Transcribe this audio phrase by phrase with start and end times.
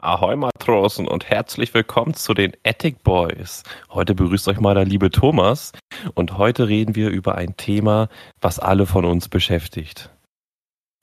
[0.00, 3.64] Ahoi Matrosen und herzlich willkommen zu den Attic Boys.
[3.90, 5.72] Heute begrüßt euch mal der liebe Thomas
[6.14, 8.08] und heute reden wir über ein Thema,
[8.40, 10.10] was alle von uns beschäftigt.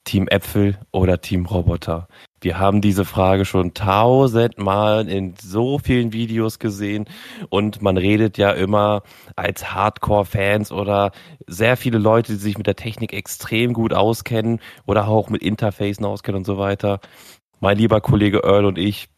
[0.04, 2.08] Team Äpfel oder Team Roboter?
[2.40, 7.06] Wir haben diese Frage schon tausendmal in so vielen Videos gesehen
[7.50, 9.02] und man redet ja immer
[9.34, 11.10] als Hardcore-Fans oder
[11.46, 16.04] sehr viele Leute, die sich mit der Technik extrem gut auskennen oder auch mit Interfacen
[16.04, 17.00] auskennen und so weiter
[17.60, 19.08] mein lieber Kollege Earl und ich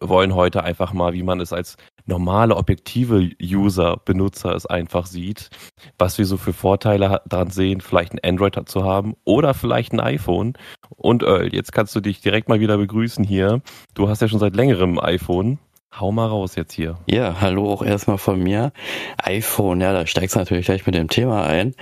[0.00, 1.76] wollen heute einfach mal, wie man es als
[2.06, 5.50] normale, objektive User, Benutzer es einfach sieht,
[5.98, 10.00] was wir so für Vorteile daran sehen, vielleicht ein Android zu haben oder vielleicht ein
[10.00, 10.54] iPhone.
[10.88, 13.60] Und Earl, jetzt kannst du dich direkt mal wieder begrüßen hier.
[13.94, 15.58] Du hast ja schon seit längerem ein iPhone.
[15.98, 16.98] Hau mal raus jetzt hier.
[17.06, 18.72] Ja, hallo auch erstmal von mir.
[19.16, 21.74] iPhone, ja, da steigst du natürlich gleich mit dem Thema ein.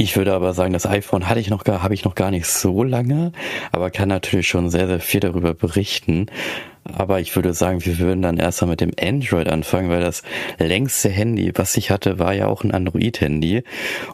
[0.00, 2.46] Ich würde aber sagen, das iPhone hatte ich noch gar, habe ich noch gar nicht
[2.46, 3.32] so lange,
[3.70, 6.30] aber kann natürlich schon sehr, sehr viel darüber berichten.
[6.84, 10.22] Aber ich würde sagen, wir würden dann erstmal mit dem Android anfangen, weil das
[10.58, 13.62] längste Handy, was ich hatte, war ja auch ein Android-Handy.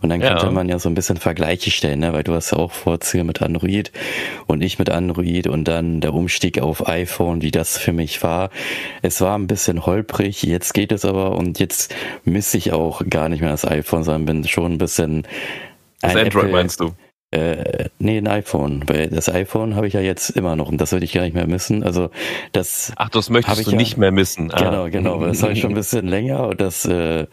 [0.02, 0.50] Und dann könnte ja.
[0.50, 2.12] man ja so ein bisschen Vergleiche stellen, ne?
[2.12, 3.92] weil du hast ja auch Vorzüge mit Android
[4.48, 8.50] und ich mit Android und dann der Umstieg auf iPhone, wie das für mich war.
[9.02, 13.28] Es war ein bisschen holprig, jetzt geht es aber und jetzt misse ich auch gar
[13.28, 15.22] nicht mehr das iPhone, sondern bin schon ein bisschen.
[16.00, 16.92] Das Android Apple, meinst du?
[17.32, 18.84] Äh, nee, ein iPhone.
[18.86, 21.34] Weil das iPhone habe ich ja jetzt immer noch und das würde ich gar nicht
[21.34, 21.82] mehr missen.
[21.82, 22.10] Also
[22.52, 22.92] das.
[22.96, 24.50] Ach, das möchtest du ja, nicht mehr missen.
[24.52, 24.62] Ah.
[24.62, 25.24] Genau, genau.
[25.24, 27.26] Das habe ich schon ein bisschen länger und das äh,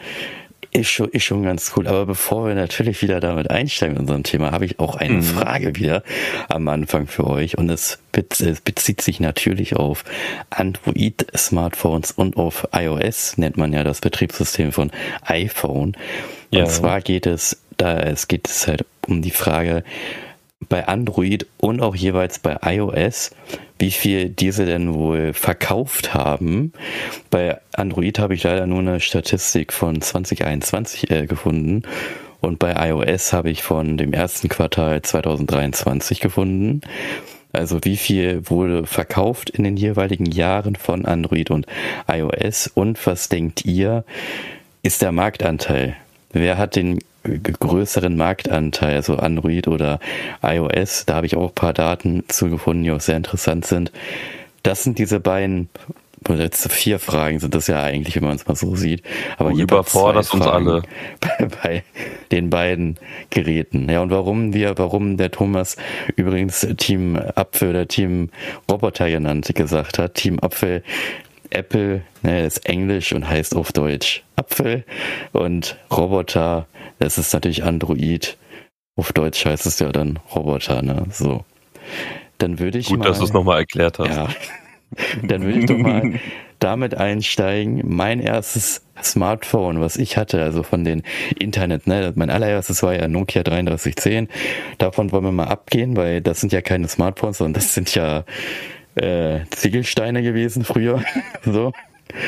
[0.74, 1.88] ist schon, ist schon ganz cool.
[1.88, 5.24] Aber bevor wir natürlich wieder damit einsteigen in unserem Thema, habe ich auch eine mhm.
[5.24, 6.04] Frage wieder
[6.50, 7.58] am Anfang für euch.
[7.58, 10.04] Und es bezieht sich natürlich auf
[10.50, 14.92] Android-Smartphones und auf iOS, nennt man ja das Betriebssystem von
[15.24, 15.96] iPhone.
[16.52, 16.66] Und ja.
[16.66, 19.84] zwar geht es da es geht es halt um die Frage
[20.74, 23.30] bei Android und auch jeweils bei iOS,
[23.78, 26.74] wie viel diese denn wohl verkauft haben.
[27.30, 31.84] Bei Android habe ich leider nur eine Statistik von 2021 äh, gefunden
[32.42, 36.82] und bei iOS habe ich von dem ersten Quartal 2023 gefunden.
[37.52, 41.68] Also wie viel wurde verkauft in den jeweiligen Jahren von Android und
[42.12, 44.06] iOS und was denkt ihr,
[44.82, 45.96] ist der Marktanteil?
[46.32, 50.00] Wer hat den größeren Marktanteil, also Android oder
[50.42, 51.06] iOS.
[51.06, 53.92] Da habe ich auch ein paar Daten zugefunden, die auch sehr interessant sind.
[54.64, 55.70] Das sind diese beiden,
[56.30, 59.04] jetzt vier Fragen sind das ja eigentlich, wenn man es mal so sieht.
[59.38, 60.84] Aber du überforderst uns alle.
[61.20, 61.84] Bei, bei,
[62.32, 62.98] den beiden
[63.30, 63.90] Geräten.
[63.90, 65.78] Ja, und warum wir, warum der Thomas
[66.16, 68.30] übrigens Team Apfel oder Team
[68.70, 70.16] Roboter genannt gesagt hat.
[70.16, 70.84] Team Apfel
[71.50, 74.24] Apple ne, ist Englisch und heißt auf Deutsch
[74.54, 74.86] Apfel
[75.32, 76.68] und Roboter,
[77.00, 78.38] das ist natürlich Android.
[78.96, 81.08] Auf Deutsch heißt es ja dann Roboter, ne?
[81.10, 81.44] So.
[82.38, 84.10] Dann würde ich Gut, mal, dass du es nochmal erklärt hast.
[84.10, 84.28] Ja.
[85.24, 86.20] Dann würde ich doch mal
[86.60, 87.82] damit einsteigen.
[87.84, 91.02] Mein erstes Smartphone, was ich hatte, also von den
[91.40, 94.28] Internet, ne, mein allererstes war ja Nokia 3310.
[94.78, 98.24] Davon wollen wir mal abgehen, weil das sind ja keine Smartphones, sondern das sind ja
[98.94, 101.02] äh, Ziegelsteine gewesen früher.
[101.44, 101.74] so.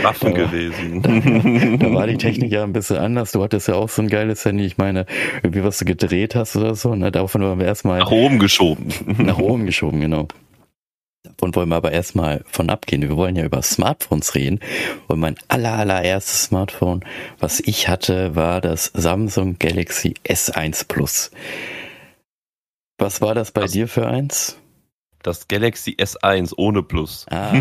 [0.02, 1.02] Waffen da, gewesen.
[1.02, 3.32] Da, da, war die Technik ja ein bisschen anders.
[3.32, 4.66] Du hattest ja auch so ein geiles Handy.
[4.66, 5.06] Ich meine,
[5.44, 6.96] irgendwie was du gedreht hast oder so.
[6.96, 7.12] Ne?
[7.12, 8.00] Davon wollen wir erstmal.
[8.00, 8.88] Nach oben geschoben.
[9.18, 10.28] Nach oben geschoben, genau.
[11.24, 13.02] Davon wollen wir aber erstmal von abgehen.
[13.02, 14.60] Wir wollen ja über Smartphones reden.
[15.08, 17.04] Und mein aller, allererstes Smartphone,
[17.40, 21.32] was ich hatte, war das Samsung Galaxy S1 Plus.
[22.98, 24.58] Was war das bei das dir für eins?
[25.26, 27.26] Das Galaxy S1 ohne Plus.
[27.32, 27.52] Ah.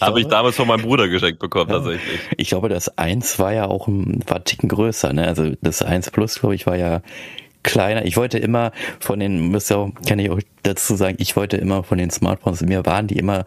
[0.00, 1.76] Habe ich damals von meinem Bruder geschenkt bekommen, ja.
[1.76, 2.20] tatsächlich.
[2.38, 5.26] Ich glaube, das 1 war ja auch ein war Ticken größer, ne?
[5.26, 7.02] Also das 1 Plus, glaube ich, war ja
[7.62, 8.06] kleiner.
[8.06, 11.82] Ich wollte immer von den, müsste auch, kann ich auch dazu sagen, ich wollte immer
[11.82, 13.44] von den Smartphones, mir waren die immer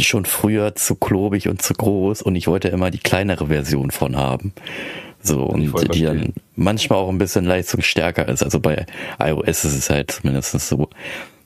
[0.00, 4.16] schon früher zu klobig und zu groß und ich wollte immer die kleinere Version von
[4.16, 4.52] haben.
[5.22, 8.42] So, und die dann manchmal auch ein bisschen leistungsstärker ist.
[8.42, 8.86] Also bei
[9.18, 10.88] iOS ist es halt zumindest so.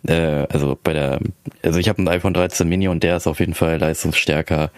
[0.07, 1.19] Äh, also bei der,
[1.63, 4.71] also ich habe ein iPhone 13 Mini und der ist auf jeden Fall leistungsstärker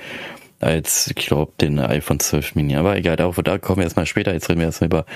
[0.61, 2.77] als, ich glaube, den iPhone 12 Mini.
[2.77, 4.33] Aber egal, darauf, da kommen wir erstmal später.
[4.33, 5.07] Jetzt reden wir erstmal über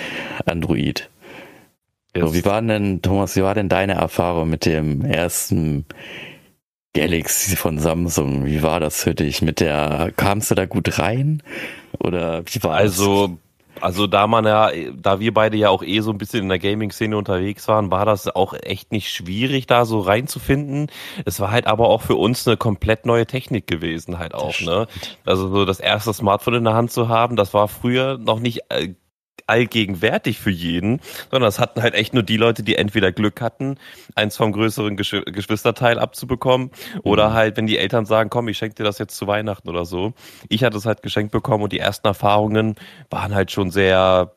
[0.44, 1.08] Android.
[2.14, 2.24] Yes.
[2.24, 5.86] So, wie war denn, Thomas, wie war denn deine Erfahrung mit dem ersten
[6.92, 8.46] Galaxy von Samsung?
[8.46, 9.42] Wie war das für dich?
[9.42, 11.42] Mit der, kamst du da gut rein?
[11.98, 13.36] Oder wie war also, das?
[13.80, 16.58] Also da man ja, da wir beide ja auch eh so ein bisschen in der
[16.58, 20.90] Gaming-Szene unterwegs waren, war das auch echt nicht schwierig, da so reinzufinden.
[21.24, 24.86] Es war halt aber auch für uns eine komplett neue Technik gewesen, halt auch, ne?
[25.24, 28.60] Also so das erste Smartphone in der Hand zu haben, das war früher noch nicht
[28.70, 28.94] äh,
[29.46, 31.00] allgegenwärtig für jeden,
[31.30, 33.76] sondern es hatten halt echt nur die Leute, die entweder Glück hatten,
[34.14, 36.70] eins vom größeren Gesch Geschwisterteil abzubekommen
[37.02, 37.34] oder mhm.
[37.34, 40.14] halt, wenn die Eltern sagen, komm, ich schenke dir das jetzt zu Weihnachten oder so.
[40.48, 42.76] Ich hatte es halt geschenkt bekommen und die ersten Erfahrungen
[43.10, 44.32] waren halt schon sehr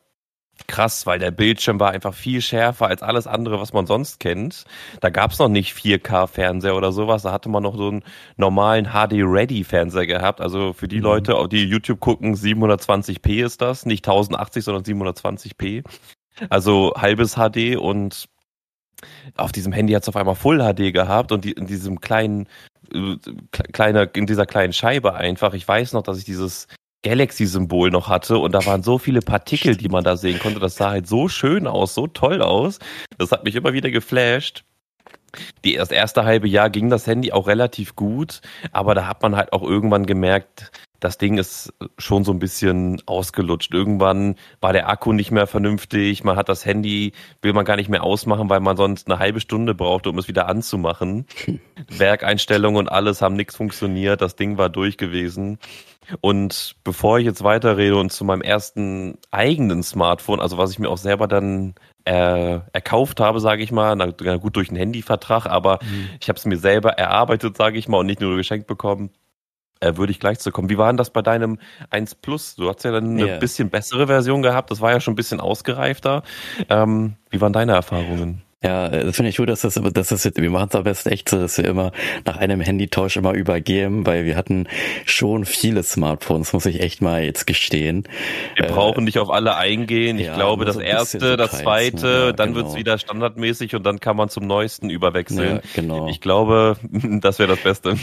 [0.66, 4.64] krass, weil der Bildschirm war einfach viel schärfer als alles andere, was man sonst kennt.
[5.00, 7.22] Da gab's noch nicht 4K-Fernseher oder sowas.
[7.22, 8.04] Da hatte man noch so einen
[8.36, 10.40] normalen HD-Ready-Fernseher gehabt.
[10.40, 11.02] Also für die mhm.
[11.02, 13.86] Leute, die YouTube gucken, 720p ist das.
[13.86, 15.84] Nicht 1080, sondern 720p.
[16.48, 18.28] Also halbes HD und
[19.36, 22.48] auf diesem Handy hat's auf einmal Full HD gehabt und die, in diesem kleinen,
[22.92, 23.16] äh,
[23.72, 25.54] kleiner, in dieser kleinen Scheibe einfach.
[25.54, 26.68] Ich weiß noch, dass ich dieses
[27.04, 30.58] Galaxy-Symbol noch hatte und da waren so viele Partikel, die man da sehen konnte.
[30.58, 32.80] Das sah halt so schön aus, so toll aus.
[33.18, 34.64] Das hat mich immer wieder geflasht.
[35.64, 38.40] Die, das erste halbe Jahr ging das Handy auch relativ gut,
[38.72, 40.70] aber da hat man halt auch irgendwann gemerkt,
[41.04, 43.74] das Ding ist schon so ein bisschen ausgelutscht.
[43.74, 46.24] Irgendwann war der Akku nicht mehr vernünftig.
[46.24, 47.12] Man hat das Handy,
[47.42, 50.28] will man gar nicht mehr ausmachen, weil man sonst eine halbe Stunde brauchte, um es
[50.28, 51.26] wieder anzumachen.
[51.88, 54.22] Werkeinstellungen und alles haben nichts funktioniert.
[54.22, 55.58] Das Ding war durch gewesen.
[56.20, 60.88] Und bevor ich jetzt weiterrede und zu meinem ersten eigenen Smartphone, also was ich mir
[60.88, 61.74] auch selber dann
[62.04, 64.06] äh, erkauft habe, sage ich mal, na,
[64.36, 66.10] gut durch einen Handyvertrag, aber mhm.
[66.20, 69.10] ich habe es mir selber erarbeitet, sage ich mal, und nicht nur geschenkt bekommen,
[69.80, 70.68] äh, würde ich gleich zu kommen.
[70.68, 71.58] Wie war denn das bei deinem
[71.90, 72.56] 1 Plus?
[72.56, 73.38] Du hast ja dann eine yeah.
[73.38, 76.22] bisschen bessere Version gehabt, das war ja schon ein bisschen ausgereifter.
[76.68, 78.42] Ähm, wie waren deine Erfahrungen?
[78.64, 81.28] Ja, das finde ich gut, dass das, dass das wir machen es am besten echt
[81.28, 81.92] so, dass wir immer
[82.24, 84.66] nach einem Handytausch immer übergeben, weil wir hatten
[85.04, 88.04] schon viele Smartphones, muss ich echt mal jetzt gestehen.
[88.56, 90.18] Wir äh, brauchen nicht auf alle eingehen.
[90.18, 92.24] Ich ja, glaube, das erste, das zweite, ne?
[92.26, 92.64] ja, dann genau.
[92.64, 95.56] wird's wieder standardmäßig und dann kann man zum neuesten überwechseln.
[95.56, 96.08] Ja, genau.
[96.08, 96.78] Ich glaube,
[97.20, 97.96] das wäre das Beste.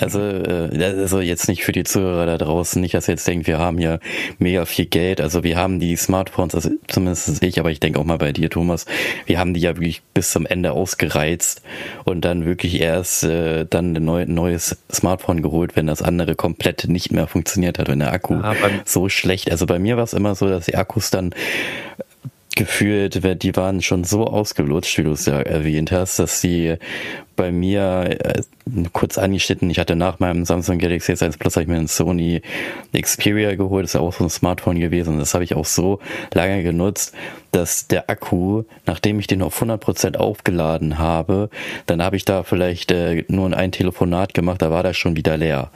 [0.00, 3.46] Also, äh, also jetzt nicht für die Zuhörer da draußen, nicht, dass ihr jetzt denkt,
[3.46, 4.00] wir haben hier
[4.38, 5.20] mega viel Geld.
[5.20, 8.50] Also wir haben die Smartphones, also zumindest ich, aber ich denke auch mal bei dir,
[8.50, 8.86] Thomas,
[9.26, 11.62] wir haben die ja wirklich bis zum Ende ausgereizt
[12.04, 16.88] und dann wirklich erst äh, dann ein neu, neues Smartphone geholt, wenn das andere komplett
[16.88, 19.50] nicht mehr funktioniert hat, wenn der Akku ja, so schlecht.
[19.50, 21.34] Also bei mir war es immer so, dass die Akkus dann
[22.56, 26.76] gefühlt, die waren schon so ausgelutscht, wie du es ja erwähnt hast, dass sie
[27.38, 28.42] bei mir äh,
[28.92, 29.70] kurz angeschnitten.
[29.70, 32.42] Ich hatte nach meinem Samsung Galaxy S1 Plus habe ich mir einen Sony
[32.92, 33.84] Xperia geholt.
[33.84, 35.18] Das ist ja auch so ein Smartphone gewesen.
[35.18, 36.00] Das habe ich auch so
[36.34, 37.14] lange genutzt,
[37.52, 41.48] dass der Akku, nachdem ich den auf 100% aufgeladen habe,
[41.86, 45.36] dann habe ich da vielleicht äh, nur ein Telefonat gemacht, da war der schon wieder
[45.36, 45.70] leer.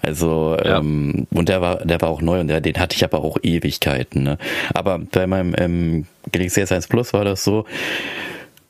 [0.00, 0.78] Also ja.
[0.78, 3.36] ähm, und der war der war auch neu und der, den hatte ich aber auch
[3.42, 4.22] Ewigkeiten.
[4.22, 4.38] Ne?
[4.72, 7.66] Aber bei meinem ähm, Galaxy S1 Plus war das so,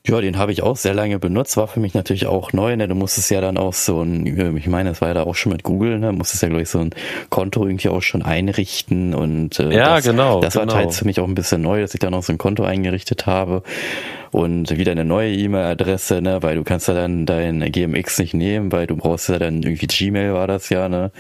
[0.06, 2.88] ja, den habe ich auch sehr lange benutzt, war für mich natürlich auch neu, ne?
[2.88, 5.52] Du musstest ja dann auch so ein, ich meine, das war ja da auch schon
[5.52, 6.12] mit Google, ne?
[6.12, 6.91] Musstest ja, glaube ich, so ein
[7.29, 10.41] Konto irgendwie auch schon einrichten und äh, ja, das, genau.
[10.41, 10.73] Das genau.
[10.73, 12.64] war teils für mich auch ein bisschen neu, dass ich dann auch so ein Konto
[12.64, 13.62] eingerichtet habe
[14.31, 18.71] und wieder eine neue E-Mail-Adresse, ne, weil du kannst ja dann dein GMX nicht nehmen,
[18.71, 21.11] weil du brauchst ja dann irgendwie Gmail war das ja, ne?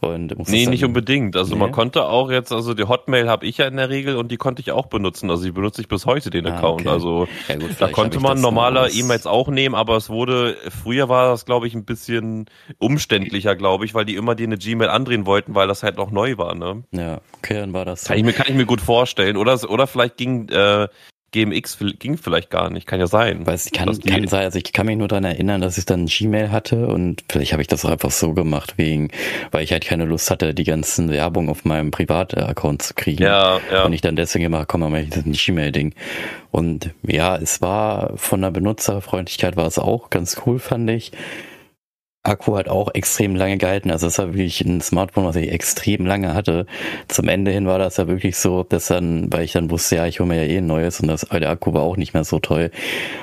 [0.00, 1.36] Und nee, nicht unbedingt.
[1.36, 1.60] Also nee.
[1.60, 4.36] man konnte auch jetzt, also die Hotmail habe ich ja in der Regel und die
[4.36, 5.30] konnte ich auch benutzen.
[5.30, 6.80] Also die benutze ich bis heute den ah, Account.
[6.80, 6.90] Okay.
[6.90, 11.30] Also ja, gut, da konnte man normale E-Mails auch nehmen, aber es wurde, früher war
[11.30, 12.46] das glaube ich ein bisschen
[12.78, 16.10] umständlicher, glaube ich, weil die immer dir eine Gmail andrehen wollten, weil das halt noch
[16.10, 16.82] neu war, ne?
[16.90, 18.02] Ja, okay, dann war das.
[18.02, 18.08] So.
[18.08, 19.36] Kann ich mir, kann ich mir gut vorstellen.
[19.36, 20.88] Oder, oder vielleicht ging, äh,
[21.32, 23.46] GMX ging vielleicht gar nicht, kann ja sein.
[23.46, 26.50] Weiß, kann, kann sein, also ich kann mich nur daran erinnern, dass ich dann Gmail
[26.50, 29.08] hatte und vielleicht habe ich das auch einfach so gemacht, wegen,
[29.50, 33.22] weil ich halt keine Lust hatte, die ganzen Werbung auf meinem Privataccount zu kriegen.
[33.22, 33.84] Ja, ja.
[33.84, 35.94] Und ich dann deswegen gemacht, komm, mal mach ich das ein Gmail-Ding.
[36.50, 41.12] Und ja, es war von der Benutzerfreundlichkeit war es auch ganz cool, fand ich.
[42.24, 43.90] Akku hat auch extrem lange gehalten.
[43.90, 46.66] Also das war wirklich ein Smartphone, was ich extrem lange hatte.
[47.08, 50.06] Zum Ende hin war das ja wirklich so, dass dann, weil ich dann wusste, ja,
[50.06, 52.22] ich hole mir ja eh ein neues und das, der Akku war auch nicht mehr
[52.22, 52.70] so toll.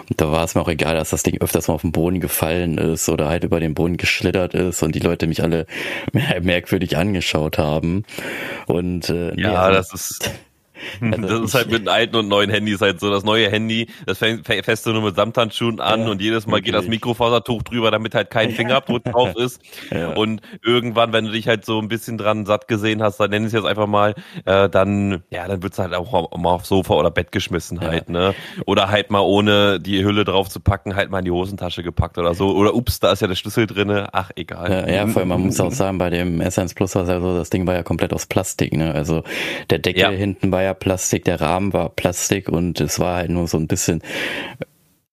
[0.10, 2.20] Und da war es mir auch egal, dass das Ding öfters mal auf den Boden
[2.20, 5.65] gefallen ist oder halt über den Boden geschlittert ist und die Leute mich alle
[6.41, 8.03] merkwürdig angeschaut haben.
[8.68, 10.32] Und äh, ja, nee, also, das ist
[11.02, 13.10] also das ist halt mit einem alten und neuen Handy ist halt so.
[13.10, 16.74] Das neue Handy, das fängst du nur mit Samthandschuhen an ja, und jedes Mal wirklich.
[16.74, 19.62] geht das Mikrofasertuch drüber, damit halt kein Fingerabdruck drauf ist.
[19.92, 20.14] Ja.
[20.14, 23.44] Und irgendwann, wenn du dich halt so ein bisschen dran satt gesehen hast, dann nenn
[23.44, 24.14] ich es jetzt einfach mal,
[24.46, 28.36] äh, dann, ja, dann wird's halt auch mal aufs Sofa oder Bett geschmissen halt, ne?
[28.66, 32.18] Oder halt mal ohne die Hülle drauf zu packen, halt mal in die Hosentasche gepackt
[32.18, 32.56] oder so.
[32.56, 34.10] Oder ups, da ist ja der Schlüssel drinne.
[34.12, 34.72] Ach, egal.
[34.72, 37.20] Ja, ja vor allem, man muss auch sagen, bei dem S1 Plus war es ja
[37.20, 38.94] so, das Ding war ja komplett aus Plastik, ne?
[38.94, 39.24] Also
[39.70, 43.48] der Deckel hinten war ja Plastik, der Rahmen war Plastik und es war halt nur
[43.48, 44.02] so ein bisschen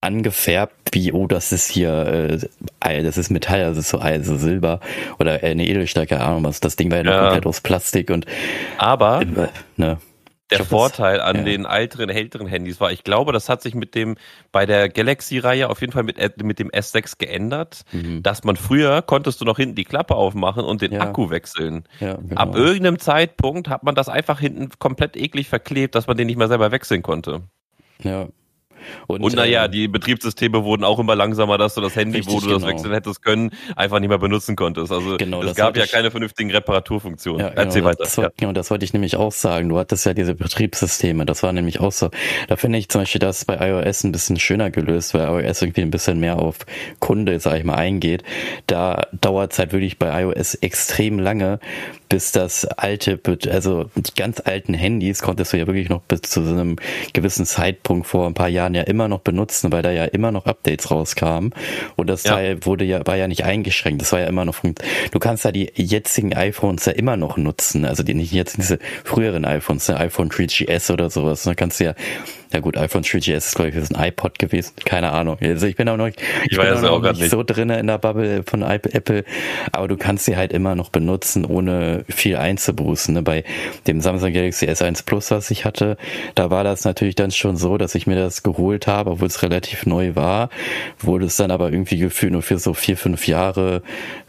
[0.00, 2.38] angefärbt, wie, oh, das ist hier,
[2.80, 4.80] äh, das ist Metall, das ist so also Silber
[5.18, 6.60] oder äh, eine Edelstahl, keine Ahnung was.
[6.60, 7.10] Das Ding war ja, ja.
[7.10, 8.26] noch komplett aus Plastik und
[8.78, 9.98] aber äh, ne.
[10.50, 11.42] Der Vorteil an ja.
[11.42, 12.92] den älteren, älteren Handys war.
[12.92, 14.16] Ich glaube, das hat sich mit dem,
[14.52, 18.22] bei der Galaxy-Reihe auf jeden Fall mit, mit dem S6 geändert, mhm.
[18.22, 21.00] dass man früher konntest du noch hinten die Klappe aufmachen und den ja.
[21.00, 21.84] Akku wechseln.
[22.00, 22.40] Ja, genau.
[22.40, 26.38] Ab irgendeinem Zeitpunkt hat man das einfach hinten komplett eklig verklebt, dass man den nicht
[26.38, 27.42] mehr selber wechseln konnte.
[28.02, 28.28] Ja,
[29.06, 32.34] und, und naja, ähm, die Betriebssysteme wurden auch immer langsamer, dass du das Handy, richtig,
[32.34, 32.68] wo du das genau.
[32.68, 34.92] wechseln hättest können, einfach nicht mehr benutzen konntest.
[34.92, 37.40] Also genau, es gab ja ich, keine vernünftigen Reparaturfunktionen.
[37.40, 38.04] Ja, genau, Erzähl weiter.
[38.04, 38.30] Das, ja.
[38.36, 39.68] Genau, das wollte ich nämlich auch sagen.
[39.68, 42.10] Du hattest ja diese Betriebssysteme, das war nämlich auch so.
[42.48, 45.82] Da finde ich zum Beispiel das bei iOS ein bisschen schöner gelöst, weil iOS irgendwie
[45.82, 46.58] ein bisschen mehr auf
[47.00, 48.22] Kunde, sag ich mal, eingeht.
[48.66, 51.58] Da dauert es halt wirklich bei iOS extrem lange,
[52.08, 53.20] bis das alte,
[53.50, 56.76] also die ganz alten Handys konntest du ja wirklich noch bis zu so einem
[57.12, 60.46] gewissen Zeitpunkt vor ein paar Jahren ja immer noch benutzen, weil da ja immer noch
[60.46, 61.54] Updates rauskamen.
[61.96, 62.32] Und das ja.
[62.32, 64.02] Teil wurde ja, war ja nicht eingeschränkt.
[64.02, 67.84] Das war ja immer noch, du kannst ja die jetzigen iPhones ja immer noch nutzen.
[67.84, 71.42] Also die nicht jetzt diese früheren iPhones, der iPhone 3GS oder sowas.
[71.42, 71.94] Da kannst du ja
[72.52, 74.74] ja gut, iPhone 3GS ist, glaube ich, ist ein iPod gewesen.
[74.84, 75.38] Keine Ahnung.
[75.40, 76.16] Also ich bin auch noch, ich,
[76.48, 79.24] ich bin auch noch nicht, nicht so drinne in der Bubble von Apple,
[79.72, 83.14] aber du kannst sie halt immer noch benutzen, ohne viel einzubußen.
[83.14, 83.22] Ne?
[83.22, 83.44] Bei
[83.86, 85.96] dem Samsung Galaxy S1 Plus, was ich hatte,
[86.34, 89.42] da war das natürlich dann schon so, dass ich mir das geholt habe, obwohl es
[89.42, 90.50] relativ neu war,
[90.98, 93.82] wurde es dann aber irgendwie gefühlt nur für so vier, fünf Jahre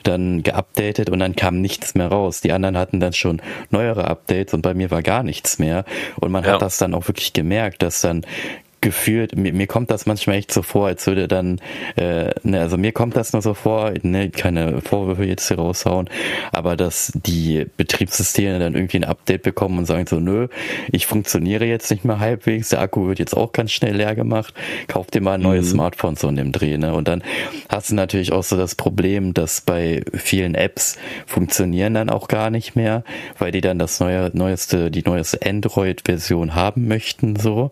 [0.03, 2.41] dann geupdatet und dann kam nichts mehr raus.
[2.41, 5.85] Die anderen hatten dann schon neuere Updates und bei mir war gar nichts mehr.
[6.19, 6.53] Und man ja.
[6.53, 8.63] hat das dann auch wirklich gemerkt, dass dann And.
[8.81, 11.59] Gefühlt, mir, mir kommt das manchmal echt so vor, als würde dann,
[11.95, 16.09] äh, ne, also mir kommt das nur so vor, ne, keine Vorwürfe jetzt hier raushauen,
[16.51, 20.47] aber dass die Betriebssysteme dann irgendwie ein Update bekommen und sagen so, nö,
[20.91, 24.53] ich funktioniere jetzt nicht mehr halbwegs, der Akku wird jetzt auch ganz schnell leer gemacht,
[24.87, 25.71] kauf dir mal ein neues mhm.
[25.71, 26.93] Smartphone so in dem Dreh, ne?
[26.93, 27.23] Und dann
[27.69, 32.49] hast du natürlich auch so das Problem, dass bei vielen Apps funktionieren dann auch gar
[32.49, 33.03] nicht mehr,
[33.39, 37.71] weil die dann das neue, neueste, die neueste Android-Version haben möchten, so.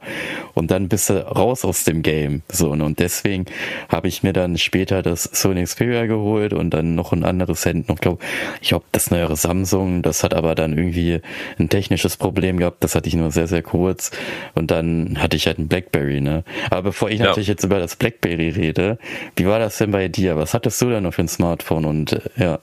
[0.54, 2.42] Und dann bist du raus aus dem Game.
[2.50, 2.86] So, ne?
[2.86, 3.44] und deswegen
[3.90, 7.84] habe ich mir dann später das Sony Xperia geholt und dann noch ein anderes Handy,
[7.92, 8.24] noch glaube
[8.62, 11.20] ich, glaube das neuere Samsung, das hat aber dann irgendwie
[11.60, 14.12] ein technisches Problem gehabt, das hatte ich nur sehr, sehr kurz
[14.54, 16.46] und dann hatte ich halt ein Blackberry, ne?
[16.70, 17.26] Aber bevor ich ja.
[17.26, 18.98] natürlich jetzt über das Blackberry rede,
[19.36, 20.38] wie war das denn bei dir?
[20.38, 22.60] Was hattest du denn noch für ein Smartphone und äh, ja?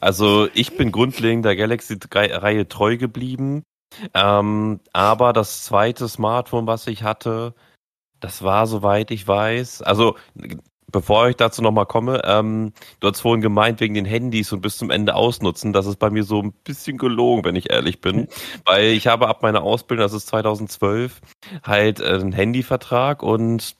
[0.00, 3.64] Also ich bin grundlegend der Galaxy-Reihe treu geblieben.
[4.14, 7.54] Ähm, aber das zweite Smartphone, was ich hatte,
[8.20, 10.16] das war, soweit ich weiß, also
[10.92, 14.76] bevor ich dazu nochmal komme, ähm, du hast vorhin gemeint, wegen den Handys und bis
[14.76, 18.16] zum Ende ausnutzen, das ist bei mir so ein bisschen gelogen, wenn ich ehrlich bin,
[18.16, 18.28] mhm.
[18.64, 21.20] weil ich habe ab meiner Ausbildung, das ist 2012,
[21.64, 23.76] halt äh, einen Handyvertrag und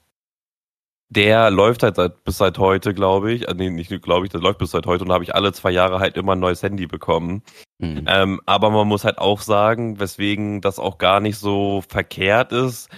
[1.15, 3.47] der läuft halt seit, bis seit heute, glaube ich.
[3.49, 5.71] Äh, nee, nicht glaube ich, der läuft bis seit heute und habe ich alle zwei
[5.71, 7.43] Jahre halt immer ein neues Handy bekommen.
[7.79, 8.05] Mhm.
[8.07, 12.89] Ähm, aber man muss halt auch sagen, weswegen das auch gar nicht so verkehrt ist,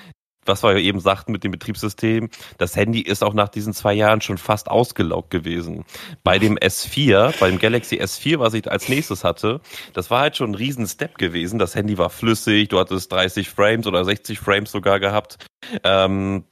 [0.46, 2.28] was wir eben sagten mit dem Betriebssystem,
[2.58, 5.84] das Handy ist auch nach diesen zwei Jahren schon fast ausgelaugt gewesen.
[6.22, 9.60] Bei dem S4, bei dem Galaxy S4, was ich als nächstes hatte,
[9.94, 11.58] das war halt schon ein riesen Step gewesen.
[11.58, 15.38] Das Handy war flüssig, du hattest 30 Frames oder 60 Frames sogar gehabt.
[15.82, 16.44] Ähm,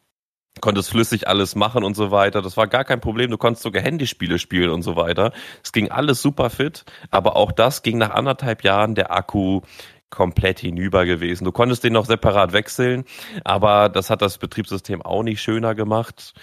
[0.61, 2.43] konntest flüssig alles machen und so weiter.
[2.43, 3.31] Das war gar kein Problem.
[3.31, 5.33] Du konntest sogar Handyspiele spielen und so weiter.
[5.65, 9.63] Es ging alles super fit, aber auch das ging nach anderthalb Jahren der Akku
[10.11, 11.45] komplett hinüber gewesen.
[11.45, 13.05] Du konntest den noch separat wechseln,
[13.45, 16.35] aber das hat das Betriebssystem auch nicht schöner gemacht.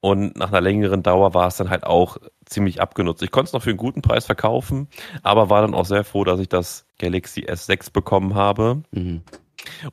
[0.00, 2.16] Und nach einer längeren Dauer war es dann halt auch
[2.46, 3.22] ziemlich abgenutzt.
[3.22, 4.88] Ich konnte es noch für einen guten Preis verkaufen,
[5.22, 8.82] aber war dann auch sehr froh, dass ich das Galaxy S6 bekommen habe.
[8.92, 9.22] Mhm.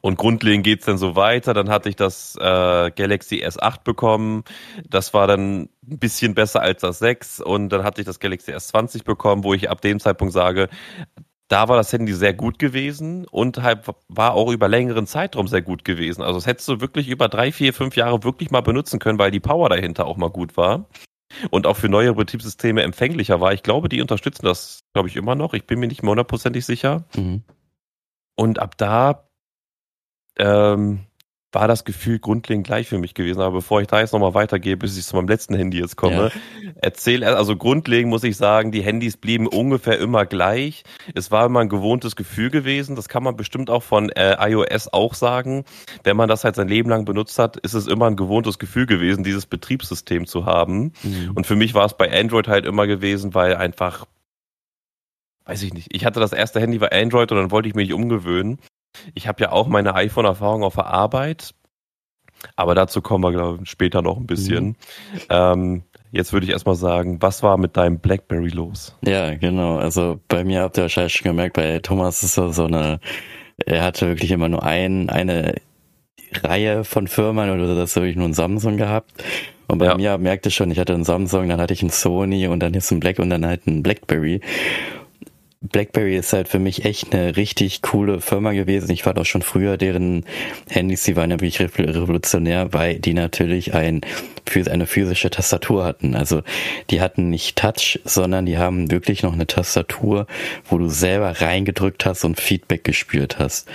[0.02, 1.54] Und grundlegend geht's dann so weiter.
[1.54, 4.44] Dann hatte ich das äh, Galaxy S8 bekommen.
[4.88, 7.42] Das war dann ein bisschen besser als das 6.
[7.42, 10.70] Und dann hatte ich das Galaxy S20 bekommen, wo ich ab dem Zeitpunkt sage,
[11.48, 15.62] da war das Handy sehr gut gewesen und halt war auch über längeren Zeitraum sehr
[15.62, 16.22] gut gewesen.
[16.22, 19.32] Also das hättest du wirklich über drei, vier, fünf Jahre wirklich mal benutzen können, weil
[19.32, 20.88] die Power dahinter auch mal gut war
[21.50, 23.54] und auch für neuere Betriebssysteme empfänglicher war.
[23.54, 25.54] Ich glaube, die unterstützen das, glaube ich, immer noch.
[25.54, 27.06] Ich bin mir nicht mehr hundertprozentig sicher.
[27.16, 27.44] Mhm.
[28.36, 29.27] Und ab da
[30.40, 31.08] ähm,
[31.54, 33.40] war das Gefühl grundlegend gleich für mich gewesen.
[33.40, 36.32] Aber bevor ich da jetzt nochmal weitergehe, bis ich zu meinem letzten Handy jetzt komme,
[36.34, 36.72] ja.
[36.82, 40.84] erzähl, also grundlegend muss ich sagen, die Handys blieben ungefähr immer gleich.
[41.16, 42.96] Es war immer ein gewohntes Gefühl gewesen.
[42.96, 45.64] Das kann man bestimmt auch von äh, iOS auch sagen.
[46.04, 48.86] Wenn man das halt sein Leben lang benutzt hat, ist es immer ein gewohntes Gefühl
[48.86, 50.92] gewesen, dieses Betriebssystem zu haben.
[51.02, 51.32] Mhm.
[51.34, 54.06] Und für mich war es bei Android halt immer gewesen, weil einfach
[55.46, 55.96] weiß ich nicht.
[55.96, 58.60] Ich hatte das erste Handy bei Android und dann wollte ich mich umgewöhnen.
[59.14, 61.54] Ich habe ja auch meine iPhone-Erfahrung auf der Arbeit,
[62.56, 64.66] aber dazu kommen wir glaube ich, später noch ein bisschen.
[64.66, 64.76] Mhm.
[65.30, 68.96] Ähm, jetzt würde ich erstmal sagen, was war mit deinem BlackBerry los?
[69.04, 69.78] Ja, genau.
[69.78, 73.00] Also bei mir habt ihr wahrscheinlich schon gemerkt, bei Thomas ist so, so eine
[73.66, 75.56] er hatte wirklich immer nur ein, eine
[76.44, 79.12] Reihe von Firmen oder das habe ich nur ein Samsung gehabt.
[79.68, 79.98] Und bei ja.
[79.98, 82.74] mir merkte ich schon, ich hatte einen Samsung, dann hatte ich einen Sony und dann
[82.74, 84.42] jetzt ein Black und dann halt ein Blackberry.
[85.72, 88.92] BlackBerry ist halt für mich echt eine richtig coole Firma gewesen.
[88.92, 90.26] Ich fand auch schon früher deren
[90.70, 94.02] Handys, die waren ja wirklich revolutionär, weil die natürlich ein,
[94.70, 96.16] eine physische Tastatur hatten.
[96.16, 96.42] Also
[96.90, 100.28] die hatten nicht Touch, sondern die haben wirklich noch eine Tastatur,
[100.70, 103.68] wo du selber reingedrückt hast und Feedback gespürt hast.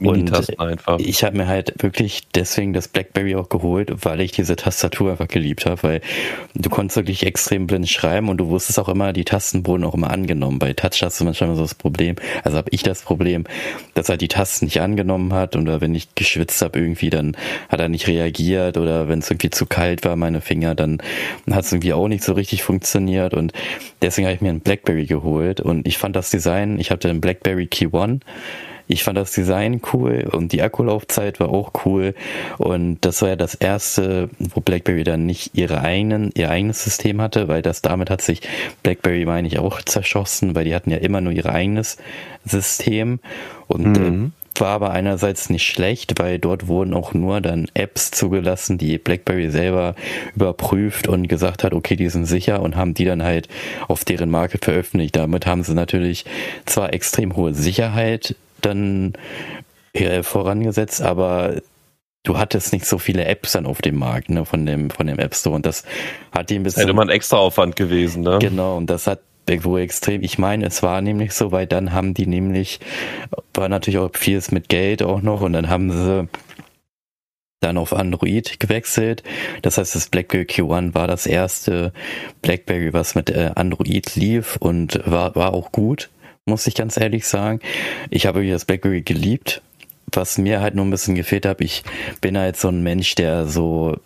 [0.00, 0.98] Und einfach.
[0.98, 5.28] ich habe mir halt wirklich deswegen das BlackBerry auch geholt, weil ich diese Tastatur einfach
[5.28, 6.00] geliebt habe, weil
[6.54, 9.94] du konntest wirklich extrem blind schreiben und du wusstest auch immer, die Tasten wurden auch
[9.94, 10.58] immer angenommen.
[10.58, 13.44] Bei Touch hast du manchmal so das Problem, also habe ich das Problem,
[13.94, 17.36] dass er die Tasten nicht angenommen hat oder wenn ich geschwitzt habe irgendwie, dann
[17.68, 20.98] hat er nicht reagiert oder wenn es irgendwie zu kalt war, meine Finger, dann
[21.50, 23.52] hat es irgendwie auch nicht so richtig funktioniert und
[24.02, 27.20] deswegen habe ich mir einen Blackberry geholt und ich fand das Design, ich hatte einen
[27.20, 28.20] Blackberry Key One
[28.86, 32.14] ich fand das Design cool und die Akkulaufzeit war auch cool.
[32.58, 37.20] Und das war ja das erste, wo BlackBerry dann nicht ihre eigenen, ihr eigenes System
[37.20, 38.42] hatte, weil das damit hat sich
[38.82, 41.96] BlackBerry, meine ich, auch zerschossen, weil die hatten ja immer nur ihr eigenes
[42.44, 43.20] System.
[43.68, 44.26] Und äh, mhm.
[44.26, 48.98] äh, war aber einerseits nicht schlecht, weil dort wurden auch nur dann Apps zugelassen, die
[48.98, 49.94] BlackBerry selber
[50.34, 53.48] überprüft und gesagt hat, okay, die sind sicher und haben die dann halt
[53.88, 55.16] auf deren Marke veröffentlicht.
[55.16, 56.24] Damit haben sie natürlich
[56.66, 59.12] zwar extrem hohe Sicherheit dann
[59.92, 61.60] äh, vorangesetzt, aber
[62.22, 65.18] du hattest nicht so viele Apps dann auf dem Markt, ne, von dem, von dem
[65.18, 65.54] App Store.
[65.54, 65.84] Und das
[66.30, 66.82] hat ihm ein bisschen.
[66.82, 68.38] Hätte man extra Aufwand gewesen, ne?
[68.40, 70.22] Genau, und das hat irgendwo extrem.
[70.22, 72.80] Ich meine, es war nämlich so, weil dann haben die nämlich,
[73.54, 76.28] war natürlich auch vieles mit Geld auch noch und dann haben sie
[77.60, 79.22] dann auf Android gewechselt.
[79.62, 81.92] Das heißt, das BlackBerry Q1 war das erste
[82.40, 86.10] BlackBerry, was mit äh, Android lief und war, war auch gut
[86.46, 87.60] muss ich ganz ehrlich sagen.
[88.10, 89.62] Ich habe das BlackBerry geliebt.
[90.14, 91.84] Was mir halt nur ein bisschen gefehlt hat, ich
[92.20, 93.96] bin halt so ein Mensch, der so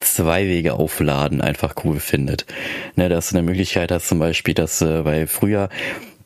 [0.00, 2.46] zwei Wege aufladen einfach cool findet.
[2.96, 5.68] Ne, dass du eine Möglichkeit hast, zum Beispiel, dass, äh, weil früher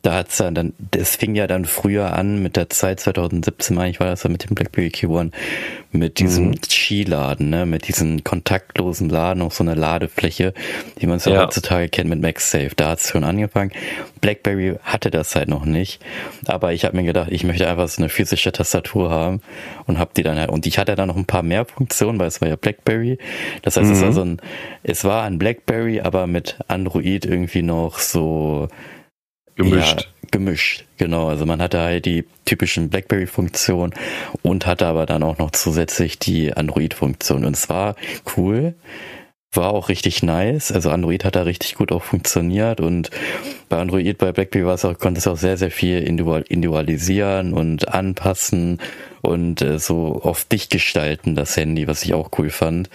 [0.07, 3.89] da hat's ja dann, es fing ja dann früher an mit der Zeit 2017, meine
[3.89, 5.33] ich, war das ja mit dem BlackBerry Q1,
[5.91, 6.55] mit diesem mhm.
[6.63, 10.53] Skiladen, ne, mit diesem kontaktlosen Laden auf so einer Ladefläche,
[10.97, 12.71] wie man es ja, heutzutage kennt mit MagSafe.
[12.77, 13.73] Da hat's schon angefangen.
[14.21, 16.01] BlackBerry hatte das halt noch nicht,
[16.45, 19.41] aber ich habe mir gedacht, ich möchte einfach so eine physische Tastatur haben
[19.87, 22.29] und hab die dann halt, und ich hatte dann noch ein paar mehr Funktionen, weil
[22.29, 23.17] es war ja BlackBerry.
[23.61, 23.93] Das heißt, mhm.
[23.93, 24.13] es war mhm.
[24.13, 24.41] so ein,
[24.83, 28.69] es war ein BlackBerry, aber mit Android irgendwie noch so
[29.57, 30.01] Gemischt.
[30.01, 31.27] Ja, gemischt, genau.
[31.27, 33.93] Also man hatte halt die typischen BlackBerry-Funktionen
[34.43, 37.43] und hatte aber dann auch noch zusätzlich die Android-Funktion.
[37.43, 37.95] Und es war
[38.37, 38.75] cool,
[39.51, 40.71] war auch richtig nice.
[40.71, 43.09] Also Android hat da richtig gut auch funktioniert und
[43.67, 47.87] bei Android, bei BlackBerry war es auch, konnte es auch sehr, sehr viel individualisieren und
[47.87, 48.79] anpassen
[49.21, 52.89] und äh, so auf dich gestalten, das Handy, was ich auch cool fand.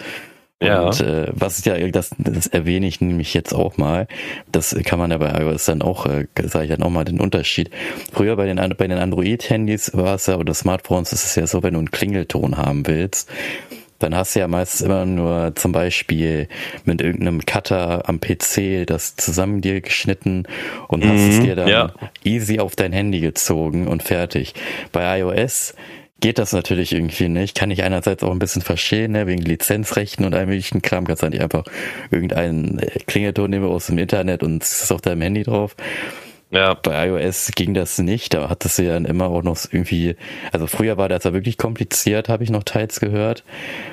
[0.65, 0.83] Ja.
[0.83, 4.07] Und äh, was ja, das, das erwähne ich nämlich jetzt auch mal.
[4.51, 7.21] Das kann man ja bei iOS dann auch, äh, sage ich dann auch mal den
[7.21, 7.71] Unterschied.
[8.13, 11.63] Früher bei den, bei den Android-Handys war es ja, oder Smartphones ist es ja so,
[11.63, 13.31] wenn du einen Klingelton haben willst,
[14.03, 16.49] dann hast du ja meistens immer nur zum Beispiel
[16.85, 20.45] mit irgendeinem Cutter am PC das zusammen dir geschnitten
[20.89, 21.93] und mhm, hast es mhm, dir dann ja.
[22.25, 24.55] easy auf dein Handy gezogen und fertig.
[24.91, 25.75] Bei iOS
[26.23, 27.55] geht das natürlich irgendwie nicht.
[27.55, 31.05] Kann ich einerseits auch ein bisschen verstehen, ne, wegen Lizenzrechten und allem möglichen Kram.
[31.05, 31.65] Kannst du nicht einfach
[32.11, 35.77] irgendeinen äh, Klingelton nehmen aus dem Internet und es ist auf deinem Handy drauf.
[36.53, 36.75] Ja.
[36.75, 38.35] Bei iOS ging das nicht.
[38.35, 40.17] Da hattest du ja dann immer auch noch irgendwie,
[40.53, 43.43] also früher war das ja wirklich kompliziert, habe ich noch teils gehört.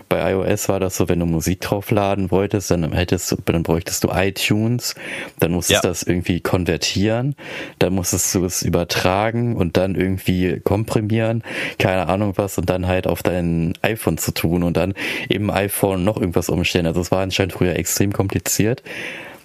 [0.10, 4.04] Bei iOS war das so, wenn du Musik draufladen wolltest, dann hättest du, dann bräuchtest
[4.04, 4.96] du iTunes,
[5.40, 5.92] dann musstest du ja.
[5.92, 7.36] das irgendwie konvertieren,
[7.80, 11.44] dann musstest du es übertragen und dann irgendwie komprimieren,
[11.78, 14.96] keine Ahnung was, und dann halt auf dein iPhone zu tun und dann
[15.30, 16.88] im iPhone noch irgendwas umstellen.
[16.88, 18.84] Also es war anscheinend früher extrem kompliziert.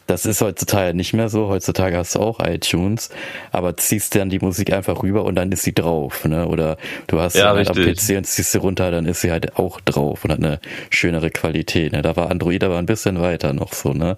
[0.06, 1.48] Das ist heutzutage nicht mehr so.
[1.48, 3.10] Heutzutage hast du auch iTunes,
[3.52, 6.46] aber ziehst dann die Musik einfach rüber und dann ist sie drauf, ne?
[6.46, 9.30] Oder du hast ja, sie halt am PC und ziehst sie runter, dann ist sie
[9.30, 11.92] halt auch drauf und hat eine schönere Qualität.
[11.92, 12.02] Ne?
[12.02, 14.16] Da war Android aber ein bisschen weiter noch so, ne?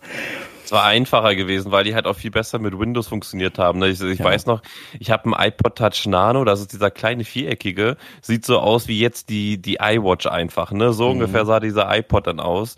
[0.66, 3.81] Es war einfacher gewesen, weil die halt auch viel besser mit Windows funktioniert haben.
[3.85, 4.24] Ich, ich ja.
[4.24, 4.62] weiß noch,
[4.98, 8.98] ich habe einen iPod Touch Nano, das ist dieser kleine viereckige, sieht so aus wie
[8.98, 10.92] jetzt die die iWatch einfach, ne?
[10.92, 11.12] So mhm.
[11.12, 12.74] ungefähr sah dieser iPod dann aus.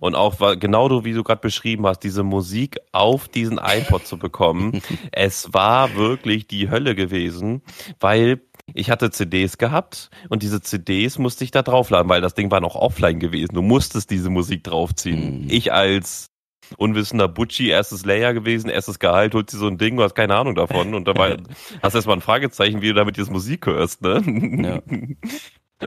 [0.00, 4.04] Und auch war genau du, wie du gerade beschrieben hast, diese Musik auf diesen iPod
[4.04, 7.62] zu bekommen, es war wirklich die Hölle gewesen,
[8.00, 8.40] weil
[8.74, 12.60] ich hatte CDs gehabt und diese CDs musste ich da draufladen, weil das Ding war
[12.60, 13.54] noch offline gewesen.
[13.54, 15.44] Du musstest diese Musik draufziehen.
[15.44, 15.50] Mhm.
[15.50, 16.32] Ich als
[16.76, 20.36] unwissender Butchi, erstes Layer gewesen, erstes Gehalt, holt sie so ein Ding, du hast keine
[20.36, 21.36] Ahnung davon und dabei
[21.82, 24.22] hast du erstmal ein Fragezeichen, wie du damit jetzt Musik hörst, ne?
[24.62, 24.82] Ja.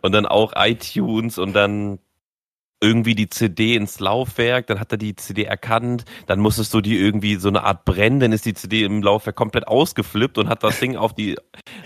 [0.02, 2.00] Und dann auch iTunes und dann
[2.82, 6.98] irgendwie die CD ins Laufwerk, dann hat er die CD erkannt, dann musstest du die
[6.98, 10.64] irgendwie so eine Art brennen, dann ist die CD im Laufwerk komplett ausgeflippt und hat
[10.64, 11.38] das Ding auf die,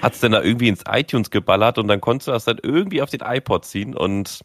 [0.02, 3.10] hat's dann da irgendwie ins iTunes geballert und dann konntest du das dann irgendwie auf
[3.10, 4.40] den iPod ziehen und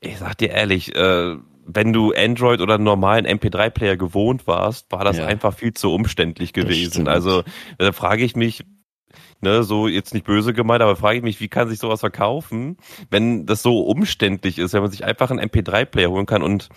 [0.00, 5.04] ich sag dir ehrlich, äh, wenn du Android oder einen normalen MP3-Player gewohnt warst, war
[5.04, 5.26] das ja.
[5.26, 7.08] einfach viel zu umständlich gewesen.
[7.08, 7.42] Also
[7.78, 8.64] da frage ich mich,
[9.40, 12.76] ne, so jetzt nicht böse gemeint, aber frage ich mich, wie kann sich sowas verkaufen,
[13.10, 16.68] wenn das so umständlich ist, wenn man sich einfach einen MP3-Player holen kann und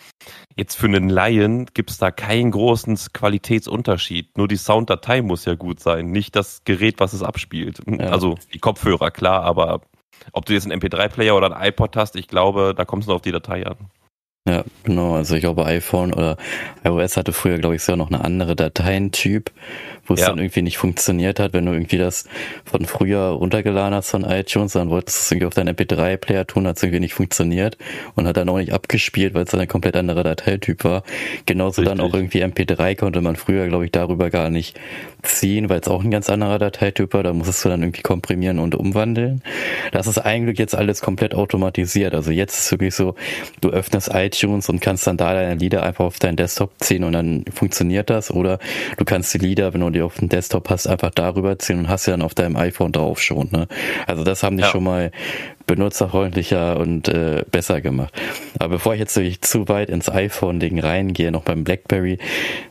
[0.57, 4.37] jetzt für einen Laien gibt es da keinen großen Qualitätsunterschied.
[4.37, 7.81] Nur die Sounddatei muss ja gut sein, nicht das Gerät, was es abspielt.
[7.87, 8.09] Ja.
[8.09, 9.81] Also die Kopfhörer, klar, aber
[10.33, 13.21] ob du jetzt einen MP3-Player oder ein iPod hast, ich glaube, da kommst du auf
[13.21, 13.77] die Datei an.
[14.47, 15.15] Ja, genau.
[15.15, 16.37] Also ich glaube, iPhone oder
[16.83, 19.51] iOS hatte früher, glaube ich, sogar noch eine andere Dateientyp,
[20.09, 20.29] wo es ja.
[20.29, 22.25] dann irgendwie nicht funktioniert hat, wenn du irgendwie das
[22.65, 26.67] von früher runtergeladen hast von iTunes, dann wolltest du es irgendwie auf deinen MP3-Player tun,
[26.67, 27.77] hat es irgendwie nicht funktioniert
[28.15, 31.03] und hat dann auch nicht abgespielt, weil es dann ein komplett anderer Dateityp war.
[31.45, 31.97] Genauso Richtig.
[31.97, 34.79] dann auch irgendwie MP3 konnte man früher, glaube ich, darüber gar nicht
[35.21, 37.23] ziehen, weil es auch ein ganz anderer Dateityp war.
[37.23, 39.43] Da musstest du dann irgendwie komprimieren und umwandeln.
[39.91, 42.15] Das ist eigentlich jetzt alles komplett automatisiert.
[42.15, 43.15] Also jetzt ist es wirklich so,
[43.61, 47.13] du öffnest iTunes und kannst dann da deine Lieder einfach auf deinen Desktop ziehen und
[47.13, 48.31] dann funktioniert das.
[48.31, 48.59] Oder
[48.97, 51.79] du kannst die Lieder, wenn du die die auf dem Desktop hast, einfach darüber ziehen
[51.79, 53.49] und hast ja dann auf deinem iPhone drauf schon.
[53.51, 53.67] Ne?
[54.07, 54.69] Also das haben die ja.
[54.69, 55.11] schon mal
[55.67, 58.13] benutzerfreundlicher und äh, besser gemacht.
[58.57, 62.17] Aber bevor ich jetzt wirklich zu weit ins iPhone-Ding reingehe, noch beim BlackBerry,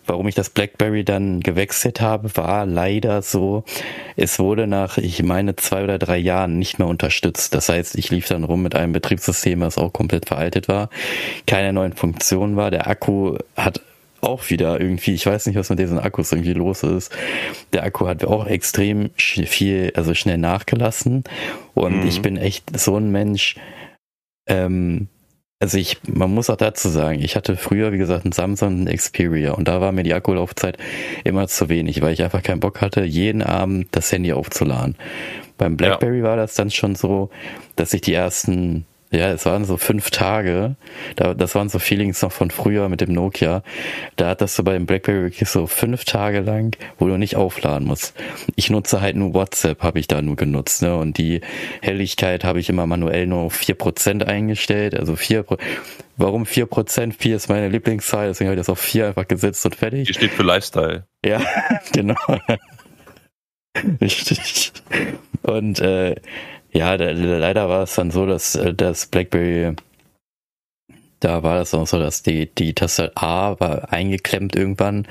[0.07, 3.63] warum ich das BlackBerry dann gewechselt habe, war leider so,
[4.17, 7.55] es wurde nach, ich meine, zwei oder drei Jahren nicht mehr unterstützt.
[7.55, 10.89] Das heißt, ich lief dann rum mit einem Betriebssystem, was auch komplett veraltet war,
[11.47, 12.73] keine neuen Funktionen war.
[12.73, 13.81] Der Akku hat
[14.21, 17.13] auch wieder irgendwie, ich weiß nicht, was mit diesen Akkus irgendwie los ist.
[17.73, 21.25] Der Akku hat auch extrem viel, also schnell nachgelassen.
[21.75, 22.09] Und mhm.
[22.09, 23.57] ich bin echt so ein Mensch,
[24.49, 25.09] ähm,
[25.61, 28.97] also ich, man muss auch dazu sagen, ich hatte früher, wie gesagt, einen Samsung einen
[28.97, 30.79] Xperia und da war mir die Akkulaufzeit
[31.25, 34.95] immer zu wenig, weil ich einfach keinen Bock hatte, jeden Abend das Handy aufzuladen.
[35.57, 36.25] Beim BlackBerry ja.
[36.25, 37.31] war das dann schon so,
[37.75, 40.77] dass ich die ersten ja, es waren so fünf Tage.
[41.17, 43.63] Da, das waren so Feelings noch von früher mit dem Nokia.
[44.17, 47.87] Da hattest du bei dem BlackBerry wirklich so fünf Tage lang, wo du nicht aufladen
[47.89, 48.15] musst.
[48.57, 50.83] Ich nutze halt nur WhatsApp, habe ich da nur genutzt.
[50.83, 50.95] Ne?
[50.97, 51.41] Und die
[51.81, 54.95] Helligkeit habe ich immer manuell nur auf vier Prozent eingestellt.
[54.95, 55.45] Also vier
[56.19, 57.15] Warum vier Prozent?
[57.15, 60.09] Vier ist meine Lieblingszahl, deswegen habe ich das auf vier einfach gesetzt und fertig.
[60.09, 61.07] Die steht für Lifestyle.
[61.25, 61.41] Ja,
[61.93, 62.17] genau.
[64.01, 64.73] Richtig.
[65.43, 66.17] Und äh,
[66.79, 69.75] ja, leider war es dann so, dass äh, das BlackBerry,
[71.19, 75.09] da war das auch so, dass die, die Taste A war eingeklemmt irgendwann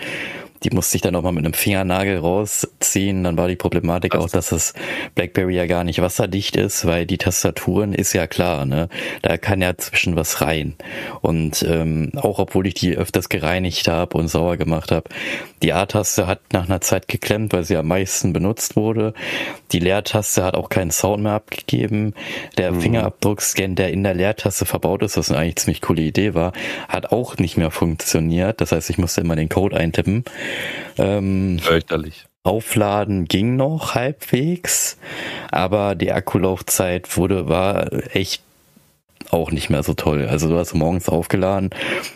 [0.63, 3.23] die musste ich dann nochmal mit einem Fingernagel rausziehen.
[3.23, 4.73] Dann war die Problematik auch, dass das
[5.15, 8.89] BlackBerry ja gar nicht wasserdicht ist, weil die Tastaturen ist ja klar, ne?
[9.21, 10.75] Da kann ja zwischen was rein.
[11.21, 15.09] Und ähm, auch obwohl ich die öfters gereinigt habe und sauer gemacht habe,
[15.63, 19.13] die A-Taste hat nach einer Zeit geklemmt, weil sie am meisten benutzt wurde.
[19.71, 22.13] Die Leertaste hat auch keinen Sound mehr abgegeben.
[22.57, 22.81] Der mhm.
[22.81, 26.53] Fingerabdruckscan, der in der Leertaste verbaut ist, was eine eigentlich ziemlich coole Idee war,
[26.87, 28.61] hat auch nicht mehr funktioniert.
[28.61, 30.25] Das heißt, ich musste immer den Code eintippen.
[30.97, 32.25] Ähm, Fürchterlich.
[32.43, 34.97] Aufladen ging noch halbwegs,
[35.51, 38.41] aber die Akkulaufzeit wurde, war echt
[39.31, 40.27] auch nicht mehr so toll.
[40.29, 41.71] Also du hast morgens aufgeladen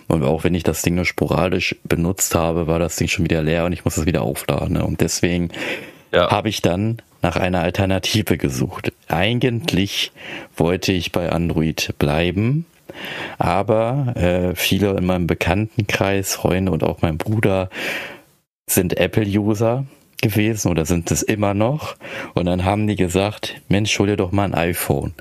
[0.08, 3.44] und auch wenn ich das Ding nur sporadisch benutzt habe, war das Ding schon wieder
[3.44, 4.74] leer und ich muss es wieder aufladen.
[4.74, 4.86] Ne?
[4.86, 5.50] Und deswegen
[6.14, 6.32] ja.
[6.32, 8.94] habe ich dann nach einer Alternative gesucht.
[9.08, 10.12] Eigentlich
[10.56, 12.66] wollte ich bei Android bleiben,
[13.38, 17.70] aber äh, viele in meinem Bekanntenkreis, Freunde und auch mein Bruder
[18.74, 19.86] sind Apple-User
[20.22, 21.96] gewesen oder sind es immer noch.
[22.34, 25.14] Und dann haben die gesagt, Mensch, hol dir doch mal ein iPhone.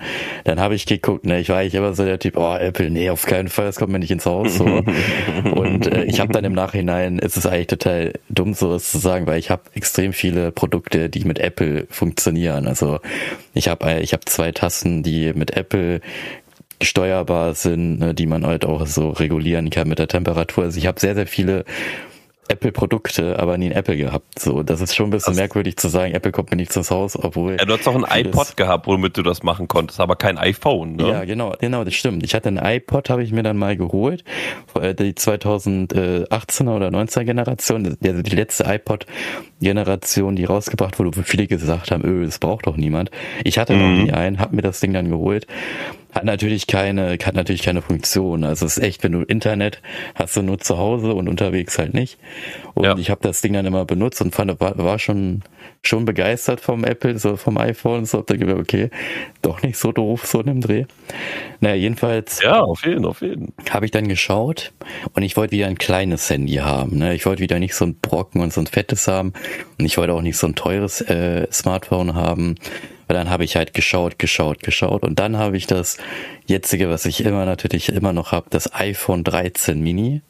[0.44, 3.10] Dann habe ich geguckt, ne, ich war eigentlich immer so der Typ, oh, Apple, nee,
[3.10, 4.54] auf keinen Fall, das kommt mir nicht ins Haus.
[4.54, 4.64] So.
[5.54, 8.98] Und äh, ich habe dann im Nachhinein, ist es eigentlich total dumm, so was zu
[8.98, 12.68] sagen, weil ich habe extrem viele Produkte, die mit Apple funktionieren.
[12.68, 13.00] Also
[13.54, 16.02] ich habe äh, ich hab zwei Tassen, die mit Apple
[16.82, 20.64] steuerbar sind, ne, die man halt auch so regulieren kann mit der Temperatur.
[20.64, 21.64] Also ich habe sehr, sehr viele
[22.50, 24.38] Apple-Produkte, aber nie ein Apple gehabt.
[24.38, 26.90] So, das ist schon ein bisschen das merkwürdig zu sagen, Apple kommt mir nicht ins
[26.90, 27.56] Haus, obwohl.
[27.58, 30.96] Ja, du hast doch ein iPod gehabt, womit du das machen konntest, aber kein iPhone,
[30.96, 31.08] ne?
[31.08, 32.24] Ja, genau, genau, das stimmt.
[32.24, 34.24] Ich hatte ein iPod, habe ich mir dann mal geholt,
[34.80, 41.46] äh, die 2018er oder 19er Generation, also die letzte iPod-Generation, die rausgebracht wurde, wo viele
[41.46, 43.10] gesagt haben, öh, das braucht doch niemand.
[43.44, 43.80] Ich hatte mhm.
[43.80, 45.46] noch nie einen, habe mir das Ding dann geholt
[46.12, 48.44] Hat natürlich keine, hat natürlich keine Funktion.
[48.44, 49.80] Also es ist echt, wenn du Internet
[50.14, 52.18] hast du nur zu Hause und unterwegs halt nicht.
[52.74, 52.96] Und ja.
[52.96, 55.42] ich habe das Ding dann immer benutzt und fand, war, war schon,
[55.82, 58.90] schon begeistert vom Apple, so vom iPhone, so, da gedacht, okay,
[59.42, 60.84] doch nicht so doof, so in dem Dreh.
[61.60, 62.42] Naja, jedenfalls.
[62.42, 63.52] Ja, auf jeden, auf jeden.
[63.70, 64.72] Habe ich dann geschaut
[65.14, 66.98] und ich wollte wieder ein kleines Handy haben.
[66.98, 67.14] Ne?
[67.14, 69.32] Ich wollte wieder nicht so ein Brocken und so ein fettes haben
[69.78, 72.56] und ich wollte auch nicht so ein teures äh, Smartphone haben.
[73.10, 75.98] Weil dann habe ich halt geschaut, geschaut, geschaut und dann habe ich das
[76.46, 80.22] jetzige, was ich immer natürlich immer noch habe, das iPhone 13 Mini.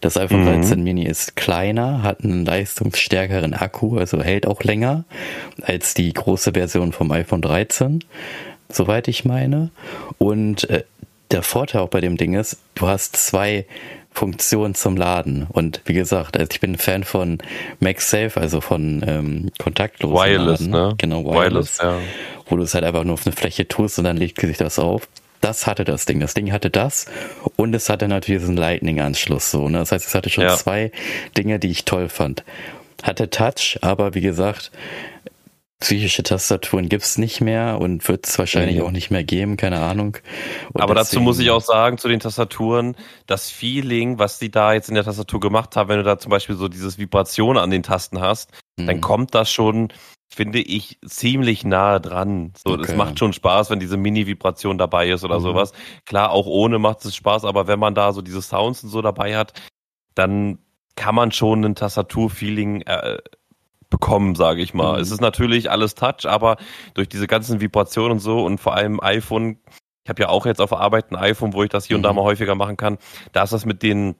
[0.00, 0.62] Das iPhone mhm.
[0.62, 5.02] 13 Mini ist kleiner, hat einen leistungsstärkeren Akku, also hält auch länger
[5.62, 8.04] als die große Version vom iPhone 13,
[8.68, 9.70] soweit ich meine.
[10.18, 10.84] Und äh,
[11.32, 13.66] der Vorteil auch bei dem Ding ist, du hast zwei
[14.12, 15.46] Funktion zum Laden.
[15.48, 17.38] Und wie gesagt, also ich bin ein Fan von
[17.80, 20.70] MagSafe, also von ähm, kontaktlosen Wireless, Laden.
[20.70, 20.94] ne?
[20.98, 21.78] Genau, Wireless.
[21.78, 21.98] Wireless ja.
[22.46, 24.78] Wo du es halt einfach nur auf eine Fläche tust und dann legt sich das
[24.78, 25.08] auf.
[25.40, 26.20] Das hatte das Ding.
[26.20, 27.06] Das Ding hatte das
[27.56, 29.68] und es hatte natürlich diesen Lightning-Anschluss so.
[29.68, 29.78] Ne?
[29.78, 30.56] Das heißt, es hatte schon ja.
[30.56, 30.92] zwei
[31.36, 32.44] Dinge, die ich toll fand.
[33.02, 34.70] Hatte Touch, aber wie gesagt,
[35.82, 38.84] psychische Tastaturen gibt's nicht mehr und wird es wahrscheinlich mhm.
[38.84, 40.16] auch nicht mehr geben, keine Ahnung.
[40.72, 44.72] Und Aber dazu muss ich auch sagen, zu den Tastaturen, das Feeling, was die da
[44.72, 47.70] jetzt in der Tastatur gemacht haben, wenn du da zum Beispiel so dieses Vibration an
[47.70, 48.86] den Tasten hast, mhm.
[48.86, 49.92] dann kommt das schon,
[50.32, 52.52] finde ich, ziemlich nahe dran.
[52.64, 55.42] So, es macht schon Spaß, wenn diese Mini-Vibration dabei ist oder mhm.
[55.42, 55.72] sowas.
[56.06, 59.02] Klar, auch ohne macht es Spaß, aber wenn man da so diese Sounds und so
[59.02, 59.52] dabei hat,
[60.14, 60.58] dann
[60.94, 63.18] kann man schon ein Tastaturfeeling äh,
[63.92, 64.94] bekommen, sage ich mal.
[64.94, 65.00] Mhm.
[65.00, 66.56] Es ist natürlich alles Touch, aber
[66.94, 69.58] durch diese ganzen Vibrationen und so und vor allem iPhone,
[70.02, 71.98] ich habe ja auch jetzt auf Arbeit ein iPhone, wo ich das hier mhm.
[71.98, 72.16] und da mhm.
[72.16, 72.98] mal häufiger machen kann,
[73.32, 74.16] da ist das mit den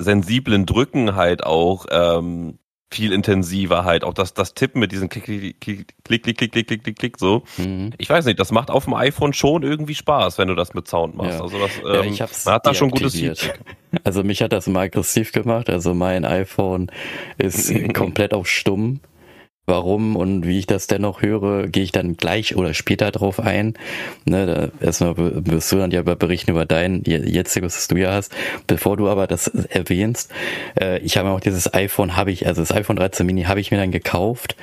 [0.00, 2.58] sensiblen Drücken halt auch ähm,
[2.90, 4.04] viel intensiver halt.
[4.04, 7.18] Auch das, das Tippen mit diesem Klick, Klick, Klick, Klick, Klick, Klick, Klick, Klick, Klick,
[7.18, 7.42] so.
[7.58, 7.92] Mhm.
[7.98, 10.88] Ich weiß nicht, das macht auf dem iPhone schon irgendwie Spaß, wenn du das mit
[10.88, 11.38] Sound machst.
[11.38, 11.42] Ja.
[11.42, 13.60] Also das, ähm, ja, ich hab's man hat da schon gutes Feedback.
[14.04, 15.70] Also mich hat das mal aggressiv gemacht.
[15.70, 16.90] Also mein iPhone
[17.38, 19.00] ist komplett auf stumm.
[19.68, 23.74] Warum und wie ich das dennoch höre, gehe ich dann gleich oder später drauf ein.
[24.24, 28.34] Ne, da erstmal wirst du dann ja berichten über dein jetziges, was du ja hast.
[28.66, 30.32] Bevor du aber das erwähnst,
[30.80, 33.70] äh, ich habe auch dieses iPhone, habe ich, also das iPhone 13 Mini habe ich
[33.70, 34.56] mir dann gekauft,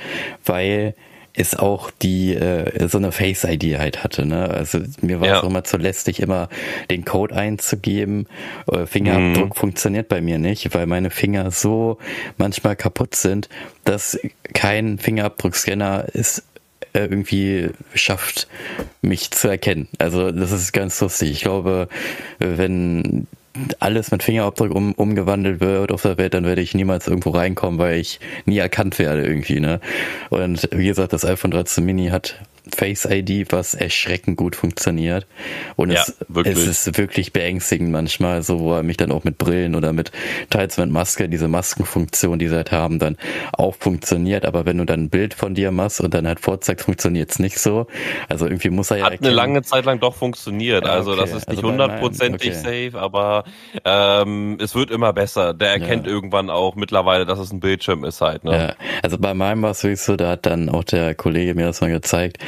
[0.44, 0.96] weil
[1.36, 4.26] ist auch die äh, so eine Face ID halt hatte.
[4.26, 4.48] Ne?
[4.48, 5.36] Also mir war ja.
[5.36, 6.48] es auch immer zu lästig, immer
[6.90, 8.26] den Code einzugeben.
[8.70, 9.54] Äh, Fingerabdruck mhm.
[9.54, 11.98] funktioniert bei mir nicht, weil meine Finger so
[12.38, 13.48] manchmal kaputt sind,
[13.84, 14.18] dass
[14.54, 16.42] kein Fingerabdruckscanner ist
[16.92, 18.48] äh, irgendwie schafft,
[19.02, 19.88] mich zu erkennen.
[19.98, 21.30] Also das ist ganz lustig.
[21.30, 21.88] Ich glaube,
[22.38, 23.26] wenn
[23.80, 27.78] alles mit Fingerabdruck um, umgewandelt wird auf der Welt, dann werde ich niemals irgendwo reinkommen,
[27.78, 29.80] weil ich nie erkannt werde irgendwie, ne?
[30.30, 32.36] Und wie gesagt, das iPhone 13 Mini hat
[32.74, 35.26] Face ID, was erschreckend gut funktioniert.
[35.76, 39.38] Und ja, es, es, ist wirklich beängstigend manchmal, so wo er mich dann auch mit
[39.38, 40.10] Brillen oder mit
[40.50, 43.16] teils mit Maske, diese Maskenfunktion, die sie halt haben, dann
[43.52, 44.44] auch funktioniert.
[44.44, 47.38] Aber wenn du dann ein Bild von dir machst und dann halt vorzeigst, funktioniert es
[47.38, 47.86] nicht so.
[48.28, 49.04] Also irgendwie muss er ja.
[49.04, 49.28] Hat erkennen.
[49.28, 50.84] eine lange Zeit lang doch funktioniert.
[50.86, 51.20] Also okay.
[51.20, 52.90] das ist nicht also hundertprozentig also okay.
[52.90, 53.44] safe, aber
[53.84, 55.54] ähm, es wird immer besser.
[55.54, 56.12] Der erkennt ja.
[56.12, 58.44] irgendwann auch mittlerweile, dass es ein Bildschirm ist halt.
[58.44, 58.56] Ne?
[58.56, 58.74] Ja.
[59.02, 61.80] Also bei meinem war es wirklich so, da hat dann auch der Kollege mir das
[61.80, 62.38] mal gezeigt,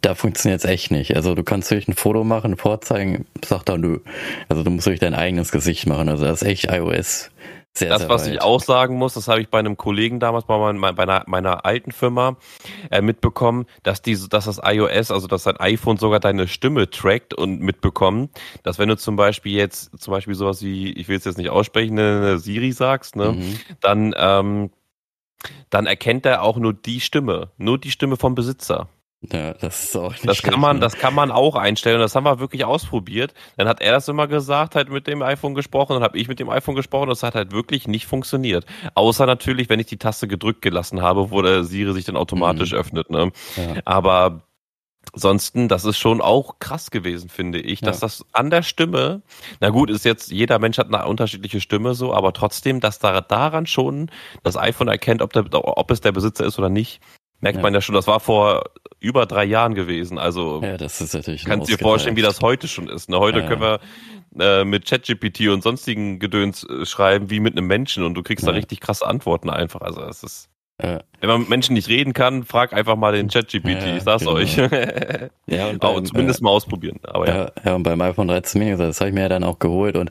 [0.00, 1.16] da funktioniert es echt nicht.
[1.16, 3.98] Also du kannst natürlich ein Foto machen, vorzeigen, sagt er nö.
[4.48, 6.08] Also du musst wirklich dein eigenes Gesicht machen.
[6.08, 7.30] Also das ist echt iOS.
[7.74, 8.34] Sehr, das, sehr was weit.
[8.34, 11.24] ich auch sagen muss, das habe ich bei einem Kollegen damals bei, meiner, bei einer,
[11.26, 12.36] meiner alten Firma
[12.90, 17.34] äh, mitbekommen, dass diese, dass das iOS, also dass dein iPhone sogar deine Stimme trackt
[17.34, 18.30] und mitbekommen,
[18.64, 21.50] dass wenn du zum Beispiel jetzt zum Beispiel sowas wie, ich will es jetzt nicht
[21.50, 23.60] aussprechen, eine Siri sagst, ne, mhm.
[23.80, 24.70] dann ähm,
[25.70, 28.88] dann erkennt er auch nur die Stimme, nur die Stimme vom Besitzer.
[29.20, 32.14] Ja, das ist auch nicht Das kann man, das kann man auch einstellen und das
[32.14, 33.34] haben wir wirklich ausprobiert.
[33.56, 36.38] Dann hat er das immer gesagt, halt mit dem iPhone gesprochen, dann habe ich mit
[36.38, 38.64] dem iPhone gesprochen und das hat halt wirklich nicht funktioniert.
[38.94, 42.72] Außer natürlich, wenn ich die Taste gedrückt gelassen habe, wo der Siri sich dann automatisch
[42.72, 42.78] mhm.
[42.78, 43.10] öffnet.
[43.10, 43.32] Ne?
[43.56, 43.82] Ja.
[43.84, 44.42] Aber
[45.14, 48.00] Ansonsten, das ist schon auch krass gewesen, finde ich, dass ja.
[48.02, 49.22] das an der Stimme,
[49.60, 53.20] na gut, ist jetzt, jeder Mensch hat eine unterschiedliche Stimme so, aber trotzdem, dass da
[53.20, 54.10] daran schon
[54.42, 57.00] das iPhone erkennt, ob, der, ob es der Besitzer ist oder nicht,
[57.40, 57.62] merkt ja.
[57.62, 58.64] man ja schon, das war vor
[59.00, 60.18] über drei Jahren gewesen.
[60.18, 63.08] Also ja, das ist natürlich kannst dir vorstellen, wie das heute schon ist.
[63.08, 63.18] Ne?
[63.18, 63.80] Heute ja, können wir
[64.38, 68.46] äh, mit ChatGPT und sonstigen Gedöns äh, schreiben wie mit einem Menschen und du kriegst
[68.46, 69.80] da richtig krasse Antworten einfach.
[69.80, 71.00] Also es ist ja.
[71.20, 74.20] Wenn man mit Menschen nicht reden kann, frag einfach mal den ChatGPT, ja, ich sag's
[74.20, 74.34] genau.
[74.34, 74.56] euch.
[74.56, 77.00] ja, und beim, Aber zumindest äh, mal ausprobieren.
[77.02, 77.50] Aber ja.
[77.64, 80.10] ja, und beim iPhone 13 Mini, das habe ich mir ja dann auch geholt und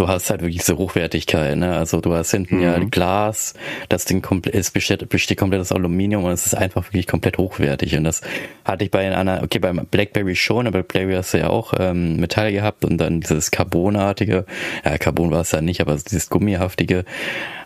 [0.00, 1.76] du hast halt wirklich diese Hochwertigkeit, ne?
[1.76, 2.62] Also du hast hinten mhm.
[2.62, 3.52] ja Glas,
[3.90, 7.36] das Ding komplett, es besteht, besteht komplett aus Aluminium und es ist einfach wirklich komplett
[7.36, 7.94] hochwertig.
[7.96, 8.22] Und das
[8.64, 12.16] hatte ich bei einer, okay, beim Blackberry schon, aber Blackberry hast du ja auch ähm,
[12.16, 14.46] Metall gehabt und dann dieses Carbonartige,
[14.86, 17.04] ja, Carbon war es ja nicht, aber dieses Gummihaftige.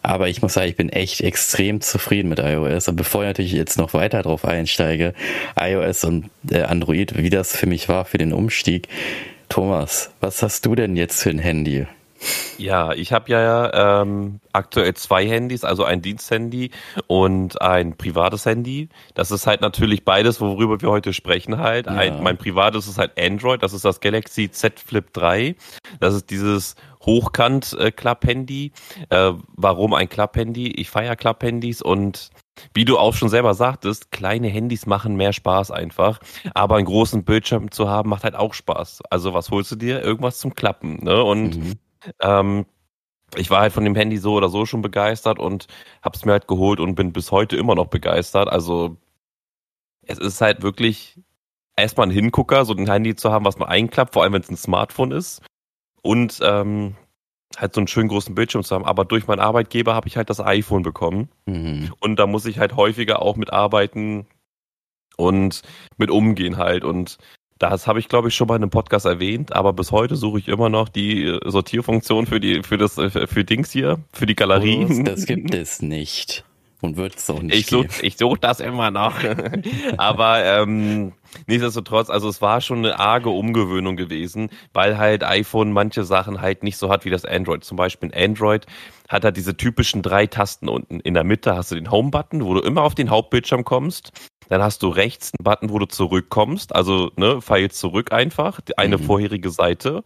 [0.02, 2.88] Aber ich muss sagen, ich bin echt extrem zufrieden mit iOS.
[2.88, 5.14] Und bevor ich natürlich jetzt noch weiter drauf einsteige,
[5.58, 8.88] iOS und äh, Android, wie das für mich war für den Umstieg.
[9.48, 11.86] Thomas, was hast du denn jetzt für ein Handy?
[12.58, 16.70] Ja, ich habe ja ähm, aktuell zwei Handys, also ein Diensthandy
[17.06, 18.88] und ein privates Handy.
[19.14, 21.86] Das ist halt natürlich beides, worüber wir heute sprechen halt.
[21.86, 21.92] Ja.
[21.92, 25.56] Ein, mein privates ist halt Android, das ist das Galaxy Z Flip 3.
[26.00, 28.72] Das ist dieses Hochkant-Klapp-Handy.
[29.10, 30.68] Äh, warum ein Klapp-Handy?
[30.68, 32.30] Ich feiere Klapp-Handys und
[32.72, 36.20] wie du auch schon selber sagtest, kleine Handys machen mehr Spaß einfach.
[36.54, 39.02] Aber einen großen Bildschirm zu haben, macht halt auch Spaß.
[39.10, 40.02] Also was holst du dir?
[40.02, 41.02] Irgendwas zum Klappen.
[41.02, 41.22] Ne?
[41.22, 41.72] Und mhm.
[42.20, 42.66] Ähm,
[43.36, 45.66] ich war halt von dem Handy so oder so schon begeistert und
[46.02, 48.48] hab's mir halt geholt und bin bis heute immer noch begeistert.
[48.48, 48.96] Also
[50.02, 51.20] es ist halt wirklich
[51.76, 54.50] erstmal ein Hingucker, so ein Handy zu haben, was man einklappt, vor allem wenn es
[54.50, 55.42] ein Smartphone ist.
[56.02, 56.96] Und ähm,
[57.56, 58.84] halt so einen schönen großen Bildschirm zu haben.
[58.84, 61.28] Aber durch meinen Arbeitgeber habe ich halt das iPhone bekommen.
[61.46, 61.92] Mhm.
[62.00, 64.26] Und da muss ich halt häufiger auch mit arbeiten
[65.16, 65.62] und
[65.96, 66.84] mit umgehen halt.
[66.84, 67.18] Und
[67.58, 70.38] das habe ich, glaube ich, schon mal in einem Podcast erwähnt, aber bis heute suche
[70.38, 74.26] ich immer noch die äh, Sortierfunktion für die, für das, äh, für Dings hier, für
[74.26, 74.86] die Galerie.
[75.04, 76.44] Das gibt es nicht.
[76.84, 77.56] Und wird es auch nicht.
[77.56, 79.14] Ich suche such das immer noch.
[79.96, 81.12] aber ähm,
[81.46, 86.62] nichtsdestotrotz, also es war schon eine arge Umgewöhnung gewesen, weil halt iPhone manche Sachen halt
[86.62, 87.64] nicht so hat wie das Android.
[87.64, 88.66] Zum Beispiel Android
[89.08, 91.00] hat halt diese typischen drei Tasten unten.
[91.00, 94.12] In der Mitte hast du den Home-Button, wo du immer auf den Hauptbildschirm kommst.
[94.50, 98.98] Dann hast du rechts einen Button, wo du zurückkommst, also ne, Pfeil zurück einfach, eine
[98.98, 99.04] mhm.
[99.04, 100.04] vorherige Seite.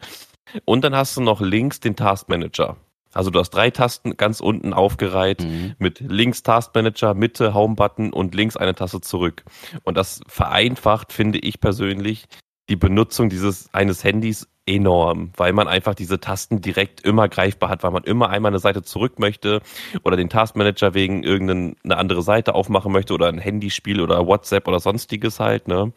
[0.64, 2.76] Und dann hast du noch links den Task Manager.
[3.18, 5.74] Also du hast drei Tasten ganz unten aufgereiht mhm.
[5.80, 9.42] mit links Taskmanager, Mitte Home-Button und links eine Taste zurück.
[9.82, 12.26] Und das vereinfacht, finde ich persönlich,
[12.68, 17.82] die Benutzung dieses eines Handys enorm, weil man einfach diese Tasten direkt immer greifbar hat,
[17.82, 19.62] weil man immer einmal eine Seite zurück möchte
[20.04, 24.78] oder den Taskmanager wegen irgendeine andere Seite aufmachen möchte oder ein Handyspiel oder WhatsApp oder
[24.78, 25.66] sonstiges halt.
[25.66, 25.92] Ne?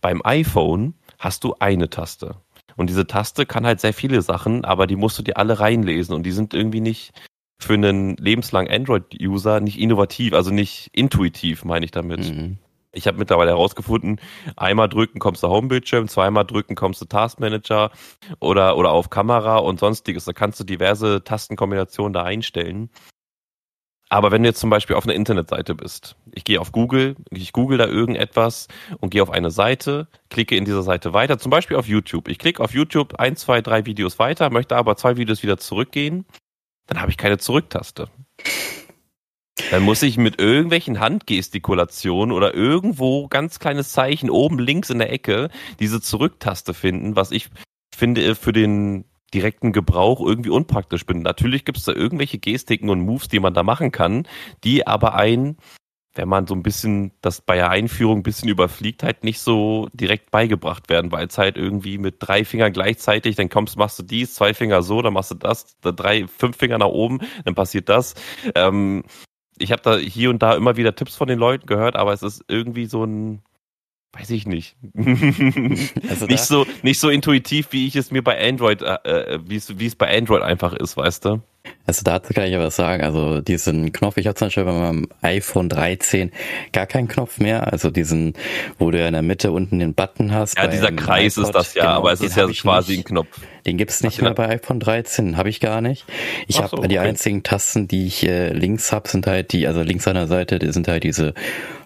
[0.00, 2.36] Beim iPhone hast du eine Taste.
[2.80, 6.14] Und diese Taste kann halt sehr viele Sachen, aber die musst du dir alle reinlesen
[6.14, 7.12] und die sind irgendwie nicht
[7.60, 12.20] für einen lebenslangen Android-User nicht innovativ, also nicht intuitiv, meine ich damit.
[12.20, 12.56] Mhm.
[12.92, 14.18] Ich habe mittlerweile herausgefunden,
[14.56, 17.90] einmal drücken kommst du Homebildschirm, zweimal drücken kommst du Taskmanager
[18.38, 20.24] oder, oder auf Kamera und sonstiges.
[20.24, 22.88] Da kannst du diverse Tastenkombinationen da einstellen.
[24.12, 27.52] Aber wenn du jetzt zum Beispiel auf einer Internetseite bist, ich gehe auf Google, ich
[27.52, 28.66] google da irgendetwas
[28.98, 32.26] und gehe auf eine Seite, klicke in dieser Seite weiter, zum Beispiel auf YouTube.
[32.26, 36.26] Ich klicke auf YouTube ein, zwei, drei Videos weiter, möchte aber zwei Videos wieder zurückgehen,
[36.88, 38.08] dann habe ich keine Zurücktaste.
[39.70, 45.12] Dann muss ich mit irgendwelchen Handgestikulationen oder irgendwo ganz kleines Zeichen oben links in der
[45.12, 47.48] Ecke diese Zurücktaste finden, was ich
[47.94, 51.22] finde für den direkten Gebrauch irgendwie unpraktisch bin.
[51.22, 54.26] Natürlich gibt es da irgendwelche Gestiken und Moves, die man da machen kann,
[54.64, 55.56] die aber ein,
[56.14, 59.88] wenn man so ein bisschen das bei der Einführung ein bisschen überfliegt, halt nicht so
[59.92, 64.02] direkt beigebracht werden, weil es halt irgendwie mit drei Fingern gleichzeitig, dann kommst, machst du
[64.02, 67.88] dies, zwei Finger so, dann machst du das, drei, fünf Finger nach oben, dann passiert
[67.88, 68.14] das.
[68.56, 69.04] Ähm,
[69.58, 72.22] ich habe da hier und da immer wieder Tipps von den Leuten gehört, aber es
[72.22, 73.42] ist irgendwie so ein
[74.12, 74.76] Weiß ich nicht.
[76.08, 79.56] also nicht so nicht so intuitiv, wie ich es mir bei Android, äh, äh wie
[79.56, 81.42] es wie es bei Android einfach ist, weißt du?
[81.86, 85.08] Also dazu kann ich aber sagen, also diesen Knopf, ich habe zum Beispiel bei meinem
[85.22, 86.30] iPhone 13
[86.72, 88.34] gar keinen Knopf mehr, also diesen,
[88.78, 90.56] wo du ja in der Mitte unten den Button hast.
[90.56, 93.00] Ja, dieser Kreis iPod, ist das ja, genau, aber es ist ja quasi nicht.
[93.00, 93.40] ein Knopf.
[93.66, 96.06] Den gibt's nicht Ach, mehr bei iPhone 13, habe ich gar nicht.
[96.46, 97.08] Ich habe so, die okay.
[97.08, 100.60] einzigen Tasten, die ich äh, links hab, sind halt die, also links an der Seite,
[100.60, 101.34] die sind halt diese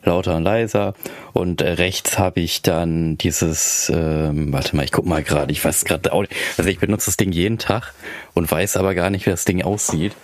[0.05, 0.95] lauter und leiser
[1.33, 5.64] und äh, rechts habe ich dann dieses, ähm, warte mal, ich guck mal gerade, ich
[5.64, 7.95] weiß gerade, also ich benutze das Ding jeden Tag
[8.35, 10.14] und weiß aber gar nicht, wie das Ding aussieht.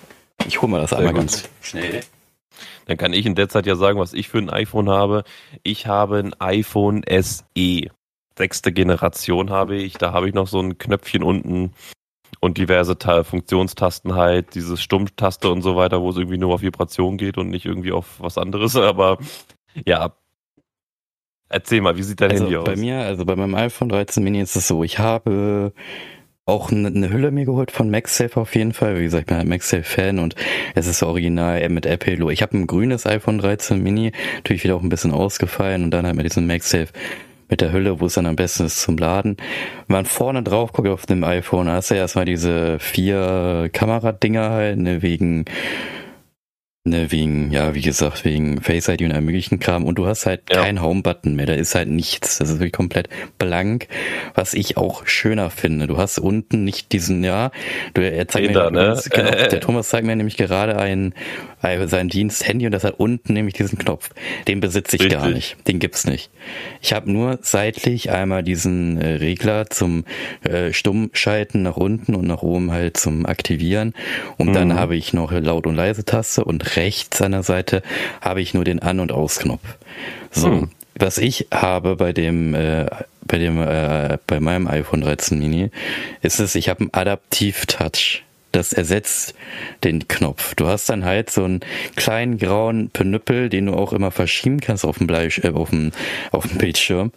[0.46, 1.22] Ich hole mal das Sehr einmal gut.
[1.22, 2.00] ganz schnell.
[2.86, 5.24] Dann kann ich in der Zeit ja sagen, was ich für ein iPhone habe.
[5.62, 7.88] Ich habe ein iPhone SE.
[8.36, 9.94] Sechste Generation habe ich.
[9.94, 11.72] Da habe ich noch so ein Knöpfchen unten
[12.40, 17.18] und diverse Funktionstasten halt, dieses Stummtaste und so weiter, wo es irgendwie nur auf Vibration
[17.18, 18.76] geht und nicht irgendwie auf was anderes.
[18.76, 19.18] Aber
[19.86, 20.14] ja,
[21.48, 22.64] erzähl mal, wie sieht dein also Handy aus?
[22.64, 25.72] Bei mir, also bei meinem iPhone 13 Mini ist es so, ich habe
[26.46, 28.98] auch eine, Hülle mir geholt von MagSafe auf jeden Fall.
[28.98, 30.34] Wie gesagt, ich bin halt MagSafe-Fan und
[30.74, 32.32] es ist original mit Apple.
[32.32, 36.06] Ich habe ein grünes iPhone 13 Mini, natürlich wieder auch ein bisschen ausgefallen und dann
[36.06, 36.88] halt mit diesem MagSafe
[37.48, 39.36] mit der Hülle, wo es dann am besten ist zum Laden.
[39.86, 44.78] Wenn man vorne drauf guckt auf dem iPhone, hast du erstmal diese vier Kameradinger halt,
[44.78, 45.44] ne, wegen
[46.82, 49.84] Ne, wegen, ja, wie gesagt, wegen Face ID und allem möglichen Kram.
[49.84, 50.62] Und du hast halt ja.
[50.62, 51.44] keinen Home-Button mehr.
[51.44, 52.38] Da ist halt nichts.
[52.38, 53.86] Das ist wirklich komplett blank,
[54.34, 55.86] was ich auch schöner finde.
[55.86, 57.50] Du hast unten nicht diesen, ja,
[57.92, 59.00] du, er zeigt Hinter, mir, ne?
[59.10, 60.78] genau, der Thomas zeigt mir nämlich gerade
[61.60, 64.10] ein, ein sein Dienst-Handy und das hat unten nämlich diesen Knopf.
[64.48, 65.20] Den besitze ich Richtig.
[65.20, 65.56] gar nicht.
[65.68, 66.30] Den gibt's nicht.
[66.80, 70.04] Ich habe nur seitlich einmal diesen äh, Regler zum
[70.42, 73.94] äh, Stummschalten nach unten und nach oben halt zum Aktivieren.
[74.38, 74.54] Und mhm.
[74.54, 77.82] dann habe ich noch laut und leise Taste und rechts an der Seite
[78.20, 79.76] habe ich nur den An- und Ausknopf.
[80.30, 80.70] So, hm.
[80.94, 82.86] was ich habe bei dem äh,
[83.26, 85.70] bei dem äh, bei meinem iPhone 13 Mini
[86.22, 88.22] ist es, ich habe einen Adaptiv-Touch.
[88.52, 89.34] Das ersetzt
[89.84, 90.54] den Knopf.
[90.54, 91.60] Du hast dann halt so einen
[91.96, 95.92] kleinen grauen Penüppel, den du auch immer verschieben kannst auf dem, Bleisch, äh, auf dem,
[96.32, 97.12] auf dem Bildschirm.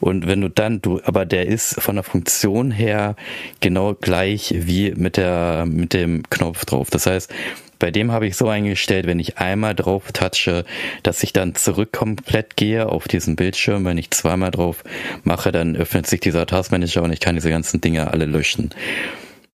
[0.00, 3.16] Und wenn du dann, du, aber der ist von der Funktion her
[3.60, 6.88] genau gleich wie mit der, mit dem Knopf drauf.
[6.90, 7.32] Das heißt,
[7.78, 10.64] bei dem habe ich so eingestellt, wenn ich einmal drauf touche,
[11.02, 13.84] dass ich dann zurück komplett gehe auf diesen Bildschirm.
[13.84, 14.82] Wenn ich zweimal drauf
[15.22, 18.70] mache, dann öffnet sich dieser Taskmanager und ich kann diese ganzen Dinge alle löschen.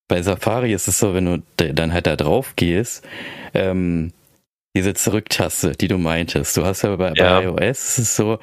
[0.07, 3.03] Bei Safari ist es so, wenn du dann halt da drauf gehst,
[3.53, 4.11] ähm,
[4.75, 6.57] diese Zurücktaste, die du meintest.
[6.57, 7.39] Du hast ja bei, ja.
[7.39, 8.39] bei iOS ist es so,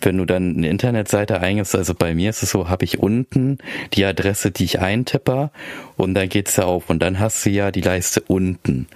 [0.00, 3.58] wenn du dann eine Internetseite eingibst, also bei mir ist es so, habe ich unten
[3.92, 5.50] die Adresse, die ich eintippe
[5.96, 8.86] und dann geht's ja auf und dann hast du ja die Leiste unten.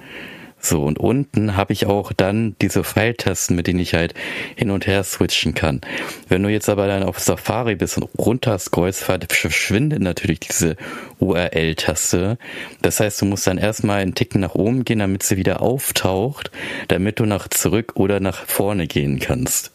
[0.68, 4.14] So, und unten habe ich auch dann diese Pfeiltasten, mit denen ich halt
[4.56, 5.80] hin und her switchen kann.
[6.28, 10.74] Wenn du jetzt aber dann auf Safari bist und runter scrollst, verschwindet natürlich diese
[11.20, 12.36] URL-Taste.
[12.82, 16.50] Das heißt, du musst dann erstmal einen Ticken nach oben gehen, damit sie wieder auftaucht,
[16.88, 19.70] damit du nach zurück oder nach vorne gehen kannst.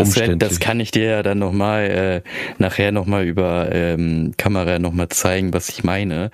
[0.00, 2.28] Das, das kann ich dir ja dann nochmal äh,
[2.58, 6.30] nachher nochmal über ähm, Kamera nochmal zeigen, was ich meine.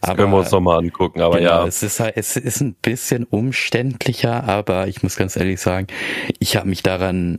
[0.00, 1.66] Das aber, können wir uns nochmal angucken, aber genau, ja.
[1.66, 5.88] Es ist halt, es ist ein bisschen umständlicher, aber ich muss ganz ehrlich sagen,
[6.38, 7.38] ich habe mich daran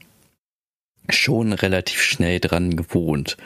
[1.08, 3.38] schon relativ schnell dran gewohnt.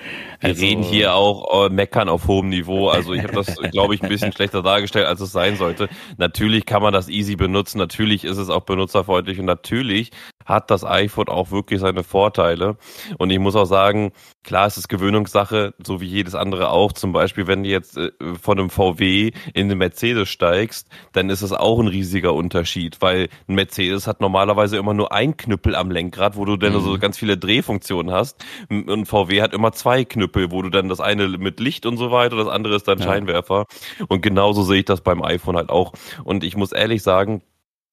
[0.41, 2.89] Also, Wir reden hier auch äh, meckern auf hohem Niveau.
[2.89, 5.87] Also ich habe das, glaube ich, ein bisschen schlechter dargestellt, als es sein sollte.
[6.17, 10.11] Natürlich kann man das easy benutzen, natürlich ist es auch benutzerfreundlich und natürlich
[10.45, 12.77] hat das iPhone auch wirklich seine Vorteile.
[13.17, 14.11] Und ich muss auch sagen,
[14.43, 16.91] klar, es ist Gewöhnungssache, so wie jedes andere auch.
[16.91, 21.41] Zum Beispiel, wenn du jetzt äh, von einem VW in den Mercedes steigst, dann ist
[21.41, 25.91] es auch ein riesiger Unterschied, weil ein Mercedes hat normalerweise immer nur ein Knüppel am
[25.91, 26.81] Lenkrad, wo du dann mhm.
[26.81, 28.43] so ganz viele Drehfunktionen hast.
[28.69, 31.97] Und ein VW hat immer zwei Knüppel, wo du dann das eine mit Licht und
[31.97, 33.05] so weiter, das andere ist dann ja.
[33.05, 33.65] Scheinwerfer.
[34.07, 35.93] Und genauso sehe ich das beim iPhone halt auch.
[36.23, 37.41] Und ich muss ehrlich sagen,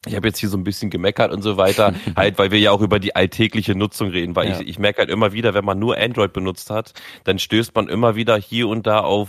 [0.06, 2.70] ich habe jetzt hier so ein bisschen gemeckert und so weiter, halt, weil wir ja
[2.70, 4.60] auch über die alltägliche Nutzung reden, weil ja.
[4.60, 6.94] ich, ich merke halt immer wieder, wenn man nur Android benutzt hat,
[7.24, 9.28] dann stößt man immer wieder hier und da auf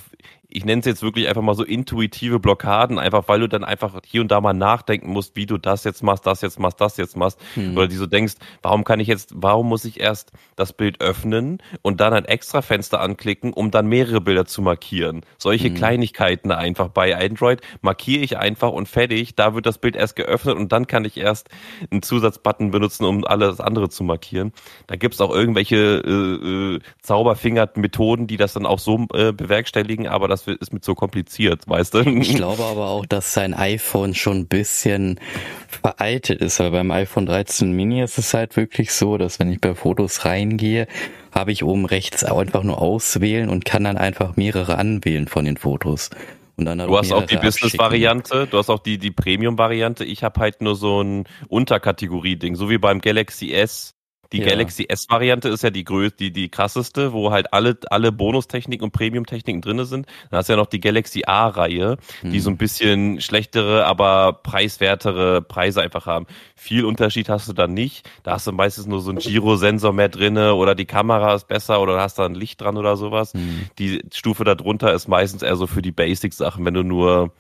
[0.51, 3.99] ich nenne es jetzt wirklich einfach mal so intuitive Blockaden, einfach weil du dann einfach
[4.05, 6.97] hier und da mal nachdenken musst, wie du das jetzt machst, das jetzt machst, das
[6.97, 7.39] jetzt machst.
[7.55, 7.77] Mhm.
[7.77, 11.59] Oder die so denkst, warum kann ich jetzt, warum muss ich erst das Bild öffnen
[11.81, 15.21] und dann ein extra Fenster anklicken, um dann mehrere Bilder zu markieren.
[15.37, 15.75] Solche mhm.
[15.75, 19.35] Kleinigkeiten einfach bei Android markiere ich einfach und fertig.
[19.35, 21.49] Da wird das Bild erst geöffnet und dann kann ich erst
[21.89, 24.51] einen Zusatzbutton benutzen, um alles andere zu markieren.
[24.87, 30.27] Da gibt's auch irgendwelche äh, äh, Zauberfinger-Methoden, die das dann auch so äh, bewerkstelligen, aber
[30.27, 31.99] das das ist mit so kompliziert, weißt du?
[32.01, 35.19] Ich glaube aber auch, dass sein iPhone schon ein bisschen
[35.67, 39.61] veraltet ist, weil beim iPhone 13 Mini ist es halt wirklich so, dass wenn ich
[39.61, 40.87] bei Fotos reingehe,
[41.31, 45.57] habe ich oben rechts einfach nur auswählen und kann dann einfach mehrere anwählen von den
[45.57, 46.09] Fotos.
[46.57, 50.03] Und dann du hast auch die Business-Variante, du hast auch die, die Premium-Variante.
[50.03, 53.95] Ich habe halt nur so ein Unterkategorie-Ding, so wie beim Galaxy S
[54.32, 54.47] die ja.
[54.47, 58.91] Galaxy S-Variante ist ja die größte, die, die krasseste, wo halt alle, alle Bonustechniken und
[58.91, 60.07] Premium-Techniken drinne sind.
[60.29, 62.32] Dann hast du ja noch die Galaxy A-Reihe, hm.
[62.32, 66.27] die so ein bisschen schlechtere, aber preiswertere Preise einfach haben.
[66.55, 68.09] Viel Unterschied hast du da nicht.
[68.23, 71.82] Da hast du meistens nur so einen Giro-Sensor mehr drinne oder die Kamera ist besser
[71.82, 73.34] oder hast da ein Licht dran oder sowas.
[73.34, 73.69] Hm.
[73.79, 77.34] Die Stufe darunter ist meistens eher so für die Basic-Sachen, wenn du nur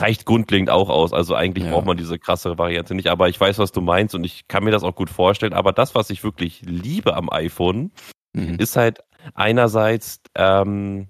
[0.00, 1.12] reicht grundlegend auch aus.
[1.12, 1.72] Also eigentlich ja.
[1.72, 3.08] braucht man diese krassere Variante nicht.
[3.08, 5.52] Aber ich weiß, was du meinst und ich kann mir das auch gut vorstellen.
[5.52, 7.90] Aber das, was ich wirklich liebe am iPhone,
[8.32, 8.56] mhm.
[8.58, 9.00] ist halt
[9.34, 11.08] einerseits ähm,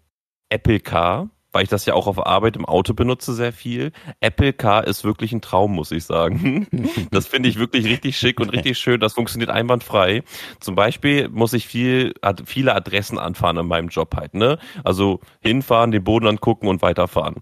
[0.49, 3.93] Apple Car, weil ich das ja auch auf Arbeit im Auto benutze sehr viel.
[4.21, 6.67] Apple Car ist wirklich ein Traum, muss ich sagen.
[7.11, 9.01] Das finde ich wirklich richtig schick und richtig schön.
[9.01, 10.23] Das funktioniert einwandfrei.
[10.61, 12.13] Zum Beispiel muss ich viel,
[12.45, 14.59] viele Adressen anfahren in meinem Job halt, ne?
[14.85, 17.37] Also hinfahren, den Boden angucken und weiterfahren.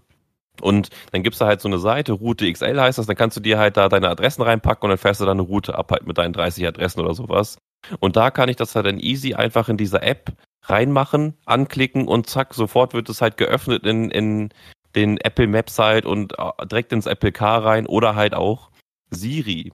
[0.61, 3.41] Und dann gibt's da halt so eine Seite, Route XL heißt das, dann kannst du
[3.41, 6.07] dir halt da deine Adressen reinpacken und dann fährst du da eine Route ab halt
[6.07, 7.57] mit deinen 30 Adressen oder sowas.
[7.99, 10.33] Und da kann ich das halt dann easy einfach in dieser App
[10.63, 14.49] reinmachen, anklicken und zack, sofort wird es halt geöffnet in, in
[14.95, 18.71] den Apple Maps halt und äh, direkt ins Apple Car rein oder halt auch
[19.11, 19.71] Siri.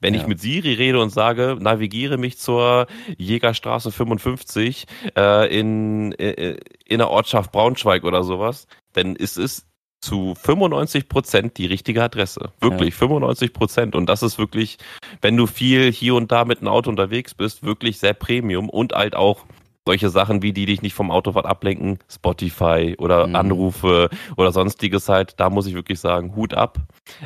[0.00, 0.20] Wenn ja.
[0.20, 2.86] ich mit Siri rede und sage, navigiere mich zur
[3.18, 6.56] Jägerstraße 55 äh, in, äh,
[6.86, 9.66] in der Ortschaft Braunschweig oder sowas, dann ist es
[10.00, 12.52] zu 95 Prozent die richtige Adresse.
[12.60, 12.98] Wirklich, ja.
[13.00, 13.94] 95 Prozent.
[13.94, 14.78] Und das ist wirklich,
[15.20, 18.92] wenn du viel hier und da mit einem Auto unterwegs bist, wirklich sehr Premium und
[18.92, 19.44] halt auch
[19.86, 23.36] solche Sachen wie die dich nicht vom Autofahrt ablenken, Spotify oder mhm.
[23.36, 26.78] Anrufe oder sonstiges halt, da muss ich wirklich sagen, Hut ab.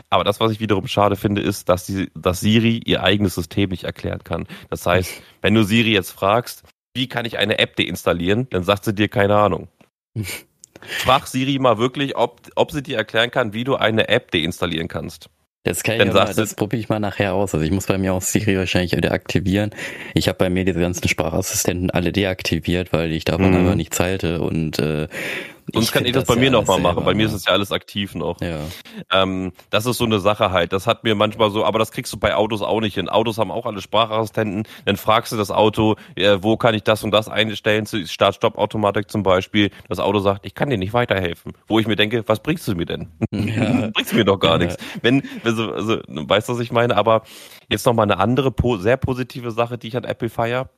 [0.08, 3.70] Aber das, was ich wiederum schade finde, ist, dass, die, dass Siri ihr eigenes System
[3.70, 4.46] nicht erklären kann.
[4.70, 6.62] Das heißt, wenn du Siri jetzt fragst,
[6.94, 9.68] wie kann ich eine App deinstallieren, dann sagt sie dir keine Ahnung.
[10.86, 14.88] Frag Siri mal wirklich, ob, ob sie dir erklären kann, wie du eine App deinstallieren
[14.88, 15.28] kannst.
[15.64, 17.54] Das kann ich aber, das probiere ich mal nachher aus.
[17.54, 19.70] Also ich muss bei mir auch Siri wahrscheinlich wieder aktivieren.
[20.12, 23.56] Ich habe bei mir diese ganzen Sprachassistenten alle deaktiviert, weil ich davon mhm.
[23.56, 25.08] einfach nichts halte und äh,
[25.72, 27.04] Sonst kann ich das, das bei mir ja nochmal machen.
[27.04, 28.40] Bei mir ist es ja alles aktiv noch.
[28.40, 28.60] Ja.
[29.10, 30.72] Ähm, das ist so eine Sache halt.
[30.72, 33.08] Das hat mir manchmal so, aber das kriegst du bei Autos auch nicht hin.
[33.08, 34.64] Autos haben auch alle Sprachassistenten.
[34.84, 39.22] Dann fragst du das Auto, äh, wo kann ich das und das einstellen, Start-Stopp-Automatik zum
[39.22, 39.70] Beispiel.
[39.88, 41.52] Das Auto sagt, ich kann dir nicht weiterhelfen.
[41.66, 43.08] Wo ich mir denke, was bringst du mir denn?
[43.32, 43.90] Ja.
[43.94, 44.76] bringst du mir doch gar nichts.
[45.02, 46.96] Wenn, also, also, weißt du, was ich meine?
[46.96, 47.22] Aber
[47.70, 50.68] jetzt nochmal eine andere, sehr positive Sache, die ich an Apple feier.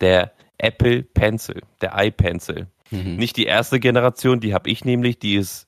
[0.00, 2.68] Der Apple Pencil, der iPencil.
[2.90, 3.16] Mhm.
[3.16, 5.66] Nicht die erste Generation, die habe ich nämlich, die ist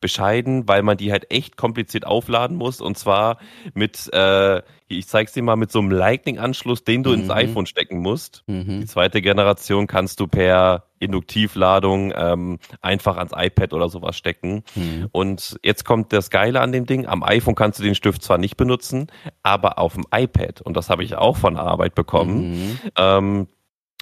[0.00, 3.38] bescheiden, weil man die halt echt kompliziert aufladen muss und zwar
[3.74, 7.20] mit, äh, ich zeig's dir mal, mit so einem Lightning-Anschluss, den du mhm.
[7.20, 8.42] ins iPhone stecken musst.
[8.46, 8.80] Mhm.
[8.80, 14.64] Die zweite Generation kannst du per Induktivladung ähm, einfach ans iPad oder sowas stecken.
[14.74, 15.08] Mhm.
[15.12, 17.06] Und jetzt kommt das Geile an dem Ding.
[17.06, 19.08] Am iPhone kannst du den Stift zwar nicht benutzen,
[19.42, 22.78] aber auf dem iPad, und das habe ich auch von Arbeit bekommen, mhm.
[22.96, 23.46] ähm,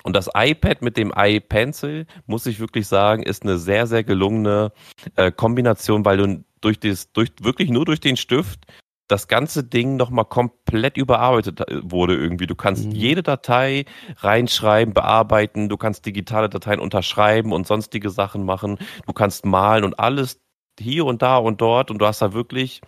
[0.09, 4.73] und das iPad mit dem iPencil, muss ich wirklich sagen, ist eine sehr, sehr gelungene
[5.17, 8.61] äh, Kombination, weil du durch das, durch, wirklich nur durch den Stift
[9.07, 12.47] das ganze Ding nochmal komplett überarbeitet äh, wurde irgendwie.
[12.47, 12.93] Du kannst mhm.
[12.93, 13.85] jede Datei
[14.17, 18.79] reinschreiben, bearbeiten, du kannst digitale Dateien unterschreiben und sonstige Sachen machen.
[19.07, 20.41] Du kannst malen und alles
[20.81, 22.81] hier und da und dort und du hast da wirklich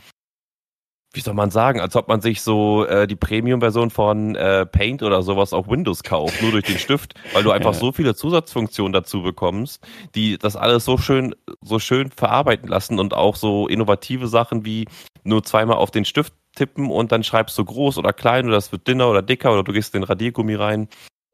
[1.13, 5.03] wie soll man sagen, als ob man sich so äh, die Premium-Version von äh, Paint
[5.03, 7.79] oder sowas auf Windows kauft, nur durch den Stift, weil du einfach ja.
[7.79, 9.85] so viele Zusatzfunktionen dazu bekommst,
[10.15, 14.87] die das alles so schön, so schön verarbeiten lassen und auch so innovative Sachen wie
[15.25, 18.71] nur zweimal auf den Stift tippen und dann schreibst du groß oder klein oder es
[18.71, 20.89] wird dünner oder dicker oder du gehst den Radiergummi rein.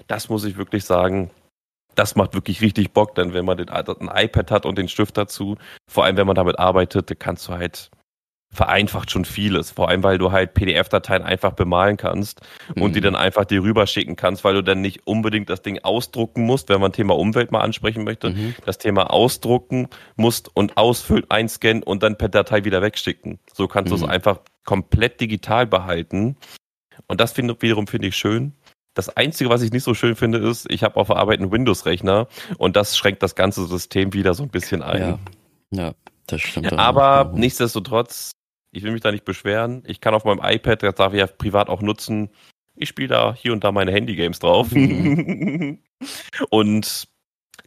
[0.07, 1.31] Das muss ich wirklich sagen.
[1.95, 5.17] Das macht wirklich richtig Bock, denn wenn man den, ein iPad hat und den Stift
[5.17, 5.57] dazu,
[5.91, 7.91] vor allem wenn man damit arbeitet, kannst du halt
[8.57, 9.71] vereinfacht schon vieles.
[9.71, 12.41] Vor allem, weil du halt PDF-Dateien einfach bemalen kannst
[12.75, 12.93] und mhm.
[12.95, 16.71] die dann einfach dir rüberschicken kannst, weil du dann nicht unbedingt das Ding ausdrucken musst,
[16.71, 18.55] wenn man Thema Umwelt mal ansprechen möchte, mhm.
[18.65, 23.39] das Thema ausdrucken musst und ausfüllen, einscannen und dann per Datei wieder wegschicken.
[23.53, 23.99] So kannst mhm.
[23.99, 26.37] du es einfach komplett digital behalten.
[27.07, 28.55] Und das find, wiederum finde ich schön.
[28.95, 31.53] Das Einzige, was ich nicht so schön finde, ist, ich habe auf der Arbeit einen
[31.53, 35.19] Windows-Rechner und das schränkt das ganze System wieder so ein bisschen ein.
[35.71, 35.95] Ja, ja
[36.27, 36.73] das stimmt.
[36.73, 38.33] Aber nichtsdestotrotz,
[38.77, 39.83] ich will mich da nicht beschweren.
[39.87, 42.29] Ich kann auf meinem iPad, das darf ich ja privat auch nutzen.
[42.75, 44.71] Ich spiele da hier und da meine Handygames drauf.
[44.71, 45.79] Mhm.
[46.51, 47.09] und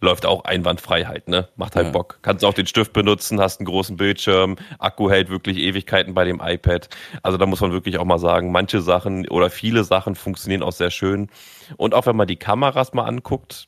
[0.01, 1.49] läuft auch einwandfrei halt, ne?
[1.55, 1.91] Macht halt ja.
[1.91, 2.19] Bock.
[2.21, 6.39] Kannst auch den Stift benutzen, hast einen großen Bildschirm, Akku hält wirklich Ewigkeiten bei dem
[6.41, 6.89] iPad.
[7.23, 10.71] Also da muss man wirklich auch mal sagen, manche Sachen oder viele Sachen funktionieren auch
[10.71, 11.29] sehr schön.
[11.75, 13.67] Und auch wenn man die Kameras mal anguckt,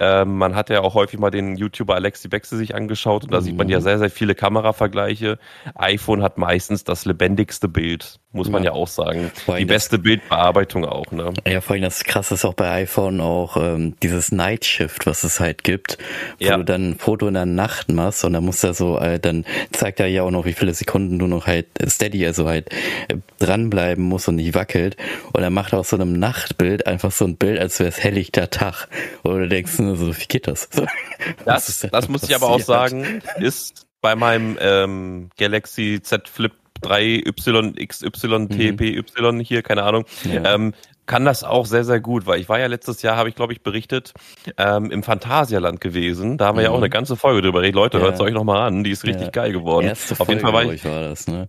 [0.00, 3.40] ähm, man hat ja auch häufig mal den YouTuber Alexi Bexe sich angeschaut und da
[3.40, 3.44] mhm.
[3.44, 3.82] sieht man ja mhm.
[3.82, 5.38] sehr, sehr viele Kameravergleiche.
[5.74, 8.52] iPhone hat meistens das lebendigste Bild, muss ja.
[8.52, 9.32] man ja auch sagen.
[9.58, 11.32] Die beste Bildbearbeitung auch, ne?
[11.46, 15.24] Ja, vor allem das krasse ist auch bei iPhone auch ähm, dieses Night Shift, was
[15.24, 15.98] es halt gibt,
[16.38, 16.56] wo ja.
[16.56, 19.44] du dann ein Foto in der Nacht machst und dann musst du so, äh, dann
[19.72, 22.72] zeigt er ja auch noch, wie viele Sekunden du noch halt steady, also halt
[23.08, 24.96] äh, dranbleiben musst und nicht wackelt.
[25.32, 28.50] Und er macht auch so einem Nachtbild einfach so ein Bild, als wäre es helllichter
[28.50, 28.86] Tag.
[29.24, 30.68] Oder du denkst, so, wie geht das?
[31.44, 36.52] Das, das muss ich aber auch sagen, ist bei meinem ähm, Galaxy Z Flip
[36.82, 39.40] 3 YXY mhm.
[39.40, 40.54] hier, keine Ahnung, ja.
[40.54, 40.74] ähm,
[41.06, 43.52] kann das auch sehr, sehr gut, weil ich war ja letztes Jahr, habe ich glaube
[43.52, 44.14] ich berichtet,
[44.56, 46.38] ähm, im Phantasialand gewesen.
[46.38, 46.64] Da haben wir mhm.
[46.66, 46.84] ja auch mhm.
[46.84, 47.62] eine ganze Folge drüber.
[47.62, 48.04] Hey, Leute, ja.
[48.04, 49.30] hört es euch nochmal an, die ist richtig ja.
[49.30, 49.86] geil geworden.
[49.86, 50.84] Erste Auf jeden Fall war ich.
[50.84, 51.48] War das, ne?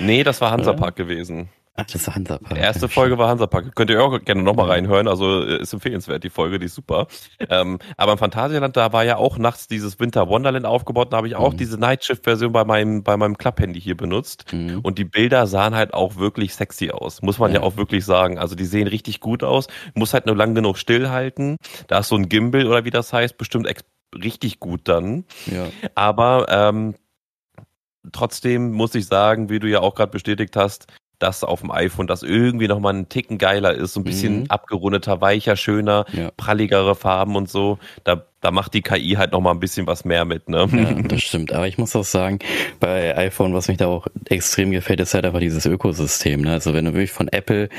[0.00, 1.48] Nee, das war Hansapark gewesen.
[1.78, 2.58] Ach, das ist Hansapark.
[2.58, 3.74] Erste Folge war Hansapark.
[3.74, 5.08] Könnt ihr auch gerne nochmal reinhören.
[5.08, 7.06] Also äh, ist empfehlenswert, die Folge, die ist super.
[7.50, 11.12] Ähm, aber im Phantasialand, da war ja auch nachts dieses Winter Wonderland aufgebaut.
[11.12, 11.58] Da habe ich auch mhm.
[11.58, 14.52] diese Nightshift-Version bei meinem, bei meinem Club-Handy hier benutzt.
[14.52, 14.80] Mhm.
[14.80, 17.20] Und die Bilder sahen halt auch wirklich sexy aus.
[17.20, 17.60] Muss man ja.
[17.60, 18.38] ja auch wirklich sagen.
[18.38, 19.66] Also die sehen richtig gut aus.
[19.94, 21.56] Muss halt nur lang genug stillhalten.
[21.88, 23.68] Da ist so ein Gimbal oder wie das heißt, bestimmt
[24.14, 25.24] richtig gut dann.
[25.46, 25.66] Ja.
[25.94, 26.94] Aber ähm,
[28.12, 30.86] trotzdem muss ich sagen, wie du ja auch gerade bestätigt hast,
[31.18, 34.46] dass auf dem iPhone das irgendwie nochmal einen Ticken geiler ist, so ein bisschen mhm.
[34.48, 36.30] abgerundeter, weicher, schöner, ja.
[36.36, 37.78] pralligere Farben und so.
[38.04, 40.68] Da, da macht die KI halt nochmal ein bisschen was mehr mit, ne?
[40.70, 41.52] Ja, das stimmt.
[41.52, 42.38] Aber ich muss auch sagen,
[42.80, 46.52] bei iPhone, was mich da auch extrem gefällt, ist halt einfach dieses Ökosystem, ne?
[46.52, 47.70] Also wenn du wirklich von Apple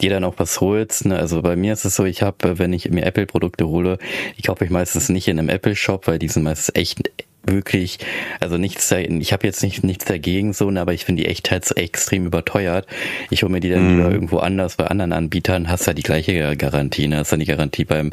[0.00, 1.18] dir dann auch was holst, ne?
[1.18, 3.98] Also bei mir ist es so, ich habe, wenn ich mir Apple-Produkte hole,
[4.36, 7.00] ich kaufe ich meistens nicht in einem Apple-Shop, weil die sind meistens echt
[7.46, 7.98] wirklich,
[8.40, 11.50] also nichts, ich habe jetzt nicht nichts dagegen so, ne, aber ich finde die echt
[11.50, 12.86] halt so extrem überteuert.
[13.30, 13.96] Ich hole mir die dann mhm.
[13.96, 17.18] lieber irgendwo anders bei anderen Anbietern, hast halt die gleiche Garantie, ne?
[17.18, 18.12] Hast dann die Garantie beim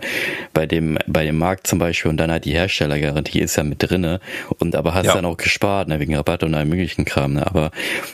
[0.53, 3.81] bei dem bei dem Markt zum Beispiel und dann halt die Herstellergarantie ist ja mit
[3.81, 4.19] drinne
[4.59, 5.13] und aber hast ja.
[5.13, 7.45] dann auch gespart, ne, wegen Rabatt und allem möglichen Kram, ne?
[7.45, 7.71] Aber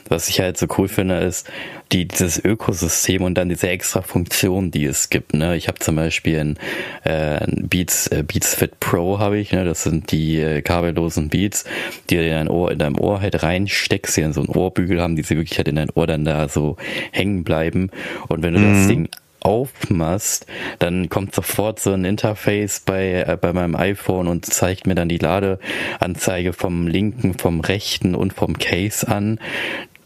[0.09, 1.47] was ich halt so cool finde, ist
[1.91, 5.55] die dieses Ökosystem und dann diese extra Funktion, die es gibt, ne?
[5.55, 6.59] Ich habe zum Beispiel ein,
[7.03, 9.63] äh, ein Beats äh, Beats Fit Pro habe ich, ne?
[9.63, 11.65] Das sind die äh, kabellosen Beats,
[12.09, 15.01] die du in dein Ohr, in deinem Ohr halt reinsteckst, die dann so einen Ohrbügel
[15.01, 16.77] haben, die sie wirklich halt in dein Ohr dann da so
[17.11, 17.91] hängen bleiben.
[18.27, 18.73] Und wenn du mhm.
[18.73, 19.09] das Ding
[19.47, 20.45] aufmachst,
[20.79, 25.07] dann kommt sofort so ein Interface bei, äh, bei meinem iPhone und zeigt mir dann
[25.07, 29.39] die Ladeanzeige vom linken, vom rechten und vom Case an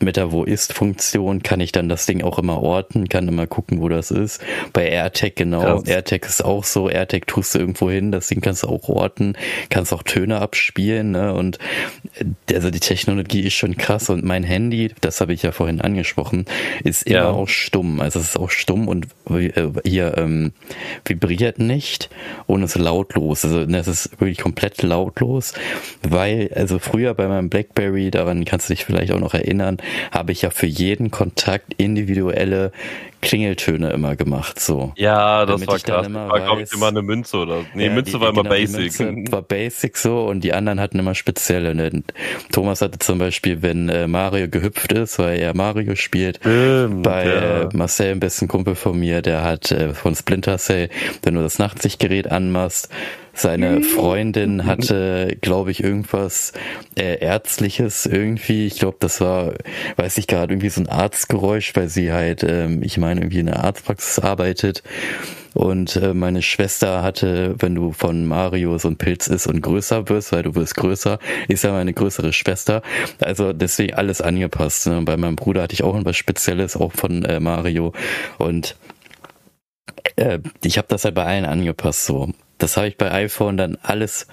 [0.01, 3.47] mit der Wo ist Funktion kann ich dann das Ding auch immer orten, kann immer
[3.47, 4.41] gucken, wo das ist.
[4.73, 5.61] Bei AirTag genau.
[5.61, 5.87] Krass.
[5.87, 6.89] AirTag ist auch so.
[6.89, 9.33] AirTag tust du irgendwo hin, das Ding kannst du auch orten,
[9.69, 11.33] kannst auch Töne abspielen, ne?
[11.33, 11.59] Und
[12.19, 15.81] äh, also die Technologie ist schon krass und mein Handy, das habe ich ja vorhin
[15.81, 16.45] angesprochen,
[16.83, 17.29] ist immer ja.
[17.29, 18.01] auch stumm.
[18.01, 20.53] Also es ist auch stumm und äh, hier ähm,
[21.05, 22.09] vibriert nicht
[22.47, 23.45] und ist lautlos.
[23.45, 25.53] Also ne, es ist wirklich komplett lautlos,
[26.01, 29.77] weil also früher bei meinem BlackBerry, daran kannst du dich vielleicht auch noch erinnern,
[30.11, 32.71] habe ich ja für jeden Kontakt individuelle
[33.21, 34.93] Klingeltöne immer gemacht, so.
[34.97, 36.07] Ja, das war krass.
[36.07, 38.55] Immer war, glaube ich, immer eine Münze oder, nee, ja, Münze die, war immer genau,
[38.55, 38.99] basic.
[38.99, 41.75] Münze war basic so und die anderen hatten immer spezielle.
[41.75, 42.03] Ne?
[42.51, 47.25] Thomas hatte zum Beispiel, wenn äh, Mario gehüpft ist, weil er Mario spielt, Stimmt, bei
[47.27, 47.61] ja.
[47.61, 50.89] äh, Marcel, ein besten Kumpel von mir, der hat äh, von Splinter Cell,
[51.21, 52.89] wenn du das Nachtsichtgerät anmachst,
[53.41, 56.53] seine Freundin hatte, glaube ich, irgendwas
[56.97, 58.67] äh, Ärztliches irgendwie.
[58.67, 59.53] Ich glaube, das war,
[59.97, 63.47] weiß ich gerade, irgendwie so ein Arztgeräusch, weil sie halt, ähm, ich meine, irgendwie in
[63.47, 64.83] der Arztpraxis arbeitet.
[65.53, 70.07] Und äh, meine Schwester hatte, wenn du von Mario so ein Pilz ist und größer
[70.07, 71.19] wirst, weil du wirst größer,
[71.49, 72.81] ist ja meine größere Schwester.
[73.19, 74.87] Also deswegen alles angepasst.
[74.87, 75.01] Ne?
[75.01, 77.91] Bei meinem Bruder hatte ich auch was Spezielles, auch von äh, Mario.
[78.37, 78.77] Und
[80.15, 82.29] äh, ich habe das halt bei allen angepasst so.
[82.61, 84.27] Das habe ich bei iPhone dann alles,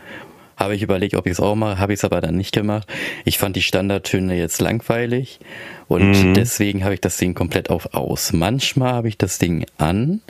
[0.56, 2.88] habe ich überlegt, ob ich es auch mache, habe ich es aber dann nicht gemacht.
[3.24, 5.38] Ich fand die Standardtöne jetzt langweilig
[5.86, 6.34] und mhm.
[6.34, 8.32] deswegen habe ich das Ding komplett auf aus.
[8.32, 10.20] Manchmal habe ich das Ding an,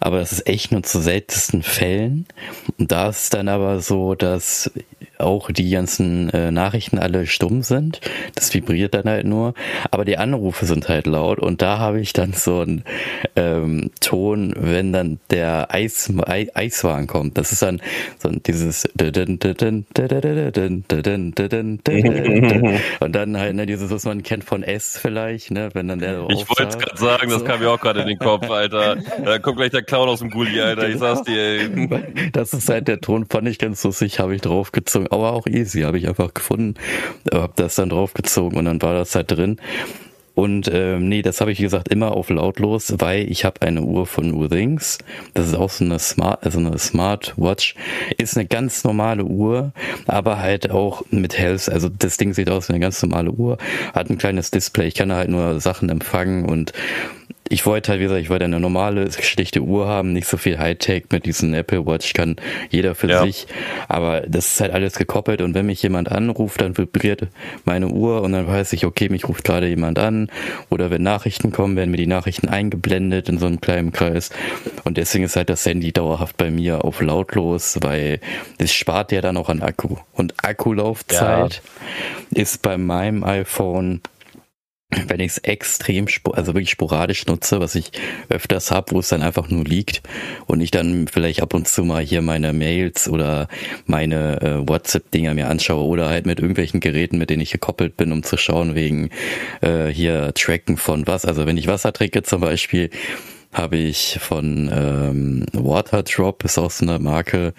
[0.00, 2.26] aber das ist echt nur zu seltensten Fällen.
[2.78, 4.70] Und da ist dann aber so, dass
[5.20, 8.00] auch die ganzen äh, Nachrichten alle stumm sind.
[8.34, 9.54] Das vibriert dann halt nur.
[9.90, 12.84] Aber die Anrufe sind halt laut und da habe ich dann so einen
[13.34, 17.38] ähm, Ton, wenn dann der Eis, Ei, Eiswagen kommt.
[17.38, 17.80] Das ist dann
[18.18, 18.88] so dieses
[23.00, 26.26] und dann halt ne, dieses, was man kennt von S vielleicht, ne, wenn dann der
[26.28, 28.96] Ich wollte es gerade sagen, das kam mir auch gerade in den Kopf, Alter.
[29.24, 30.88] Da kommt gleich der Clown aus dem Gully, Alter.
[30.88, 31.88] Ich sag's dir, ey.
[32.32, 35.82] Das ist halt der Ton, fand ich ganz lustig, habe ich draufgezogen aber auch easy,
[35.82, 36.74] habe ich einfach gefunden,
[37.32, 39.58] habe das dann draufgezogen und dann war das halt drin.
[40.36, 44.06] Und ähm, nee, das habe ich gesagt immer auf lautlos, weil ich habe eine Uhr
[44.06, 44.98] von Uthings.
[45.32, 47.74] Das ist auch so eine Smart, also eine Smartwatch.
[48.18, 49.72] Ist eine ganz normale Uhr,
[50.06, 51.70] aber halt auch mit Health.
[51.70, 53.56] Also das Ding sieht aus wie eine ganz normale Uhr,
[53.94, 54.88] hat ein kleines Display.
[54.88, 56.74] Ich kann da halt nur Sachen empfangen und
[57.48, 60.58] ich wollte halt, wie gesagt, ich wollte eine normale, schlichte Uhr haben, nicht so viel
[60.58, 62.36] Hightech mit diesem Apple Watch, kann
[62.70, 63.24] jeder für ja.
[63.24, 63.46] sich.
[63.88, 67.28] Aber das ist halt alles gekoppelt und wenn mich jemand anruft, dann vibriert
[67.64, 70.30] meine Uhr und dann weiß ich, okay, mich ruft gerade jemand an.
[70.70, 74.30] Oder wenn Nachrichten kommen, werden mir die Nachrichten eingeblendet in so einem kleinen Kreis.
[74.84, 78.20] Und deswegen ist halt das Handy dauerhaft bei mir auf lautlos, weil
[78.58, 79.96] es spart ja dann auch an Akku.
[80.12, 81.62] Und Akkulaufzeit
[82.30, 82.42] ja.
[82.42, 84.00] ist bei meinem iPhone
[85.08, 87.90] wenn ich es extrem, also wirklich sporadisch nutze, was ich
[88.28, 90.02] öfters habe, wo es dann einfach nur liegt
[90.46, 93.48] und ich dann vielleicht ab und zu mal hier meine Mails oder
[93.86, 98.12] meine äh, WhatsApp-Dinger mir anschaue oder halt mit irgendwelchen Geräten, mit denen ich gekoppelt bin,
[98.12, 99.10] um zu schauen wegen
[99.60, 101.24] äh, hier Tracken von was.
[101.24, 102.90] Also wenn ich Wasser trinke zum Beispiel,
[103.56, 107.54] habe ich von ähm, Waterdrop, ist auch so eine Marke,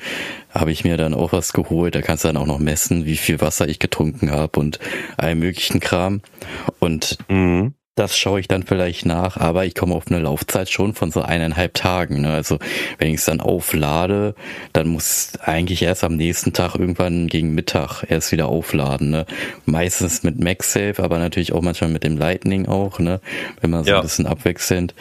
[0.52, 1.96] habe ich mir dann auch was geholt.
[1.96, 4.80] Da kannst du dann auch noch messen, wie viel Wasser ich getrunken habe und
[5.18, 6.22] allen möglichen Kram.
[6.80, 7.74] Und mhm.
[7.98, 11.24] Das schaue ich dann vielleicht nach, aber ich komme auf eine Laufzeit schon von so
[11.24, 12.22] eineinhalb Tagen.
[12.22, 12.32] Ne?
[12.32, 12.60] Also
[13.00, 14.36] wenn ich es dann auflade,
[14.72, 19.10] dann muss eigentlich erst am nächsten Tag irgendwann gegen Mittag erst wieder aufladen.
[19.10, 19.26] Ne?
[19.66, 23.20] Meistens mit MagSafe, aber natürlich auch manchmal mit dem Lightning auch, ne?
[23.62, 23.96] wenn man so ja.
[23.96, 24.94] ein bisschen abwechselnd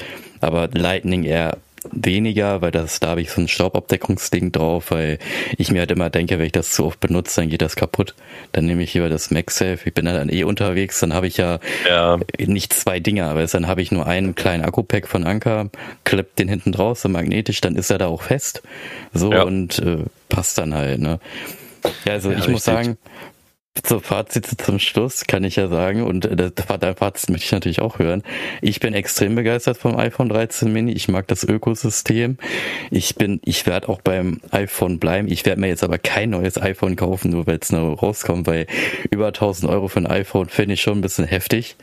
[0.47, 1.59] aber Lightning eher
[1.93, 5.19] weniger, weil das, da habe ich so ein Staubabdeckungsding drauf, weil
[5.57, 8.15] ich mir halt immer denke, wenn ich das zu oft benutze, dann geht das kaputt.
[8.53, 9.81] Dann nehme ich lieber das MagSafe.
[9.85, 13.67] Ich bin dann eh unterwegs, dann habe ich ja, ja, nicht zwei Dinger, aber dann
[13.67, 15.71] habe ich nur einen kleinen Akku-Pack von Anker,
[16.05, 18.63] klepp den hinten draus, so magnetisch, dann ist er da auch fest.
[19.13, 19.43] So ja.
[19.43, 21.21] und äh, passt dann halt, ne?
[22.05, 22.99] Ja, also ja, ich muss sagen,
[23.85, 26.51] so Fazit zum Schluss kann ich ja sagen, und äh,
[26.81, 28.23] dein Fazit möchte ich natürlich auch hören.
[28.63, 30.93] Ich bin extrem begeistert vom iPhone 13 Mini.
[30.93, 32.39] Ich mag das Ökosystem.
[32.91, 35.29] Ich bin, ich werde auch beim iPhone bleiben.
[35.29, 38.67] Ich werde mir jetzt aber kein neues iPhone kaufen, nur weil es noch rauskommt, weil
[39.11, 41.77] über 1000 Euro für ein iPhone finde ich schon ein bisschen heftig.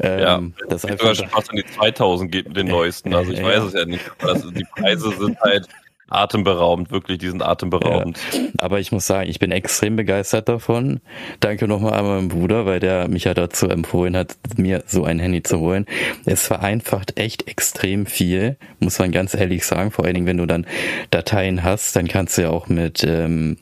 [0.00, 3.14] Ähm, ja, das iPhone schon fast in die 2000 geht mit den neuesten.
[3.14, 4.04] Also ich äh, weiß es ja nicht.
[4.20, 5.68] Also die Preise sind halt
[6.14, 8.18] atemberaubend, wirklich, die sind atemberaubend.
[8.32, 11.00] Ja, aber ich muss sagen, ich bin extrem begeistert davon.
[11.40, 15.18] Danke nochmal an meinen Bruder, weil der mich ja dazu empfohlen hat, mir so ein
[15.18, 15.86] Handy zu holen.
[16.24, 19.90] Es vereinfacht echt extrem viel, muss man ganz ehrlich sagen.
[19.90, 20.66] Vor allen Dingen, wenn du dann
[21.10, 23.56] Dateien hast, dann kannst du ja auch mit ähm,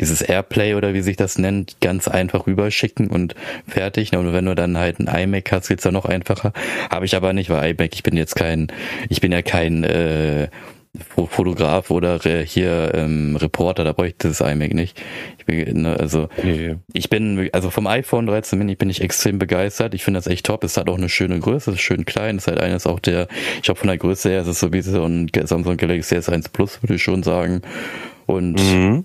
[0.00, 3.34] dieses Airplay oder wie sich das nennt, ganz einfach rüberschicken und
[3.66, 4.16] fertig.
[4.16, 6.52] Und wenn du dann halt ein iMac hast, geht's ja noch einfacher.
[6.90, 8.68] Habe ich aber nicht, weil iMac, ich bin jetzt kein,
[9.08, 10.48] ich bin ja kein äh,
[11.28, 15.02] Fotograf oder hier ähm, Reporter, da bräuchte das iMac nicht.
[15.38, 16.76] Ich bin, ne, also nee.
[16.92, 19.94] ich bin, also vom iPhone 13 Mini bin ich extrem begeistert.
[19.94, 20.62] Ich finde das echt top.
[20.62, 22.36] Es hat auch eine schöne Größe, es ist schön klein.
[22.36, 23.26] Es ist halt eines auch der,
[23.56, 26.52] ich glaube von der Größe her ist es so wie so ein Samsung Galaxy S1
[26.52, 27.62] Plus, würde ich schon sagen.
[28.26, 29.04] Und mhm.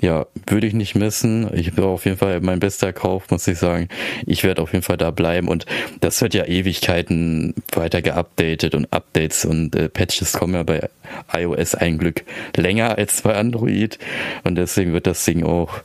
[0.00, 1.50] Ja, würde ich nicht missen.
[1.52, 3.88] Ich war auf jeden Fall mein bester Kauf, muss ich sagen.
[4.26, 5.66] Ich werde auf jeden Fall da bleiben und
[6.00, 10.88] das wird ja Ewigkeiten weiter geupdatet und Updates und äh, Patches kommen ja bei
[11.32, 12.22] iOS ein Glück
[12.56, 13.98] länger als bei Android
[14.44, 15.80] und deswegen wird das Ding auch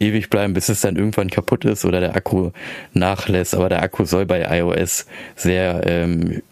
[0.00, 2.50] ewig bleiben, bis es dann irgendwann kaputt ist oder der Akku
[2.94, 3.54] nachlässt.
[3.54, 6.42] Aber der Akku soll bei iOS sehr ähm,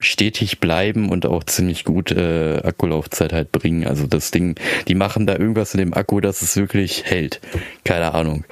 [0.00, 3.86] stetig bleiben und auch ziemlich gut äh, Akkulaufzeit halt bringen.
[3.86, 4.54] Also das Ding,
[4.86, 7.40] die machen da irgendwas in dem Akku, dass es wirklich hält.
[7.84, 8.44] Keine Ahnung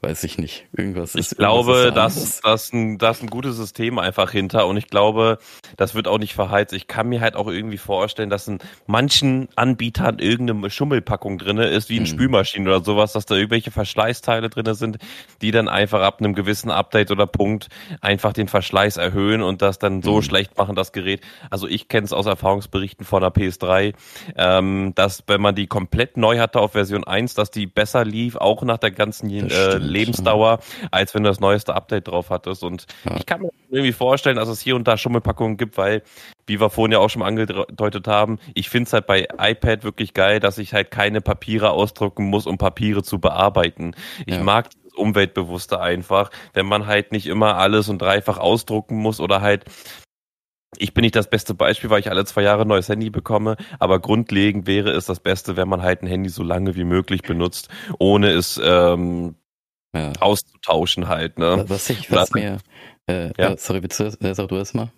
[0.00, 0.66] weiß ich nicht.
[0.76, 1.32] Irgendwas ist.
[1.32, 5.38] Ich glaube, dass das ein, das ein gutes System einfach hinter und ich glaube,
[5.76, 6.72] das wird auch nicht verheizt.
[6.72, 11.88] Ich kann mir halt auch irgendwie vorstellen, dass in manchen Anbietern irgendeine Schummelpackung drinne ist,
[11.88, 12.12] wie in hm.
[12.12, 14.98] Spülmaschinen oder sowas, dass da irgendwelche Verschleißteile drinne sind,
[15.42, 17.68] die dann einfach ab einem gewissen Update oder Punkt
[18.00, 20.22] einfach den Verschleiß erhöhen und das dann so hm.
[20.22, 21.22] schlecht machen, das Gerät.
[21.50, 23.94] Also ich kenne es aus Erfahrungsberichten von der PS3,
[24.36, 28.36] ähm, dass wenn man die komplett neu hatte auf Version 1, dass die besser lief,
[28.36, 30.60] auch nach der ganzen äh, Lebensdauer,
[30.90, 32.62] als wenn du das neueste Update drauf hattest.
[32.64, 33.16] Und ja.
[33.16, 36.02] ich kann mir irgendwie vorstellen, dass es hier und da Schummelpackungen gibt, weil,
[36.46, 40.14] wie wir vorhin ja auch schon angedeutet haben, ich finde es halt bei iPad wirklich
[40.14, 43.94] geil, dass ich halt keine Papiere ausdrucken muss, um Papiere zu bearbeiten.
[44.26, 44.42] Ich ja.
[44.42, 49.64] mag Umweltbewusste einfach, wenn man halt nicht immer alles und dreifach ausdrucken muss oder halt
[50.76, 53.56] ich bin nicht das beste Beispiel, weil ich alle zwei Jahre ein neues Handy bekomme,
[53.78, 57.22] aber grundlegend wäre es das Beste, wenn man halt ein Handy so lange wie möglich
[57.22, 57.68] benutzt,
[57.98, 59.34] ohne es ähm,
[59.98, 60.12] ja.
[60.20, 61.38] auszutauschen halt.
[61.38, 61.64] Ne?
[61.68, 62.58] Was ich, was mir,
[63.06, 63.56] äh, ja.
[63.56, 64.90] sorry, bitte, sag du erst mal.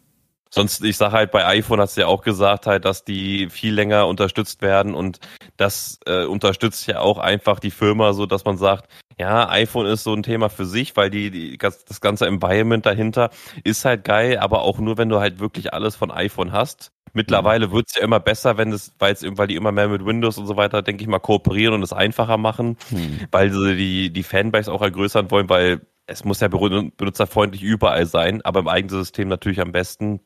[0.52, 3.72] Sonst, ich sage halt, bei iPhone hast du ja auch gesagt halt, dass die viel
[3.72, 5.20] länger unterstützt werden und
[5.56, 10.02] das äh, unterstützt ja auch einfach die Firma so, dass man sagt, ja, iPhone ist
[10.02, 13.30] so ein Thema für sich, weil die, die das ganze Environment dahinter
[13.62, 16.90] ist halt geil, aber auch nur, wenn du halt wirklich alles von iPhone hast.
[17.12, 17.72] Mittlerweile mhm.
[17.72, 20.46] wird's ja immer besser, wenn es, weil es weil die immer mehr mit Windows und
[20.46, 23.20] so weiter, denke ich mal, kooperieren und es einfacher machen, mhm.
[23.30, 28.42] weil sie die, die Fanbase auch ergrößern wollen, weil es muss ja benutzerfreundlich überall sein,
[28.42, 30.20] aber im eigenen System natürlich am besten.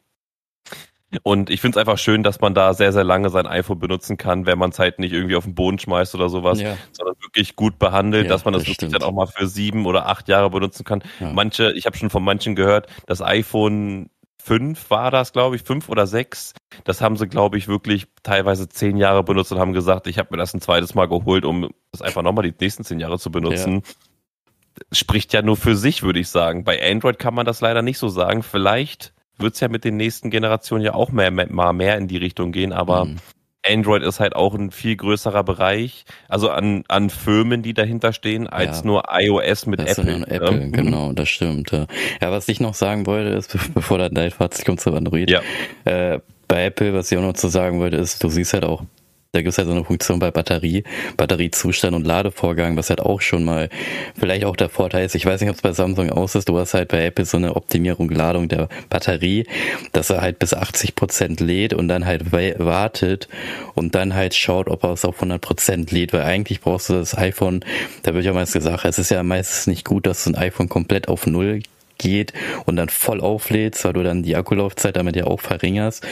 [1.22, 4.16] Und ich finde es einfach schön, dass man da sehr, sehr lange sein iPhone benutzen
[4.16, 6.76] kann, wenn man es halt nicht irgendwie auf den Boden schmeißt oder sowas, ja.
[6.92, 9.86] sondern wirklich gut behandelt, ja, dass man das, das wirklich dann auch mal für sieben
[9.86, 11.02] oder acht Jahre benutzen kann.
[11.20, 11.30] Ja.
[11.30, 14.10] Manche, ich habe schon von manchen gehört, das iPhone
[14.44, 16.52] 5 war das, glaube ich, fünf oder sechs.
[16.84, 20.28] Das haben sie, glaube ich, wirklich teilweise zehn Jahre benutzt und haben gesagt, ich habe
[20.32, 23.30] mir das ein zweites Mal geholt, um das einfach nochmal die nächsten zehn Jahre zu
[23.30, 23.82] benutzen.
[24.92, 26.62] spricht ja nur für sich, würde ich sagen.
[26.62, 28.42] Bei Android kann man das leider nicht so sagen.
[28.42, 32.18] Vielleicht wird es ja mit den nächsten Generationen ja auch mehr, mal mehr in die
[32.18, 33.16] Richtung gehen, aber mhm.
[33.66, 38.46] Android ist halt auch ein viel größerer Bereich, also an, an Firmen, die dahinter stehen,
[38.46, 40.18] als ja, nur iOS mit Apple.
[40.18, 40.68] Nur Apple, ja.
[40.68, 41.70] genau, das stimmt.
[41.70, 41.86] Ja.
[42.20, 45.40] ja, was ich noch sagen wollte, ist, bevor dein Fazit kommt zu Android, ja.
[45.84, 48.82] äh, bei Apple, was ich auch noch zu sagen wollte, ist, du siehst halt auch
[49.34, 50.84] da gibt es halt so eine Funktion bei Batterie,
[51.16, 53.68] Batteriezustand und Ladevorgang, was halt auch schon mal
[54.18, 55.14] vielleicht auch der Vorteil ist.
[55.14, 56.48] Ich weiß nicht, ob es bei Samsung aus ist.
[56.48, 59.46] Du hast halt bei Apple so eine Optimierung, Ladung der Batterie,
[59.92, 63.28] dass er halt bis 80 Prozent lädt und dann halt wartet
[63.74, 66.94] und dann halt schaut, ob er es auf 100 Prozent lädt, weil eigentlich brauchst du
[66.94, 67.64] das iPhone,
[68.02, 70.68] da wird ja meist gesagt, es ist ja meistens nicht gut, dass du ein iPhone
[70.68, 71.62] komplett auf Null
[71.98, 72.32] geht
[72.66, 76.06] und dann voll auflädst, weil du dann die Akkulaufzeit damit ja auch verringerst.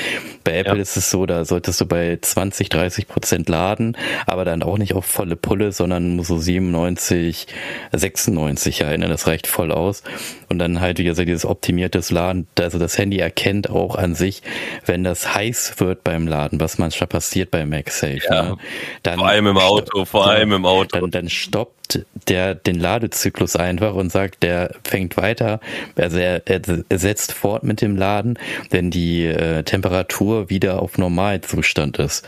[0.45, 0.83] Bei Apple ja.
[0.83, 4.95] ist es so, da solltest du bei 20, 30 Prozent laden, aber dann auch nicht
[4.95, 7.47] auf volle Pulle, sondern so 97,
[7.93, 10.03] 96 ja, ne, das reicht voll aus.
[10.49, 14.43] Und dann halt, wie gesagt, dieses optimiertes Laden, also das Handy erkennt auch an sich,
[14.85, 18.21] wenn das heiß wird beim Laden, was manchmal passiert bei MagSafe.
[18.29, 18.57] Ja, ne?
[19.03, 21.01] dann vor allem im Auto, vor allem im Auto.
[21.01, 21.82] Dann, dann stoppt
[22.29, 25.61] der den Ladezyklus einfach und sagt, der fängt weiter,
[25.97, 28.39] also er, er setzt fort mit dem Laden,
[28.71, 32.27] wenn die äh, Temperatur wieder auf Normalzustand ist.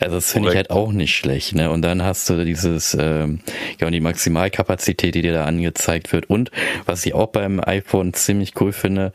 [0.00, 1.54] Also das finde ich halt auch nicht schlecht.
[1.54, 1.70] Ne?
[1.70, 3.40] Und dann hast du dieses, ähm,
[3.80, 6.28] ja, und die Maximalkapazität, die dir da angezeigt wird.
[6.30, 6.50] Und
[6.86, 9.12] was ich auch beim iPhone ziemlich cool finde,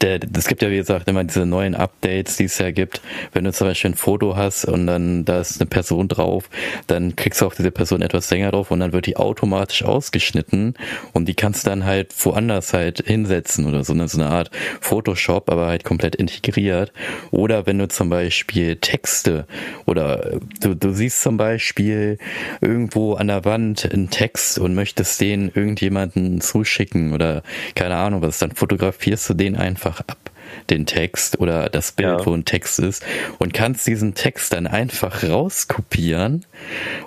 [0.00, 3.00] der, es gibt ja, wie gesagt, immer diese neuen Updates, die es ja gibt.
[3.32, 6.48] Wenn du zum Beispiel ein Foto hast und dann da ist eine Person drauf,
[6.86, 10.74] dann kriegst du auf diese Person etwas länger drauf und dann wird die automatisch ausgeschnitten
[11.12, 14.08] und die kannst du dann halt woanders halt hinsetzen oder so, ne?
[14.08, 16.92] so eine Art Photoshop, aber halt komplett integriert.
[17.30, 19.46] Oder wenn du zum Beispiel Texte
[19.86, 22.18] oder du, du siehst zum Beispiel
[22.60, 27.42] irgendwo an der Wand einen Text und möchtest den irgendjemanden zuschicken oder
[27.74, 30.21] keine Ahnung was, dann fotografierst du den einfach einfach ab,
[30.70, 32.26] den Text oder das Bild, ja.
[32.26, 33.04] wo ein Text ist
[33.38, 36.44] und kannst diesen Text dann einfach rauskopieren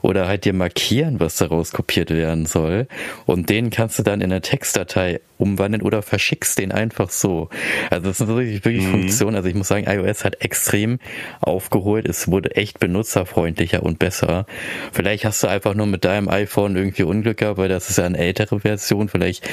[0.01, 2.87] oder halt dir markieren, was da rauskopiert werden soll
[3.25, 7.49] und den kannst du dann in eine Textdatei umwandeln oder verschickst den einfach so.
[7.89, 8.91] Also das sind wirklich, wirklich mhm.
[8.91, 9.35] Funktionen.
[9.35, 10.99] Also ich muss sagen, iOS hat extrem
[11.41, 12.07] aufgeholt.
[12.07, 14.45] Es wurde echt benutzerfreundlicher und besser.
[14.91, 18.05] Vielleicht hast du einfach nur mit deinem iPhone irgendwie Unglück gehabt, weil das ist ja
[18.05, 19.09] eine ältere Version.
[19.09, 19.47] Vielleicht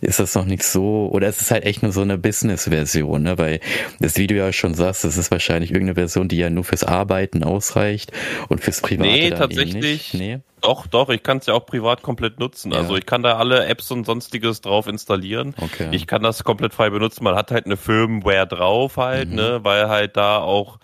[0.00, 3.38] ist das noch nicht so, oder es ist halt echt nur so eine Business-Version, ne?
[3.38, 3.60] weil
[3.98, 7.42] das Video ja schon sagst, das ist wahrscheinlich irgendeine Version, die ja nur fürs Arbeiten
[7.42, 8.12] ausreicht
[8.48, 10.14] und fürs Private Nee, tatsächlich.
[10.14, 10.40] Nee?
[10.66, 12.72] Doch, doch, ich kann es ja auch privat komplett nutzen.
[12.72, 12.78] Ja.
[12.78, 15.54] Also ich kann da alle Apps und sonstiges drauf installieren.
[15.60, 15.88] Okay.
[15.92, 17.24] Ich kann das komplett frei benutzen.
[17.24, 19.36] Man hat halt eine Firmware drauf halt, mhm.
[19.36, 20.78] ne, weil halt da auch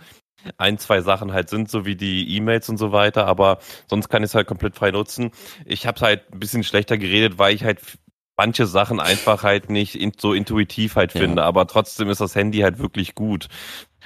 [0.56, 3.58] ein, zwei Sachen halt sind, so wie die E-Mails und so weiter, aber
[3.88, 5.30] sonst kann ich es halt komplett frei nutzen.
[5.64, 7.80] Ich habe halt ein bisschen schlechter geredet, weil ich halt
[8.36, 11.48] manche Sachen einfach halt nicht so intuitiv halt finde, ja.
[11.48, 13.48] aber trotzdem ist das Handy halt wirklich gut.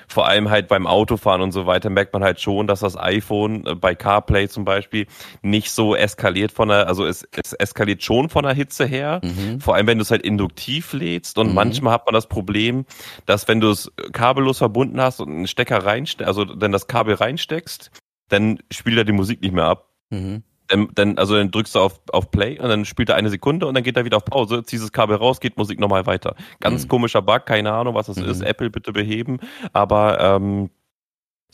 [0.08, 3.66] Vor allem halt beim Autofahren und so weiter merkt man halt schon, dass das iPhone
[3.66, 5.06] äh, bei CarPlay zum Beispiel
[5.42, 9.20] nicht so eskaliert von der, also es, es eskaliert schon von der Hitze her.
[9.22, 9.60] Mhm.
[9.60, 11.54] Vor allem, wenn du es halt induktiv lädst und mhm.
[11.54, 12.84] manchmal hat man das Problem,
[13.24, 17.14] dass wenn du es kabellos verbunden hast und einen Stecker reinsteckst, also dann das Kabel
[17.14, 17.90] reinsteckst,
[18.28, 19.90] dann spielt er die Musik nicht mehr ab.
[20.10, 20.42] Mhm.
[20.68, 23.66] Dann, dann, also dann drückst du auf, auf Play und dann spielt er eine Sekunde
[23.66, 26.34] und dann geht er wieder auf Pause, ziehst das Kabel raus, geht Musik nochmal weiter.
[26.60, 26.88] Ganz mhm.
[26.88, 28.24] komischer Bug, keine Ahnung, was das mhm.
[28.24, 28.42] ist.
[28.42, 29.38] Apple bitte beheben.
[29.72, 30.70] Aber ähm,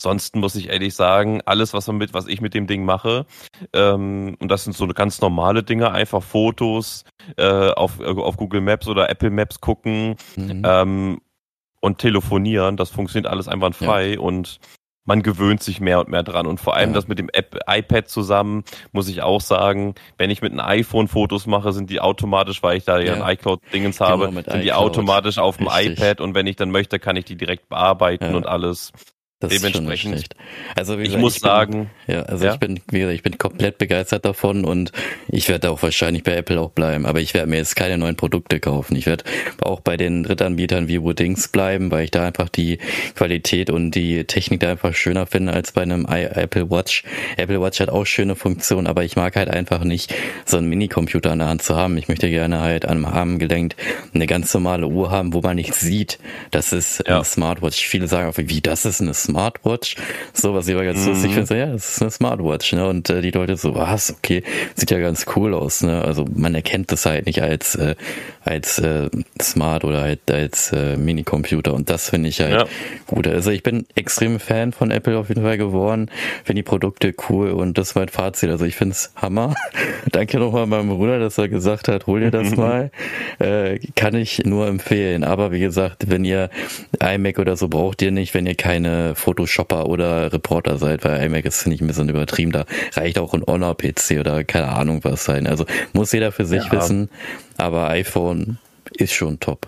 [0.03, 3.25] Ansonsten muss ich ehrlich sagen, alles, was, mit, was ich mit dem Ding mache,
[3.71, 7.05] ähm, und das sind so ganz normale Dinge, einfach Fotos
[7.37, 10.61] äh, auf, auf Google Maps oder Apple Maps gucken mhm.
[10.65, 11.21] ähm,
[11.79, 14.19] und telefonieren, das funktioniert alles einwandfrei ja.
[14.19, 14.59] und
[15.05, 16.47] man gewöhnt sich mehr und mehr dran.
[16.47, 16.95] Und vor allem ja.
[16.95, 21.07] das mit dem App, iPad zusammen, muss ich auch sagen, wenn ich mit einem iPhone
[21.07, 24.63] Fotos mache, sind die automatisch, weil ich da ja, ja ein iCloud-Dingens genau, habe, sind
[24.63, 25.99] die automatisch auf dem Richtig.
[25.99, 28.35] iPad und wenn ich dann möchte, kann ich die direkt bearbeiten ja.
[28.35, 28.91] und alles.
[29.43, 30.29] Das Dementsprechend.
[30.73, 32.53] Also gesagt, ich muss ich bin, sagen, ja, also ja?
[32.53, 34.93] ich bin, wie gesagt, ich bin komplett begeistert davon und
[35.27, 37.05] ich werde auch wahrscheinlich bei Apple auch bleiben.
[37.05, 38.95] Aber ich werde mir jetzt keine neuen Produkte kaufen.
[38.95, 39.25] Ich werde
[39.61, 42.77] auch bei den Drittanbietern wie Woodings bleiben, weil ich da einfach die
[43.15, 47.03] Qualität und die Technik da einfach schöner finde als bei einem Apple Watch.
[47.35, 50.15] Apple Watch hat auch schöne Funktionen, aber ich mag halt einfach nicht
[50.45, 51.97] so einen Minicomputer an der Hand zu haben.
[51.97, 53.75] Ich möchte gerne halt am Arm gelenkt
[54.13, 56.17] eine ganz normale Uhr haben, wo man nicht sieht,
[56.51, 57.15] das ist ja.
[57.15, 57.85] eine Smartwatch.
[57.85, 59.95] Viele sagen auch, wie das ist eine Smartwatch Smartwatch.
[60.33, 61.09] So, was ich aber ganz mhm.
[61.09, 62.87] lustig finde, so, ja, das ist eine Smartwatch, ne?
[62.87, 64.43] Und äh, die Leute so, was, okay,
[64.75, 66.03] sieht ja ganz cool aus, ne?
[66.03, 67.95] Also man erkennt das halt nicht als, äh,
[68.45, 69.09] als äh,
[69.41, 72.65] Smart oder halt als äh, Minicomputer und das finde ich halt ja.
[73.07, 73.27] gut.
[73.27, 76.11] Also ich bin extrem Fan von Apple auf jeden Fall geworden,
[76.43, 78.49] finde die Produkte cool und das war mein Fazit.
[78.49, 79.55] Also ich finde es Hammer.
[80.11, 82.91] Danke nochmal meinem Bruder, dass er gesagt hat, hol dir das mal.
[83.39, 85.23] Äh, kann ich nur empfehlen.
[85.23, 86.49] Aber wie gesagt, wenn ihr
[86.99, 91.45] iMac oder so braucht ihr nicht, wenn ihr keine Photoshopper oder Reporter seid, weil iMac
[91.45, 92.51] ist nicht ein bisschen übertrieben.
[92.51, 95.47] Da reicht auch ein Honor-PC oder keine Ahnung was sein.
[95.47, 96.71] Also muss jeder für sich ja.
[96.71, 97.09] wissen.
[97.57, 98.57] Aber iPhone
[98.91, 99.67] ist schon top.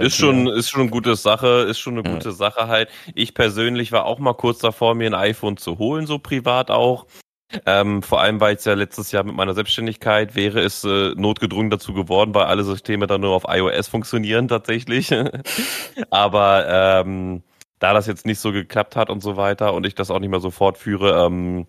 [0.00, 2.14] ist schon, ist schon eine gute Sache, ist schon eine ja.
[2.14, 2.88] gute Sache halt.
[3.14, 7.06] Ich persönlich war auch mal kurz davor, mir ein iPhone zu holen, so privat auch.
[7.66, 11.70] Ähm, vor allem, weil es ja letztes Jahr mit meiner Selbstständigkeit wäre es äh, notgedrungen
[11.70, 15.12] dazu geworden, weil alle Systeme dann nur auf iOS funktionieren tatsächlich.
[16.10, 17.42] Aber ähm,
[17.80, 20.30] da das jetzt nicht so geklappt hat und so weiter und ich das auch nicht
[20.30, 21.66] mehr so fortführe, ähm,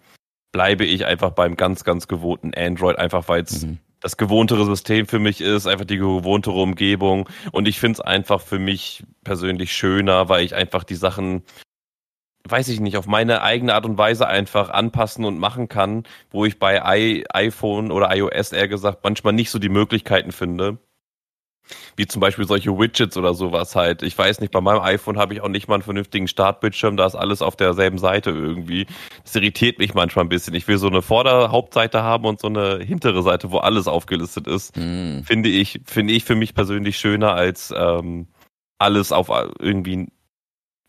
[0.52, 3.80] bleibe ich einfach beim ganz, ganz gewohnten Android, einfach weil es mhm.
[4.02, 7.28] das gewohntere System für mich ist, einfach die gewohntere Umgebung.
[7.52, 11.44] Und ich finde es einfach für mich persönlich schöner, weil ich einfach die Sachen
[12.48, 16.46] weiß ich nicht, auf meine eigene Art und Weise einfach anpassen und machen kann, wo
[16.46, 20.80] ich bei I iPhone oder iOS eher gesagt manchmal nicht so die Möglichkeiten finde.
[21.96, 24.04] Wie zum Beispiel solche Widgets oder sowas halt.
[24.04, 27.06] Ich weiß nicht, bei meinem iPhone habe ich auch nicht mal einen vernünftigen Startbildschirm, da
[27.06, 28.88] ist alles auf derselben Seite irgendwie.
[29.24, 30.54] Das irritiert mich manchmal ein bisschen.
[30.54, 34.76] Ich will so eine Vorderhauptseite haben und so eine hintere Seite, wo alles aufgelistet ist.
[34.76, 35.22] Mm.
[35.22, 38.28] Finde ich, finde ich für mich persönlich schöner als ähm,
[38.80, 40.08] alles auf irgendwie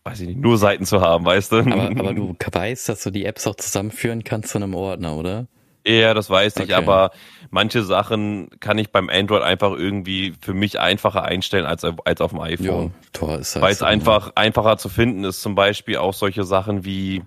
[0.03, 1.57] weiß ich nicht, nur Seiten zu haben, weißt du?
[1.59, 5.47] Aber, aber du weißt, dass du die Apps auch zusammenführen kannst zu einem Ordner, oder?
[5.85, 6.73] Ja, das weiß ich, okay.
[6.73, 7.11] aber
[7.49, 12.31] manche Sachen kann ich beim Android einfach irgendwie für mich einfacher einstellen als, als auf
[12.31, 12.93] dem iPhone.
[12.93, 16.13] Ja, Tor ist halt Weil es so, einfach einfacher zu finden ist, zum Beispiel auch
[16.13, 17.21] solche Sachen wie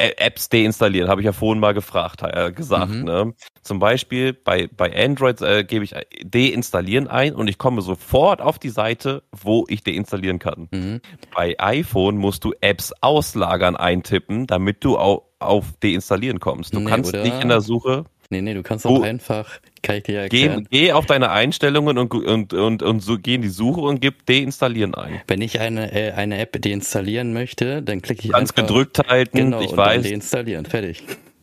[0.00, 2.90] Apps deinstallieren, habe ich ja vorhin mal gefragt, äh, gesagt.
[2.90, 3.04] Mhm.
[3.04, 3.34] Ne?
[3.62, 5.94] Zum Beispiel bei, bei Android äh, gebe ich
[6.24, 10.68] deinstallieren ein und ich komme sofort auf die Seite, wo ich deinstallieren kann.
[10.70, 11.00] Mhm.
[11.34, 16.74] Bei iPhone musst du Apps auslagern eintippen, damit du auch auf deinstallieren kommst.
[16.74, 20.02] Du nee, kannst nicht in der Suche Nee, nee, du kannst auch einfach, kann ich
[20.04, 20.68] dir erklären.
[20.70, 24.00] Geh, geh auf deine Einstellungen und, und, und, und so geh in die Suche und
[24.00, 25.20] gib deinstallieren ein.
[25.26, 28.68] Wenn ich eine, äh, eine App deinstallieren möchte, dann klicke ich Ganz einfach.
[28.68, 30.02] gedrückt halten, genau, ich und weiß.
[30.02, 31.02] Dann deinstallieren, fertig.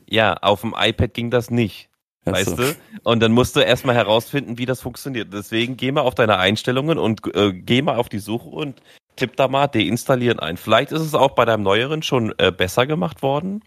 [0.09, 1.89] Ja, auf dem iPad ging das nicht.
[2.23, 2.55] Ach weißt so.
[2.55, 2.75] du?
[3.03, 5.33] Und dann musst du erstmal herausfinden, wie das funktioniert.
[5.33, 8.81] Deswegen geh mal auf deine Einstellungen und äh, geh mal auf die Suche und
[9.17, 10.55] tipp da mal deinstallieren ein.
[10.55, 13.61] Vielleicht ist es auch bei deinem neueren schon äh, besser gemacht worden.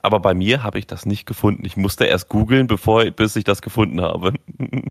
[0.00, 1.64] Aber bei mir habe ich das nicht gefunden.
[1.64, 4.34] Ich musste erst googeln, bevor bis ich das gefunden habe.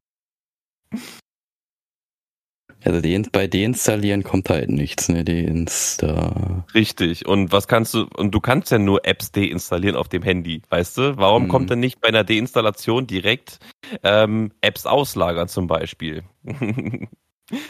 [2.86, 5.24] Also die, bei deinstallieren kommt halt nichts, ne?
[5.24, 6.66] Deinsta.
[6.74, 7.26] Richtig.
[7.26, 10.98] Und was kannst du, und du kannst ja nur Apps deinstallieren auf dem Handy, weißt
[10.98, 11.18] du?
[11.18, 11.50] Warum hm.
[11.50, 13.60] kommt denn nicht bei einer Deinstallation direkt
[14.04, 16.24] ähm, Apps auslagern zum Beispiel?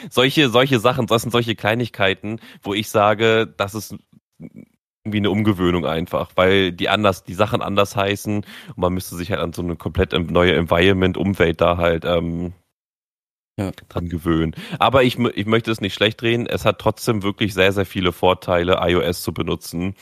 [0.09, 3.95] solche, solche Sachen, das sind solche Kleinigkeiten, wo ich sage, das ist
[5.05, 9.31] irgendwie eine Umgewöhnung einfach, weil die anders, die Sachen anders heißen und man müsste sich
[9.31, 12.53] halt an so eine komplett neue Environment, Umwelt da halt ähm,
[13.57, 13.71] ja.
[13.89, 14.55] dran gewöhnen.
[14.79, 16.47] Aber ich, ich möchte es nicht schlecht drehen.
[16.47, 19.95] Es hat trotzdem wirklich sehr, sehr viele Vorteile, iOS zu benutzen.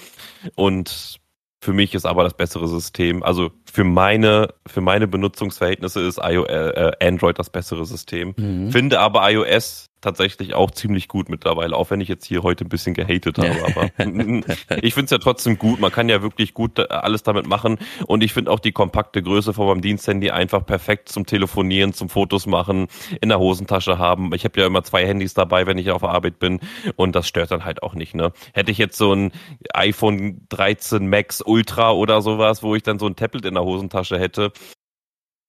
[0.56, 1.20] Und
[1.64, 3.24] für mich ist aber das bessere System.
[3.24, 8.34] Also für meine, für meine Benutzungsverhältnisse ist iOS, äh, Android das bessere System.
[8.38, 8.72] Mhm.
[8.72, 12.70] Finde aber iOS tatsächlich auch ziemlich gut mittlerweile, auch wenn ich jetzt hier heute ein
[12.70, 13.64] bisschen gehatet habe.
[13.66, 13.90] Aber
[14.82, 15.80] ich finde es ja trotzdem gut.
[15.80, 17.78] Man kann ja wirklich gut alles damit machen.
[18.08, 22.10] Und ich finde auch die kompakte Größe von meinem Diensthandy einfach perfekt zum Telefonieren, zum
[22.10, 22.88] Fotos machen,
[23.22, 24.34] in der Hosentasche haben.
[24.34, 26.60] Ich habe ja immer zwei Handys dabei, wenn ich auf Arbeit bin.
[26.96, 28.16] Und das stört dann halt auch nicht.
[28.16, 28.34] Ne?
[28.54, 29.32] Hätte ich jetzt so ein
[29.74, 34.20] iPhone 13 Max Ultra oder sowas, wo ich dann so ein Tablet in der Hosentasche
[34.20, 34.52] hätte,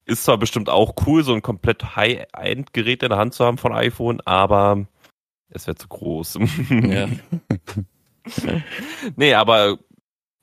[0.05, 3.73] ist zwar bestimmt auch cool, so ein komplett High-End-Gerät in der Hand zu haben von
[3.73, 4.87] iPhone, aber
[5.49, 6.39] es wäre zu groß.
[6.71, 7.09] Ja.
[9.17, 9.79] nee, aber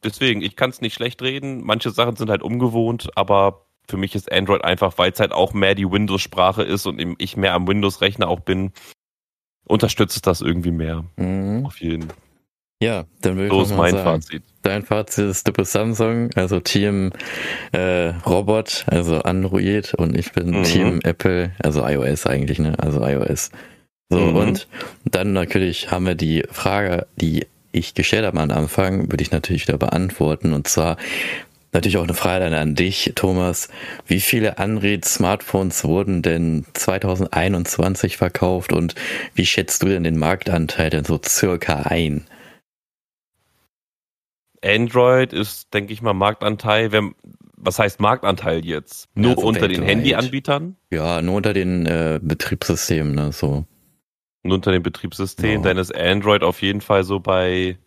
[0.04, 1.64] deswegen, ich kann es nicht schlecht reden.
[1.64, 5.54] Manche Sachen sind halt ungewohnt, aber für mich ist Android einfach, weil es halt auch
[5.54, 8.72] mehr die Windows-Sprache ist und ich mehr am Windows-Rechner auch bin,
[9.66, 11.06] unterstützt das irgendwie mehr.
[11.18, 11.66] Mhm.
[11.66, 12.18] Auf jeden Fall.
[12.82, 14.44] Ja, dann würde so ich mein sagen, Fazit.
[14.62, 17.12] Dein Fazit ist, du bist Samsung, also Team
[17.74, 20.64] äh, Robot, also Android und ich bin mhm.
[20.64, 22.76] Team Apple, also iOS eigentlich, ne?
[22.78, 23.52] Also iOS.
[24.10, 24.36] So, mhm.
[24.36, 24.68] und
[25.04, 29.68] dann natürlich haben wir die Frage, die ich gestellt habe am Anfang, würde ich natürlich
[29.68, 30.54] wieder beantworten.
[30.54, 30.98] Und zwar
[31.74, 33.68] natürlich auch eine Frage an dich, Thomas.
[34.08, 38.96] Wie viele Android-Smartphones wurden denn 2021 verkauft und
[39.36, 42.26] wie schätzt du denn den Marktanteil denn so circa ein?
[44.64, 46.92] Android ist, denke ich mal, Marktanteil.
[46.92, 47.16] Wenn,
[47.56, 49.10] was heißt Marktanteil jetzt?
[49.16, 50.76] Nur ja, unter den Handyanbietern?
[50.92, 53.66] Ja, nur unter den äh, Betriebssystemen, ne, so.
[54.44, 55.70] Nur unter den Betriebssystemen, ja.
[55.70, 57.78] dann ist Android auf jeden Fall so bei,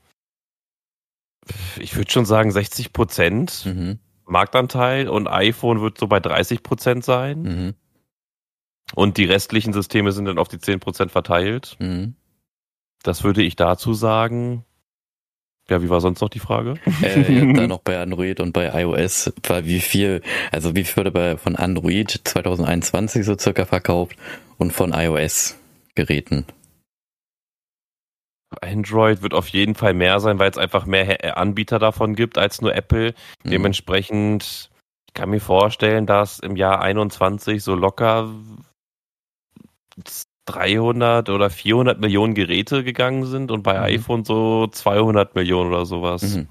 [1.79, 3.99] ich würde schon sagen, 60 Prozent mhm.
[4.27, 7.43] Marktanteil und iPhone wird so bei 30 Prozent sein.
[7.43, 7.75] Mhm.
[8.95, 11.77] Und die restlichen Systeme sind dann auf die 10 Prozent verteilt.
[11.79, 12.15] Mhm.
[13.03, 14.65] Das würde ich dazu sagen.
[15.69, 16.75] Ja, wie war sonst noch die Frage?
[17.03, 21.11] Äh, da noch bei Android und bei iOS, war wie viel, also wie viel wurde
[21.13, 24.17] bei, von Android 2021 so circa verkauft
[24.59, 25.57] und von iOS
[25.95, 26.47] Geräten?
[28.61, 32.61] Android wird auf jeden Fall mehr sein, weil es einfach mehr Anbieter davon gibt als
[32.61, 33.15] nur Apple.
[33.45, 33.51] Mhm.
[33.51, 34.71] Dementsprechend,
[35.09, 38.31] ich kann mir vorstellen, dass im Jahr 21 so locker
[40.47, 43.97] 300 oder 400 Millionen Geräte gegangen sind und bei mhm.
[43.97, 46.23] iPhone so 200 Millionen oder sowas.
[46.23, 46.49] Mhm.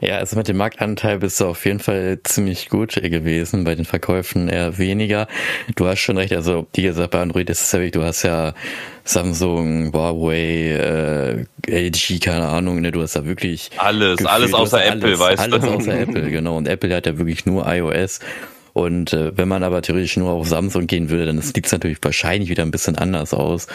[0.00, 3.84] Ja, also mit dem Marktanteil bist du auf jeden Fall ziemlich gut gewesen, bei den
[3.84, 5.26] Verkäufen eher weniger.
[5.74, 8.22] Du hast schon recht, also wie gesagt, bei Android ist es ja wirklich, du hast
[8.22, 8.54] ja
[9.04, 14.84] Samsung, Huawei, äh, LG, keine Ahnung, ne, du hast da wirklich alles, gefühlt, alles außer
[14.84, 15.56] Apple, alles, weißt du.
[15.56, 16.56] Alles außer Apple, genau.
[16.56, 18.20] Und Apple hat ja wirklich nur iOS
[18.72, 21.98] und äh, wenn man aber theoretisch nur auf Samsung gehen würde, dann sieht es natürlich
[22.02, 23.66] wahrscheinlich wieder ein bisschen anders aus.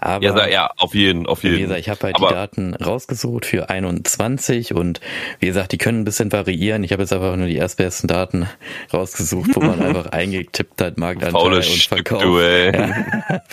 [0.00, 1.56] Aber ja, ja auf jeden, auf jeden.
[1.56, 5.00] Wie gesagt, ich habe halt aber die Daten rausgesucht für 21 und
[5.40, 6.84] wie gesagt, die können ein bisschen variieren.
[6.84, 8.48] Ich habe jetzt einfach nur die erstbesten Daten
[8.92, 12.20] rausgesucht, wo man einfach eingetippt hat, Marktanteil Faules und Verkauf.
[12.20, 12.72] Stück, du, ey.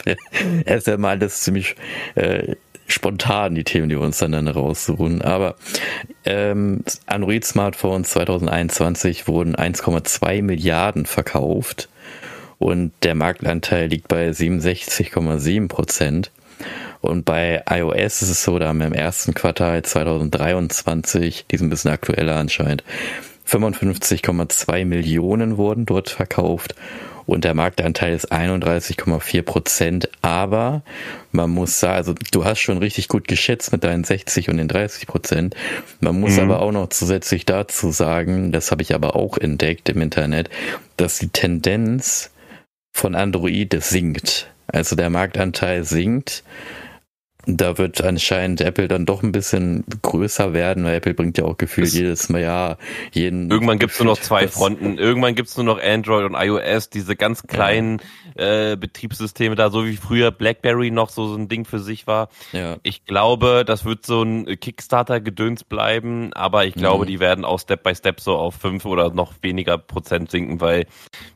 [0.66, 0.76] Ja.
[0.76, 1.76] ist ja mal alles ziemlich
[2.16, 2.56] äh,
[2.92, 5.22] spontan die Themen, die wir uns dann, dann raussuchen.
[5.22, 5.56] Aber
[6.26, 11.90] ähm, Android-Smartphones 2021 wurden 1,2 Milliarden verkauft
[12.60, 16.32] und der Marktanteil liegt bei 67,7 Prozent.
[17.02, 21.62] Und bei iOS ist es so, da haben wir im ersten Quartal 2023, die ist
[21.62, 22.84] ein bisschen aktueller anscheinend,
[23.48, 26.76] 55,2 Millionen wurden dort verkauft
[27.26, 30.10] und der Marktanteil ist 31,4 Prozent.
[30.22, 30.84] Aber
[31.32, 34.68] man muss sagen, also du hast schon richtig gut geschätzt mit deinen 60 und den
[34.68, 35.56] 30 Prozent.
[36.00, 36.42] Man muss mhm.
[36.42, 40.50] aber auch noch zusätzlich dazu sagen, das habe ich aber auch entdeckt im Internet,
[40.98, 42.32] dass die Tendenz
[42.94, 44.48] von Android sinkt.
[44.68, 46.44] Also der Marktanteil sinkt
[47.46, 51.58] da wird anscheinend Apple dann doch ein bisschen größer werden, weil Apple bringt ja auch
[51.58, 52.78] gefühlt es jedes Mal, ja,
[53.12, 53.50] jeden.
[53.50, 54.98] Irgendwann gibt's nur noch zwei Fronten.
[54.98, 58.02] Irgendwann gibt's nur noch Android und iOS, diese ganz kleinen
[58.38, 58.72] ja.
[58.72, 62.30] äh, Betriebssysteme da, so wie früher BlackBerry noch so, so ein Ding für sich war.
[62.52, 62.78] Ja.
[62.84, 67.08] Ich glaube, das wird so ein Kickstarter-Gedöns bleiben, aber ich glaube, mhm.
[67.08, 70.86] die werden auch Step by Step so auf fünf oder noch weniger Prozent sinken, weil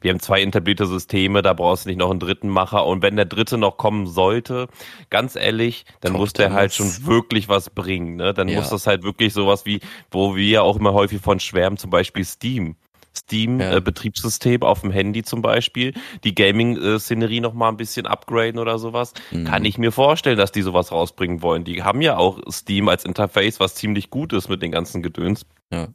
[0.01, 2.85] wir haben zwei etablierte Systeme, da brauchst du nicht noch einen dritten Macher.
[2.85, 4.67] Und wenn der dritte noch kommen sollte,
[5.09, 8.15] ganz ehrlich, dann Kommt muss der halt schon wirklich was bringen.
[8.15, 8.31] Ne?
[8.31, 8.59] Dann ja.
[8.59, 9.79] muss das halt wirklich sowas wie,
[10.11, 12.75] wo wir auch immer häufig von schwärmen, zum Beispiel Steam.
[13.17, 14.67] Steam-Betriebssystem ja.
[14.67, 15.93] äh, auf dem Handy zum Beispiel,
[16.23, 19.45] die Gaming-Szenerie noch mal ein bisschen upgraden oder sowas, mhm.
[19.45, 21.63] kann ich mir vorstellen, dass die sowas rausbringen wollen.
[21.63, 25.45] Die haben ja auch Steam als Interface, was ziemlich gut ist mit den ganzen Gedöns.
[25.73, 25.87] Ja.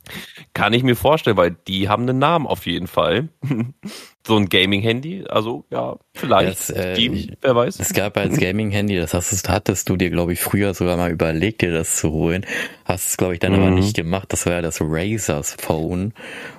[0.53, 3.29] Kann ich mir vorstellen, weil die haben einen Namen auf jeden Fall.
[4.27, 6.51] so ein Gaming-Handy, also ja, vielleicht.
[6.51, 7.79] Das, äh, Steam, wer weiß.
[7.79, 11.62] Es gab als Gaming-Handy, das hast, hattest du dir, glaube ich, früher sogar mal überlegt,
[11.62, 12.45] dir das zu holen.
[12.85, 13.61] Hast es, glaube ich, dann mhm.
[13.61, 14.33] aber nicht gemacht.
[14.33, 16.14] Das war ja das Razers Phone.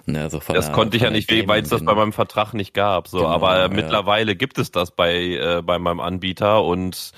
[0.08, 3.08] Also das der, konnte ich ja nicht, weil es das bei meinem Vertrag nicht gab.
[3.08, 3.68] So, genau, aber ja.
[3.68, 7.12] mittlerweile gibt es das bei, äh, bei meinem Anbieter und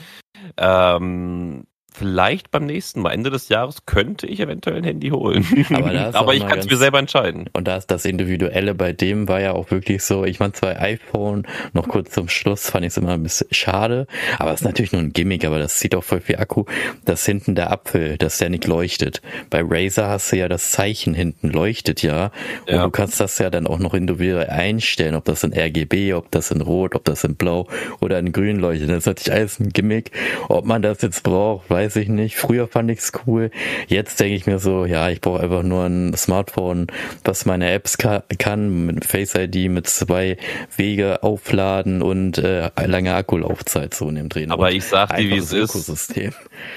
[0.58, 5.46] ähm, vielleicht beim nächsten Mal, Ende des Jahres, könnte ich eventuell ein Handy holen.
[5.74, 7.50] Aber, Aber ich kann es mir selber entscheiden.
[7.54, 10.80] Und da ist das Individuelle bei dem war ja auch wirklich so, ich meine, zwei
[10.80, 14.08] iPhone, noch kurz zum Schluss, fand ich es immer ein bisschen schade.
[14.40, 16.66] Aber es ist natürlich nur ein Gimmick, aber das zieht auch voll viel Akku,
[17.06, 19.22] dass hinten der Apfel, dass der nicht leuchtet.
[19.50, 22.32] Bei Razer hast du ja das Zeichen hinten leuchtet ja.
[22.68, 22.84] Und ja.
[22.84, 26.52] du kannst das ja dann auch noch individuell einstellen, ob das in RGB, ob das
[26.52, 27.68] in Rot, ob das in Blau
[28.00, 28.90] oder in Grün leuchtet.
[28.90, 30.12] Das ist natürlich alles ein Gimmick.
[30.50, 32.38] Ob man das jetzt braucht, weiß weiß ich nicht.
[32.38, 33.52] Früher fand ich es cool.
[33.88, 36.88] Jetzt denke ich mir so, ja, ich brauche einfach nur ein Smartphone,
[37.24, 40.38] was meine Apps ka kann, mit Face ID, mit zwei
[40.76, 44.52] Wege aufladen und äh, lange Akkulaufzeit so in dem Drehen.
[44.52, 46.18] Aber ich sag dir, wie es ist.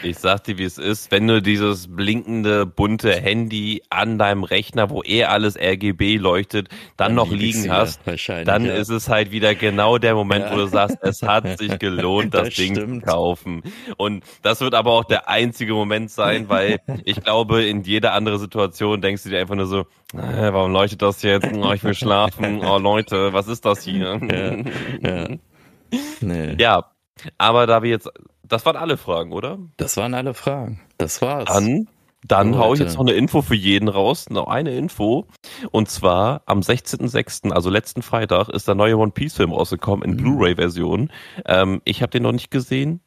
[0.02, 1.12] Ich sag dir, wie es ist.
[1.12, 7.08] Wenn du dieses blinkende, bunte Handy an deinem Rechner, wo eh alles RGB leuchtet, dann,
[7.08, 8.00] dann noch liegen hast,
[8.44, 8.74] dann ja.
[8.74, 10.52] ist es halt wieder genau der Moment, ja.
[10.52, 13.62] wo du sagst, es hat sich gelohnt, das, das Ding zu kaufen.
[13.96, 18.38] Und das wird aber auch der einzige Moment sein, weil ich glaube, in jeder andere
[18.38, 19.80] Situation denkst du dir einfach nur so,
[20.14, 21.48] äh, warum leuchtet das jetzt?
[21.54, 22.64] Oh, ich will schlafen.
[22.64, 24.20] Oh Leute, was ist das hier?
[24.30, 25.28] Ja, ja.
[26.20, 26.56] Nee.
[26.58, 26.90] ja,
[27.38, 28.08] aber da wir jetzt,
[28.42, 29.58] das waren alle Fragen, oder?
[29.76, 30.80] Das waren alle Fragen.
[30.98, 31.44] Das war's.
[31.46, 31.88] Dann
[32.26, 35.26] Dann oh, hau ich jetzt noch eine Info für jeden raus, noch eine Info.
[35.70, 40.12] Und zwar am 16.06., also letzten Freitag, ist der neue One Piece Film rausgekommen in
[40.12, 40.16] mhm.
[40.16, 41.10] Blu-ray-Version.
[41.44, 43.00] Ähm, ich habe den noch nicht gesehen,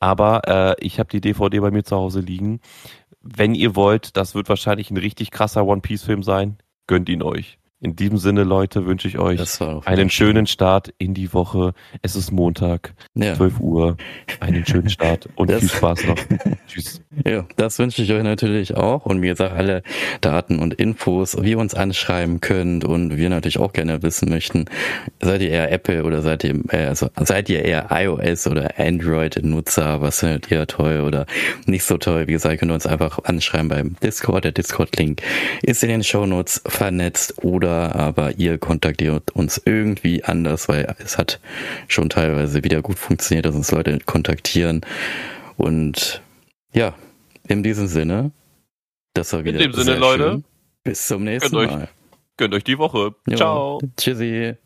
[0.00, 2.60] aber äh, ich habe die DVD bei mir zu Hause liegen.
[3.20, 6.58] Wenn ihr wollt, das wird wahrscheinlich ein richtig krasser One Piece Film sein.
[6.86, 7.58] Gönnt ihn euch.
[7.84, 9.38] In diesem Sinne, Leute, wünsche ich euch
[9.84, 11.74] einen schönen Start in die Woche.
[12.00, 13.34] Es ist Montag, ja.
[13.34, 13.98] 12 Uhr.
[14.40, 16.16] Einen schönen Start und das, viel Spaß noch.
[16.66, 17.02] Tschüss.
[17.26, 19.04] Ja, das wünsche ich euch natürlich auch.
[19.04, 19.82] Und wie gesagt, alle
[20.22, 24.64] Daten und Infos, wie ihr uns anschreiben könnt und wir natürlich auch gerne wissen möchten,
[25.20, 30.00] seid ihr eher Apple oder seid ihr, äh, also seid ihr eher iOS oder Android-Nutzer?
[30.00, 31.26] Was findet ihr toll oder
[31.66, 32.28] nicht so toll?
[32.28, 34.44] Wie gesagt, könnt ihr uns einfach anschreiben beim Discord.
[34.44, 35.20] Der Discord-Link
[35.60, 41.18] ist in den Show Notes vernetzt oder aber ihr kontaktiert uns irgendwie anders, weil es
[41.18, 41.40] hat
[41.88, 44.80] schon teilweise wieder gut funktioniert, dass uns Leute kontaktieren.
[45.56, 46.22] Und
[46.72, 46.94] ja,
[47.46, 48.30] in diesem Sinne,
[49.14, 49.60] das war wieder.
[49.60, 50.42] In dem Sinne, Leute.
[50.82, 51.82] Bis zum nächsten gönnt Mal.
[51.82, 51.88] Euch,
[52.36, 53.14] gönnt euch die Woche.
[53.26, 53.36] Jo.
[53.36, 53.80] Ciao.
[53.96, 54.56] Tschüssi.